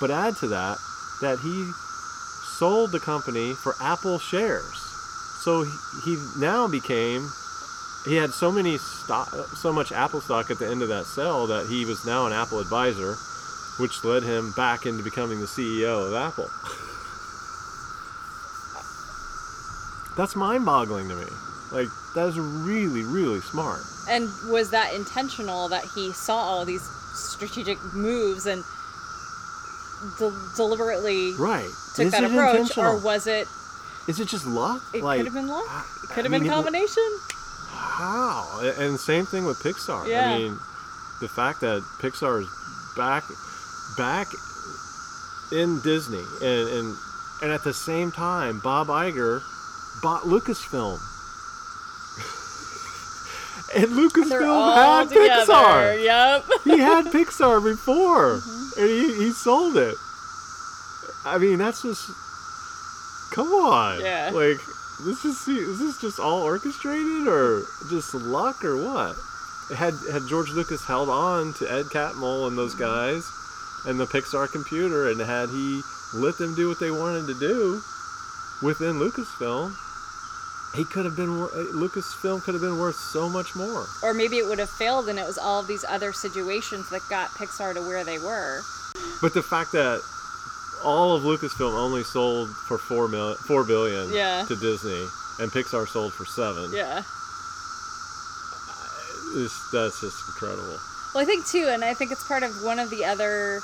But 0.00 0.10
add 0.10 0.36
to 0.36 0.48
that 0.48 0.78
that 1.20 1.40
he 1.40 1.70
sold 2.58 2.92
the 2.92 3.00
company 3.00 3.54
for 3.54 3.74
Apple 3.80 4.18
shares. 4.18 4.76
So 5.40 5.62
he, 5.62 5.70
he 6.04 6.16
now 6.38 6.68
became 6.68 7.28
he 8.04 8.16
had 8.16 8.32
so 8.32 8.50
many 8.50 8.78
stock, 8.78 9.28
so 9.56 9.72
much 9.72 9.92
Apple 9.92 10.20
stock 10.20 10.50
at 10.50 10.58
the 10.58 10.68
end 10.68 10.82
of 10.82 10.88
that 10.88 11.04
sale 11.06 11.46
that 11.48 11.66
he 11.66 11.84
was 11.84 12.06
now 12.06 12.26
an 12.26 12.32
Apple 12.32 12.60
advisor, 12.60 13.14
which 13.78 14.04
led 14.04 14.22
him 14.22 14.52
back 14.52 14.86
into 14.86 15.02
becoming 15.02 15.40
the 15.40 15.46
CEO 15.46 16.06
of 16.06 16.14
Apple. 16.14 16.48
That's 20.16 20.34
mind-boggling 20.34 21.08
to 21.08 21.16
me. 21.16 21.26
Like 21.70 21.88
that 22.14 22.28
is 22.28 22.38
really, 22.38 23.04
really 23.04 23.40
smart. 23.40 23.82
And 24.08 24.28
was 24.48 24.70
that 24.70 24.94
intentional 24.94 25.68
that 25.68 25.84
he 25.84 26.12
saw 26.12 26.36
all 26.36 26.64
these 26.64 26.88
strategic 27.14 27.78
moves 27.92 28.46
and 28.46 28.64
del- 30.18 30.34
deliberately 30.56 31.34
Right? 31.34 31.68
took 31.94 32.06
Is 32.06 32.12
that 32.12 32.24
it 32.24 32.30
approach, 32.30 32.76
or 32.78 32.96
was 32.98 33.26
it? 33.26 33.48
Is 34.06 34.20
it 34.20 34.28
just 34.28 34.46
luck? 34.46 34.80
It 34.94 35.02
like, 35.02 35.18
could 35.18 35.26
have 35.26 35.34
been 35.34 35.48
luck. 35.48 35.66
It 36.04 36.08
could 36.08 36.20
I 36.20 36.22
have 36.22 36.30
been 36.32 36.42
mean, 36.42 36.50
a 36.50 36.54
combination. 36.54 37.02
How? 37.70 38.60
And 38.78 38.98
same 38.98 39.26
thing 39.26 39.44
with 39.44 39.58
Pixar. 39.62 40.06
Yeah. 40.08 40.30
I 40.32 40.38
mean, 40.38 40.58
the 41.20 41.28
fact 41.28 41.60
that 41.60 41.82
Pixar 42.00 42.40
is 42.42 42.48
back, 42.96 43.24
back 43.96 44.28
in 45.52 45.80
Disney, 45.80 46.24
and 46.42 46.68
and 46.68 46.96
and 47.42 47.52
at 47.52 47.62
the 47.64 47.74
same 47.74 48.10
time, 48.12 48.60
Bob 48.60 48.86
Iger 48.88 49.42
bought 50.02 50.22
Lucasfilm. 50.22 50.98
and 53.76 53.86
Lucasfilm 53.86 54.74
had 54.74 55.08
together. 55.08 55.52
Pixar. 55.52 56.02
Yep. 56.02 56.44
he 56.64 56.78
had 56.78 57.06
Pixar 57.06 57.62
before, 57.62 58.38
Mm-hmm. 58.40 58.57
And 58.78 58.88
he, 58.88 59.14
he 59.14 59.30
sold 59.32 59.76
it. 59.76 59.96
I 61.24 61.38
mean, 61.38 61.58
that's 61.58 61.82
just 61.82 62.10
come 63.32 63.48
on. 63.48 64.00
Yeah. 64.00 64.30
Like 64.32 64.60
this 65.04 65.24
is 65.24 65.46
is 65.48 65.78
this 65.78 66.00
just 66.00 66.18
all 66.18 66.42
orchestrated 66.42 67.26
or 67.28 67.64
just 67.90 68.14
luck 68.14 68.64
or 68.64 68.76
what? 68.76 69.16
Had 69.76 69.94
had 70.10 70.22
George 70.28 70.50
Lucas 70.50 70.84
held 70.84 71.08
on 71.08 71.52
to 71.54 71.70
Ed 71.70 71.86
Catmull 71.86 72.48
and 72.48 72.56
those 72.56 72.74
mm-hmm. 72.74 72.84
guys 72.84 73.30
and 73.86 74.00
the 74.00 74.06
Pixar 74.06 74.50
computer, 74.50 75.10
and 75.10 75.20
had 75.20 75.50
he 75.50 75.82
let 76.14 76.38
them 76.38 76.54
do 76.54 76.68
what 76.68 76.80
they 76.80 76.90
wanted 76.90 77.26
to 77.26 77.38
do 77.38 77.82
within 78.62 78.98
Lucasfilm, 78.98 79.76
he 80.74 80.84
could 80.84 81.04
have 81.04 81.16
been 81.16 81.30
uh, 81.42 81.48
Lucasfilm 81.72 82.42
could 82.42 82.54
have 82.54 82.60
been 82.62 82.78
worth 82.78 82.96
so 82.96 83.28
much 83.28 83.54
more. 83.56 83.86
Or 84.02 84.12
maybe 84.14 84.36
it 84.38 84.46
would 84.46 84.58
have 84.58 84.70
failed, 84.70 85.08
and 85.08 85.18
it 85.18 85.26
was 85.26 85.38
all 85.38 85.60
of 85.60 85.66
these 85.66 85.84
other 85.88 86.12
situations 86.12 86.88
that 86.90 87.00
got 87.08 87.30
Pixar 87.30 87.74
to 87.74 87.80
where 87.80 88.04
they 88.04 88.18
were. 88.18 88.60
But 89.20 89.34
the 89.34 89.42
fact 89.42 89.72
that 89.72 90.00
all 90.84 91.14
of 91.16 91.22
Lucasfilm 91.24 91.74
only 91.74 92.04
sold 92.04 92.50
for 92.68 92.78
four 92.78 93.08
million, 93.08 93.36
four 93.46 93.64
billion 93.64 94.12
Yeah. 94.12 94.44
to 94.46 94.54
Disney, 94.56 95.06
and 95.40 95.50
Pixar 95.50 95.88
sold 95.88 96.12
for 96.14 96.24
seven, 96.24 96.70
Yeah. 96.72 97.02
is 99.34 99.52
that's 99.72 100.00
just 100.00 100.26
incredible. 100.28 100.78
Well, 101.14 101.22
I 101.22 101.24
think 101.24 101.46
too, 101.46 101.66
and 101.68 101.82
I 101.84 101.94
think 101.94 102.12
it's 102.12 102.26
part 102.26 102.42
of 102.42 102.62
one 102.62 102.78
of 102.78 102.90
the 102.90 103.04
other 103.04 103.60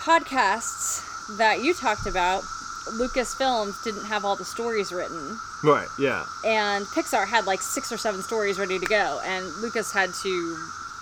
podcasts 0.00 1.36
that 1.36 1.62
you 1.62 1.74
talked 1.74 2.06
about. 2.06 2.44
Lucasfilms 2.90 3.82
didn't 3.84 4.04
have 4.06 4.24
all 4.24 4.36
the 4.36 4.44
stories 4.44 4.92
written, 4.92 5.38
Right? 5.62 5.88
Yeah. 5.98 6.24
and 6.44 6.84
Pixar 6.86 7.26
had 7.26 7.46
like 7.46 7.60
six 7.62 7.92
or 7.92 7.96
seven 7.96 8.22
stories 8.22 8.58
ready 8.58 8.78
to 8.78 8.86
go, 8.86 9.20
and 9.24 9.46
Lucas 9.62 9.92
had 9.92 10.12
to 10.22 10.56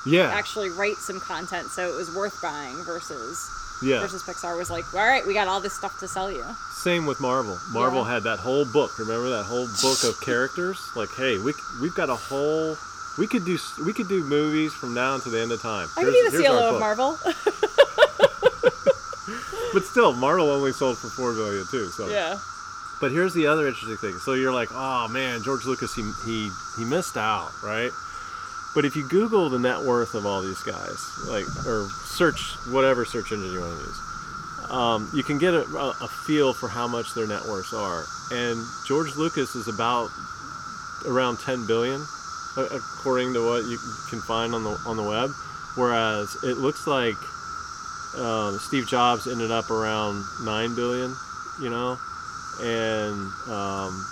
Yeah. 0.06 0.30
actually 0.30 0.70
write 0.70 0.96
some 0.96 1.20
content 1.20 1.70
so 1.70 1.92
it 1.92 1.96
was 1.96 2.14
worth 2.14 2.40
buying 2.42 2.76
versus 2.84 3.48
yeah. 3.82 4.00
versus 4.00 4.22
Pixar 4.22 4.56
was 4.58 4.70
like, 4.70 4.84
all 4.94 5.00
right, 5.06 5.26
we 5.26 5.32
got 5.34 5.48
all 5.48 5.60
this 5.60 5.72
stuff 5.74 5.98
to 6.00 6.08
sell 6.08 6.30
you. 6.30 6.44
Same 6.72 7.06
with 7.06 7.20
Marvel. 7.20 7.58
Marvel 7.70 8.02
Yeah. 8.04 8.12
had 8.14 8.22
that 8.24 8.38
whole 8.38 8.64
book. 8.66 8.98
Remember 8.98 9.30
that 9.30 9.44
whole 9.44 9.66
book 9.82 10.04
of 10.04 10.20
characters? 10.20 10.78
Like, 10.94 11.10
hey, 11.14 11.38
we 11.38 11.52
we've 11.80 11.94
got 11.94 12.08
a 12.10 12.16
whole. 12.16 12.76
We 13.18 13.26
could 13.26 13.44
do 13.44 13.58
we 13.84 13.92
could 13.92 14.08
do 14.08 14.22
movies 14.24 14.72
from 14.72 14.94
now 14.94 15.14
until 15.16 15.32
the 15.32 15.40
end 15.40 15.52
of 15.52 15.60
time. 15.60 15.88
I 15.96 16.04
could 16.04 16.12
be 16.12 16.28
the 16.30 16.42
CLO 16.42 16.74
of. 16.74 16.80
Marvel. 16.80 17.18
but 19.72 19.84
still, 19.84 20.12
Marvel 20.12 20.50
only 20.50 20.72
sold 20.72 20.98
for 20.98 21.08
four 21.08 21.32
billion 21.32 21.66
too. 21.66 21.88
So 21.90 22.08
Yeah. 22.08 22.38
But 23.00 23.12
here's 23.12 23.32
the 23.32 23.46
other 23.46 23.66
interesting 23.66 23.96
thing. 23.96 24.18
So 24.18 24.34
you're 24.34 24.52
like, 24.52 24.68
oh 24.72 25.08
man, 25.08 25.42
George 25.42 25.64
Lucas, 25.64 25.94
he 25.94 26.02
he 26.24 26.50
he 26.76 26.84
missed 26.84 27.16
out, 27.16 27.50
right? 27.62 27.90
But 28.74 28.84
if 28.84 28.94
you 28.94 29.08
Google 29.08 29.48
the 29.48 29.58
net 29.58 29.80
worth 29.80 30.14
of 30.14 30.26
all 30.26 30.42
these 30.42 30.62
guys, 30.62 31.26
like 31.28 31.46
or 31.66 31.88
search 32.04 32.56
whatever 32.68 33.04
search 33.04 33.32
engine 33.32 33.52
you 33.52 33.60
want 33.60 33.80
to 33.80 33.86
use, 33.86 34.70
um, 34.70 35.10
you 35.12 35.24
can 35.24 35.38
get 35.38 35.54
a, 35.54 35.62
a, 35.62 36.08
feel 36.08 36.52
for 36.52 36.68
how 36.68 36.86
much 36.86 37.14
their 37.14 37.26
net 37.26 37.42
worths 37.46 37.72
are. 37.72 38.04
And 38.30 38.64
George 38.86 39.16
Lucas 39.16 39.56
is 39.56 39.66
about 39.66 40.10
around 41.04 41.38
10 41.40 41.66
billion, 41.66 42.00
according 42.56 43.32
to 43.34 43.44
what 43.44 43.64
you 43.64 43.78
can 44.08 44.20
find 44.20 44.54
on 44.54 44.62
the 44.62 44.78
on 44.86 44.96
the 44.96 45.02
web. 45.02 45.30
Whereas 45.74 46.36
it 46.44 46.58
looks 46.58 46.86
like 46.86 47.16
uh, 48.16 48.58
Steve 48.58 48.86
Jobs 48.86 49.26
ended 49.26 49.50
up 49.50 49.70
around 49.70 50.24
9 50.42 50.74
billion, 50.74 51.14
you 51.60 51.70
know, 51.70 51.98
and 52.60 53.32
um, 53.48 54.06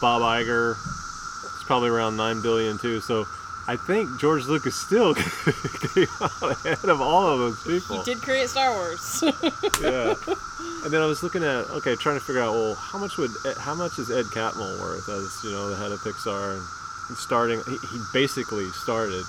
Bob 0.00 0.22
Iger 0.22 0.76
is 0.76 1.64
probably 1.64 1.90
around 1.90 2.16
9 2.16 2.42
billion 2.42 2.78
too. 2.78 3.00
So 3.00 3.26
I 3.66 3.76
think 3.76 4.20
George 4.20 4.44
Lucas 4.46 4.76
still 4.76 5.14
came 5.94 6.06
out 6.20 6.42
ahead 6.42 6.84
of 6.84 7.00
all 7.00 7.26
of 7.26 7.38
those 7.38 7.62
people 7.62 8.02
He 8.02 8.04
did 8.04 8.22
create 8.22 8.50
Star 8.50 8.72
Wars. 8.72 9.22
yeah. 9.80 10.14
And 10.84 10.92
then 10.92 11.00
I 11.00 11.06
was 11.06 11.22
looking 11.22 11.42
at 11.42 11.64
okay, 11.80 11.96
trying 11.96 12.18
to 12.18 12.24
figure 12.24 12.42
out 12.42 12.52
well, 12.52 12.74
how 12.74 12.98
much 12.98 13.16
would 13.16 13.30
how 13.58 13.74
much 13.74 13.98
is 13.98 14.10
Ed 14.10 14.26
Catmull 14.26 14.80
worth 14.80 15.08
as 15.08 15.42
you 15.42 15.50
know 15.50 15.70
the 15.70 15.76
head 15.76 15.92
of 15.92 16.00
Pixar 16.00 16.56
and, 17.08 17.16
starting? 17.16 17.62
He, 17.66 17.76
he 17.88 18.00
basically 18.12 18.68
started 18.70 19.24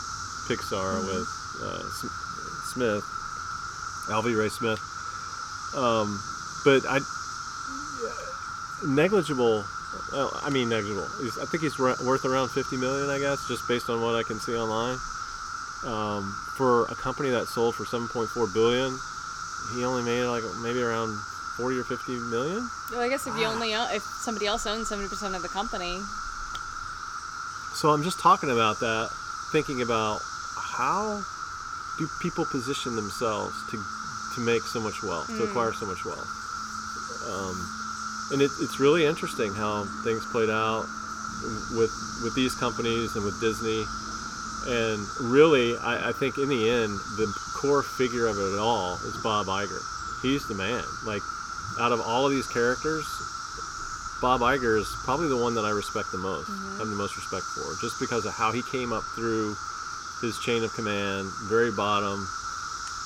Pixar 0.47 0.99
with 1.07 1.27
uh, 1.63 1.83
Smith, 2.73 3.03
Alvy 4.08 4.38
Ray 4.38 4.49
Smith. 4.49 4.80
Um, 5.76 6.22
but 6.64 6.86
I 6.88 6.99
negligible. 8.86 9.66
Well, 10.12 10.32
I 10.41 10.49
mean 10.49 10.70
negligible. 10.70 11.08
He's, 11.22 11.38
I 11.38 11.45
think 11.45 11.64
he's 11.64 11.78
wor- 11.80 11.95
worth 12.03 12.26
around 12.26 12.49
fifty 12.49 12.78
million, 12.78 13.10
I 13.10 13.20
guess, 13.20 13.47
just 13.47 13.68
based 13.68 13.89
on 13.89 14.01
what 14.01 14.16
I 14.16 14.24
can 14.24 14.39
see 14.39 14.56
online. 14.56 14.97
Um, 15.86 16.36
for 16.58 16.86
a 16.86 16.95
company 16.95 17.30
that 17.30 17.47
sold 17.47 17.76
for 17.76 17.86
seven 17.86 18.08
point 18.08 18.30
four 18.30 18.47
billion, 18.47 18.97
he 19.76 19.84
only 19.86 20.03
made 20.03 20.26
like 20.26 20.43
maybe 20.62 20.82
around 20.82 21.18
40 21.58 21.80
or 21.80 21.84
50 21.84 22.20
million 22.32 22.68
well, 22.91 22.99
I 22.99 23.08
guess 23.10 23.26
if 23.28 23.36
you 23.38 23.45
only 23.45 23.74
own, 23.74 23.88
if 23.91 24.03
somebody 24.03 24.45
else 24.45 24.68
owns 24.68 24.89
seventy 24.89 25.08
percent 25.08 25.36
of 25.36 25.41
the 25.41 25.47
company, 25.47 26.01
so 27.74 27.89
i'm 27.89 28.03
just 28.03 28.20
talking 28.20 28.51
about 28.51 28.80
that 28.80 29.10
thinking 29.51 29.82
about 29.82 30.22
how 30.58 31.24
do 31.97 32.07
people 32.21 32.45
position 32.45 32.95
themselves 32.95 33.55
to 33.71 33.77
to 34.35 34.41
make 34.41 34.63
so 34.63 34.79
much 34.81 35.01
wealth 35.01 35.27
to 35.27 35.43
acquire 35.43 35.73
so 35.73 35.85
much 35.85 36.03
wealth? 36.05 36.27
Um, 37.27 37.55
and 38.33 38.41
it, 38.41 38.51
it's 38.59 38.79
really 38.79 39.05
interesting 39.05 39.53
how 39.53 39.85
things 40.03 40.25
played 40.25 40.49
out 40.49 40.85
with 41.77 41.93
with 42.23 42.33
these 42.35 42.55
companies 42.55 43.15
and 43.15 43.23
with 43.23 43.39
disney. 43.39 43.85
And 44.67 45.05
really 45.21 45.77
I, 45.77 46.09
I 46.09 46.11
think 46.11 46.37
in 46.37 46.49
the 46.49 46.69
end 46.69 46.97
the 47.17 47.31
core 47.53 47.83
figure 47.83 48.25
of 48.25 48.37
it 48.37 48.57
all 48.57 48.95
is 49.05 49.15
bob 49.21 49.45
Iger. 49.45 49.81
he's 50.21 50.47
the 50.47 50.55
man. 50.55 50.83
Like 51.05 51.21
out 51.79 51.91
of 51.91 52.01
all 52.01 52.25
of 52.25 52.31
these 52.31 52.47
characters 52.47 53.05
bob 54.21 54.41
Iger 54.41 54.79
is 54.79 54.87
probably 55.03 55.27
the 55.27 55.37
one 55.37 55.55
that 55.55 55.65
i 55.65 55.69
respect 55.69 56.11
the 56.11 56.17
most 56.17 56.47
have 56.79 56.87
the 56.87 56.95
most 56.95 57.17
respect 57.17 57.43
for 57.43 57.75
just 57.81 57.99
because 57.99 58.25
of 58.25 58.33
how 58.33 58.51
he 58.51 58.61
came 58.71 58.93
up 58.93 59.03
through 59.13 59.55
his 60.26 60.39
chain 60.39 60.63
of 60.63 60.73
command 60.73 61.30
very 61.47 61.71
bottom 61.71 62.17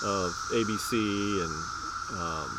of 0.03 0.32
abc 0.55 0.91
and 1.43 1.53
um, 2.15 2.49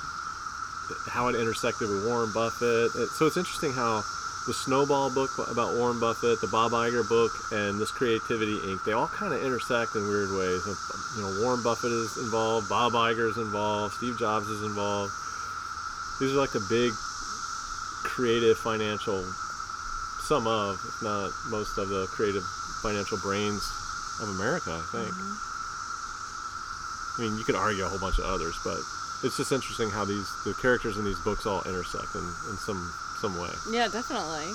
how 1.09 1.29
it 1.29 1.35
intersected 1.35 1.89
with 1.89 2.05
warren 2.07 2.31
buffett 2.33 2.93
so 3.17 3.27
it's 3.27 3.37
interesting 3.37 3.73
how 3.73 4.05
the 4.47 4.55
Snowball 4.55 5.11
book 5.11 5.31
about 5.51 5.77
Warren 5.77 6.01
Buffett, 6.01 6.41
the 6.41 6.47
Bob 6.47 6.73
Iger 6.73 7.07
book, 7.07 7.31
and 7.53 7.79
this 7.79 7.91
Creativity 7.91 8.57
Inc. 8.67 8.83
They 8.85 8.93
all 8.93 9.07
kind 9.07 9.35
of 9.35 9.43
intersect 9.43 9.95
in 9.95 10.09
weird 10.09 10.31
ways. 10.33 10.65
You 11.15 11.23
know, 11.23 11.41
Warren 11.43 11.63
Buffett 11.63 11.93
is 11.93 12.17
involved, 12.17 12.69
Bob 12.69 12.93
Iger 12.93 13.31
is 13.31 13.37
involved, 13.37 13.95
Steve 13.95 14.19
Jobs 14.19 14.49
is 14.49 14.63
involved. 14.63 15.13
These 16.19 16.33
are 16.33 16.41
like 16.41 16.53
the 16.53 16.65
big 16.69 16.93
creative 18.03 18.57
financial, 18.57 19.23
some 20.25 20.47
of, 20.47 20.81
if 20.89 21.03
not 21.03 21.31
most 21.51 21.77
of 21.77 21.89
the 21.89 22.07
creative 22.11 22.45
financial 22.83 23.19
brains 23.19 23.63
of 24.21 24.29
America, 24.29 24.71
I 24.71 24.85
think. 24.93 25.13
I 27.19 27.23
mean, 27.23 27.39
you 27.39 27.45
could 27.45 27.57
argue 27.57 27.85
a 27.85 27.89
whole 27.89 27.99
bunch 27.99 28.19
of 28.19 28.25
others, 28.25 28.57
but 28.65 28.79
it's 29.23 29.37
just 29.37 29.53
interesting 29.53 29.91
how 29.91 30.05
these 30.05 30.29
the 30.45 30.55
characters 30.55 30.97
in 30.97 31.05
these 31.05 31.21
books 31.21 31.45
all 31.45 31.63
intersect 31.67 32.15
in, 32.15 32.25
in 32.49 32.57
some 32.57 32.81
some 33.21 33.37
way. 33.37 33.53
yeah, 33.71 33.89
definitely. 33.89 34.49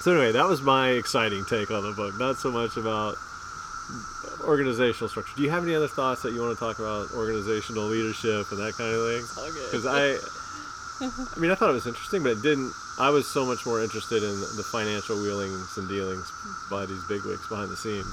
So 0.00 0.12
anyway, 0.12 0.32
that 0.32 0.46
was 0.46 0.62
my 0.62 0.90
exciting 0.90 1.44
take 1.44 1.70
on 1.70 1.82
the 1.82 1.92
book. 1.92 2.18
Not 2.18 2.36
so 2.36 2.50
much 2.50 2.76
about 2.76 3.16
organizational 4.40 5.08
structure. 5.08 5.34
Do 5.36 5.42
you 5.42 5.50
have 5.50 5.62
any 5.64 5.74
other 5.74 5.88
thoughts 5.88 6.22
that 6.22 6.32
you 6.32 6.40
want 6.40 6.56
to 6.56 6.60
talk 6.60 6.78
about 6.78 7.10
organizational 7.12 7.84
leadership 7.84 8.50
and 8.50 8.60
that 8.60 8.74
kind 8.78 8.94
of 8.94 9.00
thing? 9.10 9.22
Because 9.66 9.84
I, 9.84 10.16
I 11.36 11.38
mean, 11.38 11.50
I 11.50 11.54
thought 11.54 11.70
it 11.70 11.74
was 11.74 11.86
interesting, 11.86 12.22
but 12.22 12.32
it 12.32 12.42
didn't. 12.42 12.72
I 13.00 13.08
was 13.08 13.26
so 13.26 13.46
much 13.46 13.64
more 13.64 13.82
interested 13.82 14.22
in 14.22 14.40
the 14.60 14.62
financial 14.62 15.16
wheelings 15.16 15.78
and 15.78 15.88
dealings 15.88 16.30
by 16.68 16.84
these 16.84 17.02
bigwigs 17.04 17.48
behind 17.48 17.70
the 17.70 17.76
scenes. 17.76 18.12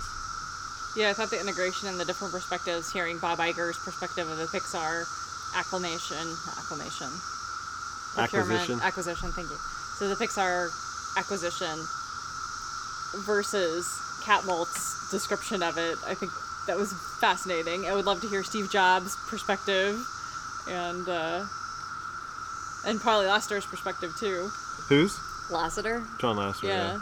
Yeah, 0.95 1.09
I 1.09 1.13
thought 1.13 1.29
the 1.29 1.39
integration 1.39 1.89
and 1.89 1.99
the 1.99 2.05
different 2.05 2.33
perspectives, 2.33 2.91
hearing 2.91 3.19
Bob 3.19 3.37
Iger's 3.37 3.77
perspective 3.77 4.31
of 4.31 4.37
the 4.37 4.47
Pixar 4.47 5.03
acclamation, 5.59 6.23
acclamation, 6.57 7.11
Acquisition. 8.15 8.79
acquisition. 8.79 9.31
Thank 9.33 9.49
you. 9.49 9.57
So 9.99 10.07
the 10.07 10.15
Pixar 10.15 10.71
acquisition 11.17 11.75
versus 13.27 13.85
Catmull's 14.23 15.11
description 15.11 15.61
of 15.63 15.77
it, 15.77 15.97
I 16.07 16.13
think 16.13 16.31
that 16.67 16.77
was 16.77 16.93
fascinating. 17.19 17.85
I 17.85 17.93
would 17.93 18.05
love 18.05 18.21
to 18.21 18.27
hear 18.27 18.41
Steve 18.43 18.71
Jobs' 18.71 19.17
perspective, 19.27 19.99
and 20.69 21.07
uh, 21.09 21.43
and 22.85 23.01
probably 23.01 23.27
Lasseter's 23.27 23.65
perspective 23.65 24.15
too. 24.17 24.49
Who's 24.89 25.13
Lasseter. 25.49 26.05
John 26.19 26.35
Lasseter. 26.35 26.63
yeah. 26.63 26.99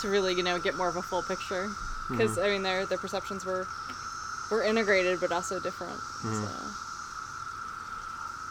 To 0.00 0.08
really, 0.08 0.34
you 0.34 0.42
know, 0.42 0.58
get 0.58 0.76
more 0.76 0.88
of 0.88 0.96
a 0.96 1.02
full 1.02 1.22
picture, 1.22 1.68
because 2.10 2.32
Mm-hmm. 2.32 2.44
I 2.44 2.48
mean, 2.50 2.62
their 2.62 2.86
their 2.86 2.98
perceptions 2.98 3.44
were 3.44 3.66
were 4.50 4.62
integrated, 4.62 5.20
but 5.20 5.32
also 5.32 5.60
different. 5.60 5.98
Mm-hmm. 6.22 6.44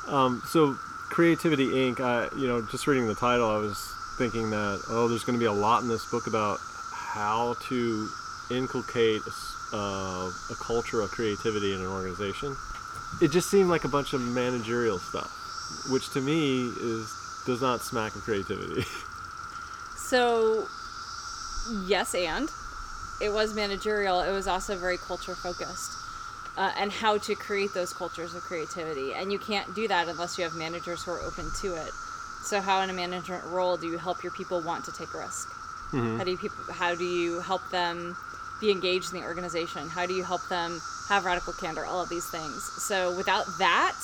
So. 0.06 0.14
Um, 0.14 0.42
so 0.46 0.74
Creativity 1.10 1.68
Inc. 1.68 2.00
I, 2.00 2.30
you 2.36 2.48
know, 2.48 2.62
just 2.62 2.88
reading 2.88 3.08
the 3.08 3.16
title, 3.16 3.50
I 3.50 3.58
was 3.58 3.78
thinking 4.18 4.50
that 4.52 4.82
oh, 4.90 5.08
there's 5.08 5.24
going 5.24 5.38
to 5.38 5.40
be 5.40 5.46
a 5.46 5.54
lot 5.54 5.82
in 5.82 5.88
this 5.88 6.06
book 6.10 6.28
about 6.28 6.60
how 6.92 7.56
to 7.70 8.10
inculcate 8.50 9.22
a, 9.28 9.76
uh, 9.76 10.32
a 10.52 10.56
culture 10.56 11.02
of 11.02 11.12
creativity 11.12 11.74
in 11.74 11.80
an 11.82 11.88
organization. 11.88 12.56
It 13.22 13.32
just 13.32 13.50
seemed 13.50 13.70
like 13.70 13.84
a 13.84 13.88
bunch 13.90 14.14
of 14.14 14.22
managerial 14.22 14.98
stuff, 14.98 15.32
which 15.90 16.10
to 16.12 16.22
me 16.22 16.68
is 16.82 17.14
does 17.46 17.62
not 17.62 17.82
smack 17.82 18.16
of 18.16 18.22
creativity. 18.22 18.86
So, 19.96 20.68
yes, 21.88 22.14
and 22.14 22.52
it 23.20 23.34
was 23.34 23.56
managerial. 23.56 24.20
It 24.20 24.32
was 24.32 24.48
also 24.48 24.76
very 24.78 24.98
culture 24.98 25.34
focused, 25.34 25.92
uh, 26.56 26.72
and 26.78 26.92
how 26.92 27.18
to 27.20 27.34
create 27.34 27.74
those 27.74 27.94
cultures 27.94 28.36
of 28.36 28.42
creativity. 28.44 29.14
And 29.14 29.32
you 29.32 29.40
can't 29.40 29.74
do 29.74 29.88
that 29.88 30.08
unless 30.08 30.38
you 30.38 30.44
have 30.44 30.54
managers 30.56 31.04
who 31.04 31.12
are 31.12 31.22
open 31.22 31.50
to 31.62 31.74
it. 31.74 31.92
So, 32.44 32.62
how 32.62 32.82
in 32.82 32.90
a 32.92 32.94
management 32.94 33.44
role 33.46 33.78
do 33.78 33.88
you 33.88 33.98
help 33.98 34.22
your 34.22 34.34
people 34.34 34.62
want 34.62 34.86
to 34.86 34.92
take 34.92 35.14
risk? 35.16 35.50
How 36.18 36.24
do 36.26 36.32
you 36.32 36.38
people? 36.38 36.58
How 36.72 36.94
do 36.94 37.06
you 37.06 37.40
help 37.40 37.68
them 37.72 38.16
be 38.60 38.70
engaged 38.70 39.14
in 39.14 39.22
the 39.22 39.26
organization? 39.26 39.88
How 39.90 40.06
do 40.06 40.14
you 40.14 40.24
help 40.24 40.48
them 40.50 40.80
have 41.08 41.24
radical 41.26 41.54
candor? 41.54 41.86
All 41.86 42.02
of 42.02 42.10
these 42.10 42.30
things. 42.30 42.62
So, 42.64 43.16
without 43.16 43.46
that, 43.58 43.96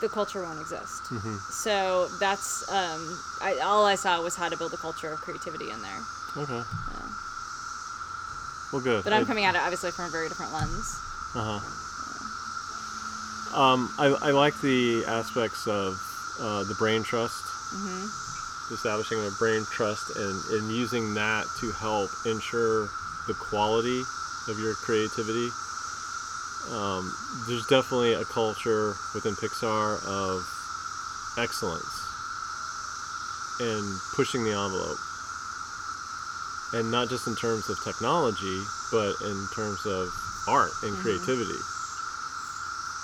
the 0.00 0.08
culture 0.08 0.42
won't 0.42 0.60
exist. 0.60 1.10
So 1.50 2.08
that's 2.20 2.68
um, 2.70 3.18
I, 3.40 3.58
all 3.58 3.86
I 3.86 3.94
saw 3.94 4.20
was 4.22 4.36
how 4.36 4.48
to 4.48 4.56
build 4.56 4.74
a 4.74 4.76
culture 4.76 5.10
of 5.10 5.20
creativity 5.20 5.70
in 5.70 5.80
there. 5.82 6.00
okay. 6.36 6.62
Well, 8.72 8.82
good. 8.82 9.04
But 9.04 9.12
I'm 9.12 9.24
coming 9.26 9.44
at 9.44 9.54
it 9.54 9.60
obviously 9.60 9.90
from 9.90 10.06
a 10.06 10.08
very 10.08 10.28
different 10.28 10.52
lens. 10.52 11.00
Uh 11.34 11.60
huh. 11.60 11.82
Um, 13.56 13.90
I, 13.98 14.06
I 14.06 14.30
like 14.32 14.60
the 14.60 15.04
aspects 15.06 15.66
of 15.66 15.96
uh, 16.40 16.64
the 16.64 16.74
brain 16.74 17.02
trust, 17.02 17.44
establishing 18.70 19.24
a 19.24 19.30
brain 19.38 19.64
trust, 19.70 20.16
and, 20.16 20.42
and 20.50 20.70
using 20.70 21.14
that 21.14 21.46
to 21.60 21.70
help 21.72 22.10
ensure 22.26 22.90
the 23.26 23.34
quality 23.34 24.02
of 24.48 24.58
your 24.58 24.74
creativity. 24.74 25.48
Um, 26.70 27.14
there's 27.46 27.66
definitely 27.66 28.14
a 28.14 28.24
culture 28.24 28.96
within 29.14 29.34
Pixar 29.34 30.02
of 30.04 30.42
excellence 31.38 32.06
and 33.60 34.00
pushing 34.14 34.44
the 34.44 34.50
envelope. 34.50 34.98
And 36.72 36.90
not 36.90 37.08
just 37.08 37.26
in 37.26 37.36
terms 37.36 37.70
of 37.70 37.82
technology, 37.84 38.62
but 38.90 39.14
in 39.22 39.46
terms 39.54 39.86
of 39.86 40.10
art 40.48 40.72
and 40.82 40.96
creativity, 40.96 41.58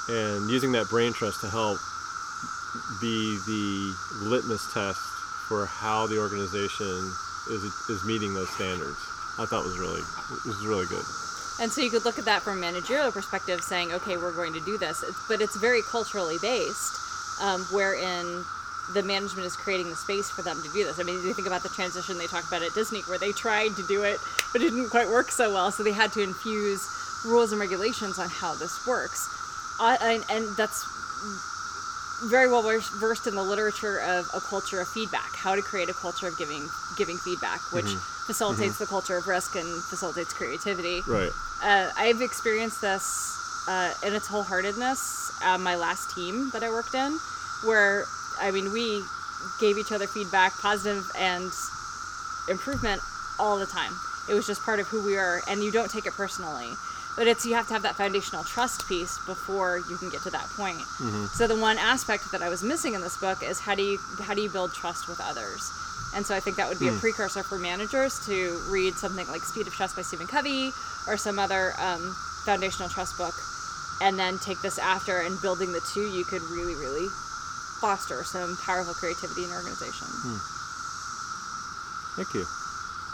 and 0.09 0.51
using 0.51 0.73
that 0.73 0.89
brain 0.89 1.13
trust 1.13 1.41
to 1.41 1.49
help 1.49 1.79
be 3.01 3.39
the 3.47 3.95
litmus 4.21 4.73
test 4.73 5.01
for 5.47 5.67
how 5.67 6.07
the 6.07 6.19
organization 6.19 7.13
is 7.51 7.63
is 7.89 8.05
meeting 8.05 8.35
those 8.35 8.51
standards. 8.51 8.99
I 9.39 9.47
thought 9.47 9.65
was 9.65 9.79
really 9.79 10.03
was 10.45 10.67
really 10.67 10.87
good. 10.87 11.05
And 11.61 11.71
so 11.71 11.81
you 11.81 11.91
could 11.91 12.05
look 12.05 12.19
at 12.19 12.25
that 12.25 12.43
from 12.43 12.59
a 12.59 12.61
managerial 12.61 13.13
perspective, 13.13 13.61
saying, 13.61 13.93
okay, 13.93 14.17
we're 14.17 14.33
going 14.33 14.53
to 14.55 14.61
do 14.61 14.79
this. 14.79 15.03
It's, 15.03 15.29
but 15.29 15.41
it's 15.41 15.57
very 15.57 15.83
culturally 15.83 16.39
based, 16.41 16.99
um, 17.41 17.63
wherein 17.71 18.45
the 18.95 19.03
management 19.03 19.47
is 19.47 19.55
creating 19.55 19.89
the 19.89 19.97
space 19.97 20.29
for 20.29 20.43
them 20.43 20.61
to 20.63 20.69
do 20.73 20.85
this. 20.85 20.99
I 20.99 21.05
mean, 21.05 21.23
you 21.25 21.33
think 21.35 21.47
about 21.47 21.63
the 21.63 21.69
transition 21.69 22.19
they 22.19 22.27
talked 22.27 22.49
about 22.49 22.63
at 22.63 22.75
Disney, 22.75 23.01
where 23.03 23.19
they 23.19 23.33
tried 23.33 23.77
to 23.77 23.87
do 23.87 24.03
it, 24.03 24.19
but 24.53 24.61
it 24.61 24.71
didn't 24.71 24.91
quite 24.91 25.09
work 25.09 25.31
so 25.31 25.53
well. 25.53 25.71
So 25.71 25.83
they 25.83 25.93
had 25.93 26.13
to 26.15 26.23
infuse 26.23 26.89
rules 27.25 27.53
and 27.53 27.61
regulations 27.61 28.19
on 28.19 28.29
how 28.29 28.55
this 28.55 28.85
works. 28.87 29.29
Uh, 29.79 29.97
and, 30.01 30.25
and 30.31 30.57
that's 30.57 30.85
very 32.23 32.49
well 32.49 32.63
versed 32.63 33.27
in 33.27 33.35
the 33.35 33.43
literature 33.43 33.99
of 34.01 34.31
a 34.35 34.41
culture 34.41 34.81
of 34.81 34.89
feedback, 34.89 35.35
how 35.35 35.55
to 35.55 35.63
create 35.63 35.89
a 35.89 35.95
culture 35.95 36.29
of 36.29 36.37
giving 36.39 36.69
giving 36.97 37.19
feedback, 37.19 37.61
which 37.73 37.91
facilitates 38.27 38.79
the 38.79 38.87
culture 38.87 39.17
of 39.17 39.27
risk 39.27 39.57
and 39.57 39.83
facilitates 39.85 40.33
creativity. 40.33 41.03
Right. 41.07 41.31
Uh, 41.63 41.91
I've 41.97 42.23
experienced 42.23 42.81
this 42.81 43.67
uh, 43.69 43.95
in 44.05 44.15
its 44.15 44.29
wholeheartedness 44.29 45.43
at 45.43 45.61
my 45.61 45.77
last 45.77 46.15
team 46.15 46.51
that 46.51 46.63
I 46.63 46.71
worked 46.71 46.95
in, 46.95 47.19
where 47.65 48.05
I 48.41 48.51
mean 48.51 48.73
we 48.73 49.03
gave 49.59 49.79
each 49.79 49.93
other 49.93 50.07
feedback, 50.07 50.57
positive 50.59 51.11
and 51.19 51.51
improvement, 52.49 53.01
all 53.39 53.59
the 53.59 53.67
time. 53.67 53.93
It 54.29 54.35
was 54.35 54.47
just 54.47 54.63
part 54.63 54.79
of 54.79 54.87
who 54.87 55.05
we 55.05 55.17
are, 55.17 55.43
and 55.49 55.63
you 55.63 55.73
don't 55.73 55.91
take 55.91 56.07
it 56.07 56.13
personally. 56.13 56.71
But 57.17 57.27
it's 57.27 57.45
you 57.45 57.55
have 57.55 57.67
to 57.69 57.75
have 57.75 57.83
that 57.83 57.97
foundational 57.97 58.43
trust 58.43 58.89
piece 58.89 59.19
before 59.27 59.83
you 59.91 59.97
can 59.97 60.09
get 60.09 60.23
to 60.23 60.31
that 60.31 60.49
point. 60.57 60.79
Mm-hmm. 60.79 61.27
So 61.27 61.47
the 61.47 61.57
one 61.57 61.77
aspect 61.77 62.33
that 62.33 62.41
I 62.41 62.49
was 62.49 62.63
missing 62.63 62.95
in 62.95 63.03
this 63.03 63.19
book 63.19 63.43
is 63.43 63.61
how 63.61 63.75
do 63.75 63.83
you 63.83 63.99
how 64.23 64.35
do 64.35 64.41
you 64.41 64.49
build 64.49 64.73
trust 64.73 65.09
with 65.09 65.21
others? 65.21 65.61
And 66.15 66.25
so 66.27 66.35
I 66.35 66.41
think 66.41 66.57
that 66.57 66.69
would 66.69 66.79
be 66.79 66.89
a 66.89 66.93
hmm. 66.93 66.99
precursor 66.99 67.43
for 67.43 67.59
managers 67.59 68.25
to 68.27 68.61
read 68.69 68.95
something 68.95 69.27
like 69.29 69.41
Speed 69.43 69.67
of 69.67 69.73
Trust 69.73 69.97
by 69.97 70.03
Stephen 70.03 70.27
Covey 70.27 70.73
or 71.07 71.17
some 71.17 71.39
other 71.39 71.73
um, 71.79 72.15
foundational 72.45 72.91
trust 72.91 73.17
book, 73.17 73.33
and 74.03 74.19
then 74.19 74.39
take 74.39 74.61
this 74.61 74.79
after 74.79 75.21
and 75.21 75.41
building 75.41 75.73
the 75.73 75.81
two, 75.81 76.05
you 76.13 76.25
could 76.25 76.43
really, 76.43 76.75
really 76.75 77.09
foster 77.81 78.25
some 78.25 78.57
powerful 78.59 78.93
creativity 78.95 79.45
in 79.45 79.49
your 79.49 79.59
organization. 79.59 80.07
Hmm. 80.07 80.39
Thank 82.17 82.35
you. 82.35 82.62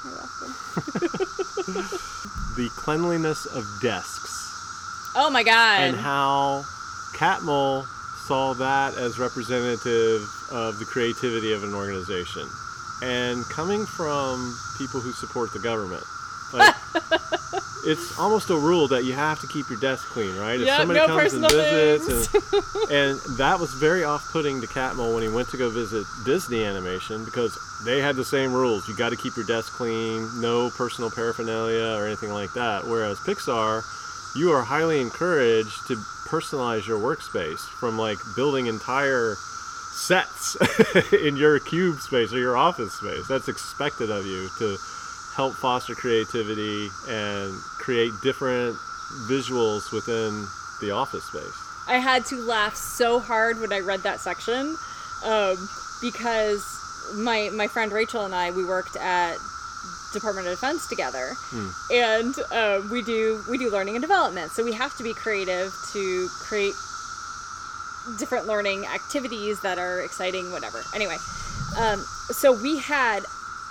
You're 0.05 0.15
welcome. 0.15 1.89
The 2.59 2.69
cleanliness 2.71 3.47
of 3.47 3.65
desks 3.81 5.13
Oh 5.15 5.31
my 5.31 5.45
god! 5.45 5.81
and 5.81 5.97
how 5.97 6.65
Catmull 7.15 7.87
saw 8.27 8.55
that 8.55 8.95
as 8.95 9.19
representative 9.19 10.29
of 10.51 10.79
the 10.81 10.85
creativity 10.85 11.53
of 11.53 11.63
an 11.63 11.73
organization. 11.73 12.49
And 13.01 13.45
coming 13.49 13.87
from 13.87 14.59
people 14.77 15.01
who 15.01 15.13
support 15.13 15.53
the 15.53 15.61
government, 15.61 16.03
like, 16.53 16.75
it's 17.89 18.19
almost 18.19 18.51
a 18.51 18.57
rule 18.57 18.87
that 18.89 19.05
you 19.05 19.15
have 19.15 19.41
to 19.41 19.47
keep 19.47 19.71
your 19.71 19.81
desk 19.81 20.05
clean, 20.09 20.37
right? 20.37 20.61
If 20.61 20.69
somebody 20.69 21.01
no 21.01 21.07
comes 21.07 21.33
and 21.33 21.51
visits, 21.51 22.35
and, 22.35 22.91
and 22.91 23.39
that 23.39 23.59
was 23.59 23.73
very 23.73 24.05
off-putting 24.05 24.61
to 24.61 24.67
Catmull 24.67 25.15
when 25.15 25.23
he 25.23 25.29
went 25.31 25.49
to 25.49 25.57
go 25.57 25.71
visit 25.71 26.05
Disney 26.25 26.65
Animation 26.65 27.25
because 27.25 27.59
they 27.85 28.01
had 28.01 28.17
the 28.17 28.25
same 28.25 28.53
rules. 28.53 28.87
You 28.89 28.95
got 28.95 29.11
to 29.11 29.17
keep 29.17 29.37
your 29.37 29.47
desk 29.47 29.73
clean, 29.73 30.29
no 30.41 30.69
personal 30.69 31.11
paraphernalia 31.11 31.97
or 31.99 32.07
anything 32.07 32.31
like 32.31 32.53
that. 32.53 32.87
Whereas 32.87 33.19
Pixar, 33.21 33.83
you 34.37 34.53
are 34.53 34.63
highly 34.63 35.01
encouraged 35.01 35.87
to 35.89 35.97
personalize 36.29 36.87
your 36.87 36.99
workspace 36.99 37.61
from 37.61 37.97
like 37.97 38.19
building 38.37 38.67
entire 38.67 39.37
sets 39.37 40.57
in 41.13 41.37
your 41.37 41.59
cube 41.59 42.01
space 42.01 42.35
or 42.35 42.39
your 42.39 42.57
office 42.57 42.93
space. 42.93 43.27
That's 43.27 43.49
expected 43.49 44.11
of 44.11 44.27
you 44.27 44.51
to 44.59 44.77
help 45.39 45.55
foster 45.55 45.95
creativity 45.95 46.89
and 47.09 47.55
create 47.79 48.11
different 48.25 48.75
visuals 49.31 49.93
within 49.93 50.45
the 50.81 50.91
office 50.91 51.23
space. 51.23 51.55
I 51.87 51.99
had 51.99 52.27
to 52.27 52.43
laugh 52.43 52.75
so 52.75 53.21
hard 53.21 53.61
when 53.61 53.73
I 53.73 53.79
read 53.79 54.03
that 54.03 54.19
section 54.19 54.77
um, 55.25 55.69
because 56.01 56.67
my 57.15 57.51
my 57.55 57.69
friend 57.69 57.93
Rachel 57.93 58.25
and 58.25 58.35
I 58.35 58.51
we 58.51 58.65
worked 58.65 58.97
at 58.97 59.39
Department 60.13 60.49
of 60.49 60.55
Defense 60.55 60.89
together, 60.89 61.35
and 61.93 62.35
um, 62.51 62.91
we 62.91 63.01
do 63.01 63.41
we 63.49 63.59
do 63.59 63.71
learning 63.71 63.95
and 63.95 64.03
development. 64.03 64.51
So 64.51 64.65
we 64.65 64.73
have 64.73 64.97
to 64.97 65.05
be 65.05 65.15
creative 65.15 65.73
to 65.93 66.29
create 66.41 66.75
different 68.19 68.49
learning 68.49 68.87
activities 68.87 69.61
that 69.61 69.79
are 69.79 70.01
exciting, 70.01 70.51
whatever. 70.51 70.83
Anyway, 70.97 71.17
um, 71.79 72.01
so 72.33 72.53
we 72.53 72.79
had 72.79 73.25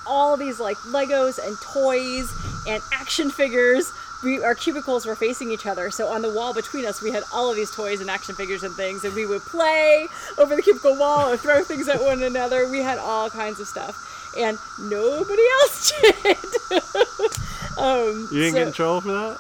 all 0.08 0.38
these 0.38 0.60
like 0.60 0.78
Legos 0.78 1.38
and 1.46 1.60
toys 1.62 2.32
and 2.68 2.82
action 2.94 3.30
figures. 3.30 3.92
We, 4.24 4.42
our 4.44 4.56
cubicles 4.56 5.06
were 5.06 5.16
facing 5.16 5.52
each 5.52 5.68
other, 5.68 5.92
so 5.92 6.08
on 6.08 6.24
the 6.24 6.34
wall 6.34 6.52
between 6.54 6.86
us, 6.86 7.04
we 7.04 7.12
had 7.12 7.24
all 7.32 7.52
of 7.52 7.56
these 7.56 7.70
toys 7.70 8.02
and 8.02 8.10
action 8.10 8.34
figures 8.34 8.64
and 8.64 8.74
things, 8.74 9.04
and 9.06 9.14
we 9.14 9.28
would 9.28 9.44
play 9.44 10.08
over 10.40 10.56
the 10.56 10.64
cubicle 10.64 10.98
wall 10.98 11.30
or 11.30 11.38
throw 11.38 11.64
things 11.64 11.88
at 11.88 12.02
one 12.02 12.24
another. 12.24 12.68
We 12.68 12.80
had 12.80 12.98
all 12.98 13.30
kinds 13.30 13.60
of 13.60 13.68
stuff, 13.68 14.34
and 14.36 14.58
nobody 14.80 15.44
else 15.62 15.92
did. 16.02 16.36
um, 17.78 18.28
You 18.32 18.40
didn't 18.42 18.54
so- 18.54 18.58
get 18.58 18.68
in 18.68 18.74
trouble 18.74 19.02
for 19.02 19.12
that? 19.12 19.38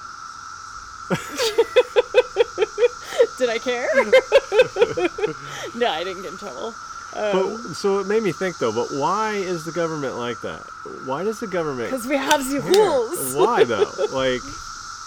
Did 3.38 3.50
I 3.50 3.60
care? 3.60 3.88
no, 5.76 5.88
I 5.90 6.04
didn't 6.04 6.24
get 6.24 6.32
in 6.32 6.38
trouble. 6.38 6.74
But 7.14 7.58
so 7.74 8.00
it 8.00 8.08
made 8.08 8.22
me 8.24 8.32
think 8.32 8.58
though. 8.60 8.72
But 8.72 8.90
why 8.92 9.34
is 9.34 9.66
the 9.66 9.72
government 9.72 10.18
like 10.18 10.42
that? 10.42 10.62
Why 11.06 11.24
does 11.24 11.40
the 11.40 11.48
government? 11.48 11.90
Because 11.90 12.06
we 12.08 12.18
have 12.18 12.48
the 12.50 12.60
care? 12.62 12.72
rules. 12.72 13.34
Why 13.36 13.64
though? 13.64 13.92
Like, 14.12 14.42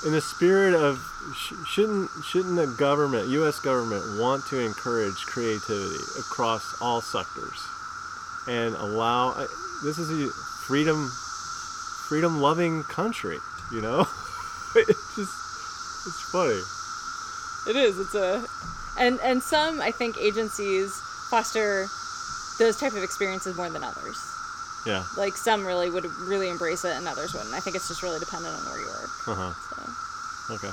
in 0.05 0.12
the 0.12 0.20
spirit 0.20 0.74
of 0.74 0.98
sh- 1.36 1.53
shouldn't 1.68 2.11
shouldn't 2.24 2.57
the 2.57 2.66
government, 2.66 3.28
U.S. 3.28 3.61
government, 3.61 4.18
want 4.18 4.44
to 4.46 4.59
encourage 4.59 5.14
creativity 5.26 6.03
across 6.18 6.74
all 6.80 7.01
sectors 7.01 7.59
and 8.48 8.74
allow? 8.74 9.30
I- 9.32 9.46
This 9.84 9.98
is 9.98 10.11
a 10.11 10.30
freedom 10.66 11.11
freedom 12.09 12.40
loving 12.40 12.82
country. 12.84 13.38
You 13.72 13.82
know, 13.82 14.01
it's 14.74 15.16
just 15.16 15.34
it's 16.07 16.20
funny. 16.32 16.61
It 17.68 17.76
is. 17.76 17.98
It's 18.01 18.14
a, 18.14 18.44
and 18.98 19.20
and 19.20 19.42
some 19.42 19.80
I 19.80 19.90
think 19.92 20.18
agencies 20.18 21.01
foster 21.31 21.87
those 22.59 22.76
type 22.76 22.93
of 22.93 23.03
experiences 23.03 23.57
more 23.57 23.70
than 23.70 23.83
others. 23.83 24.18
Yeah. 24.87 25.05
Like 25.16 25.37
some 25.37 25.66
really 25.66 25.91
would 25.91 26.05
really 26.26 26.49
embrace 26.49 26.85
it, 26.85 26.97
and 26.97 27.07
others 27.07 27.33
wouldn't. 27.35 27.55
I 27.55 27.61
think 27.61 27.76
it's 27.76 27.89
just 27.89 28.03
really 28.03 28.18
dependent 28.18 28.55
on 28.55 28.61
where 28.66 28.81
you 28.81 28.89
are. 28.89 29.09
Uh 29.33 29.35
huh. 29.35 29.53
So. 29.76 30.55
Okay. 30.55 30.72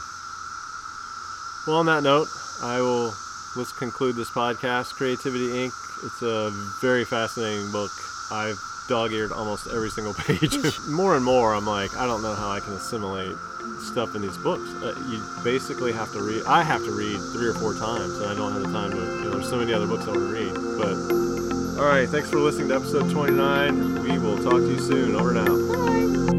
Well, 1.68 1.78
on 1.78 1.86
that 1.88 2.04
note, 2.04 2.28
I 2.62 2.80
will 2.82 3.14
let's 3.56 3.74
conclude 3.74 4.16
this 4.16 4.30
podcast. 4.30 4.94
Creativity 4.96 5.50
Inc. 5.50 5.74
It's 6.04 6.22
a 6.22 6.52
very 6.82 7.06
fascinating 7.06 7.72
book. 7.72 7.92
I've 8.32 8.60
dog-eared 8.88 9.32
almost 9.32 9.68
every 9.68 9.90
single 9.90 10.14
page. 10.26 10.58
more 10.90 11.16
and 11.16 11.26
more, 11.26 11.54
I'm 11.54 11.66
like, 11.68 11.96
I 11.98 12.06
don't 12.06 12.22
know 12.22 12.34
how 12.34 12.50
I 12.50 12.60
can 12.60 12.74
assimilate 12.74 13.36
stuff 13.80 14.16
in 14.16 14.22
these 14.22 14.38
books. 14.38 14.70
Uh, 14.82 14.94
you 15.10 15.22
basically 15.44 15.92
have 15.94 16.12
to 16.14 16.22
read. 16.22 16.44
I 16.46 16.64
have 16.64 16.84
to 16.84 16.92
read 16.92 17.20
three 17.34 17.48
or 17.48 17.54
four 17.54 17.74
times, 17.74 18.18
and 18.20 18.26
I 18.26 18.36
don't 18.36 18.54
have 18.54 18.64
the 18.64 18.72
time 18.72 18.92
to. 18.92 18.98
You 18.98 19.24
know, 19.26 19.32
there's 19.32 19.50
so 19.50 19.58
many 19.58 19.74
other 19.74 19.88
books 19.88 20.06
I 20.06 20.12
want 20.12 20.20
to 20.20 20.34
read. 20.34 20.54
But 20.54 21.82
all 21.82 21.88
right, 21.88 22.10
thanks 22.10 22.30
for 22.30 22.38
listening 22.38 22.70
to 22.70 22.76
episode 22.76 23.12
29. 23.12 24.02
We 24.04 24.18
will 24.18 24.38
talk 24.38 24.54
to 24.54 24.68
you 24.68 24.80
soon. 24.80 25.16
Over 25.16 25.34
now. 25.34 25.46
Bye. 25.46 26.37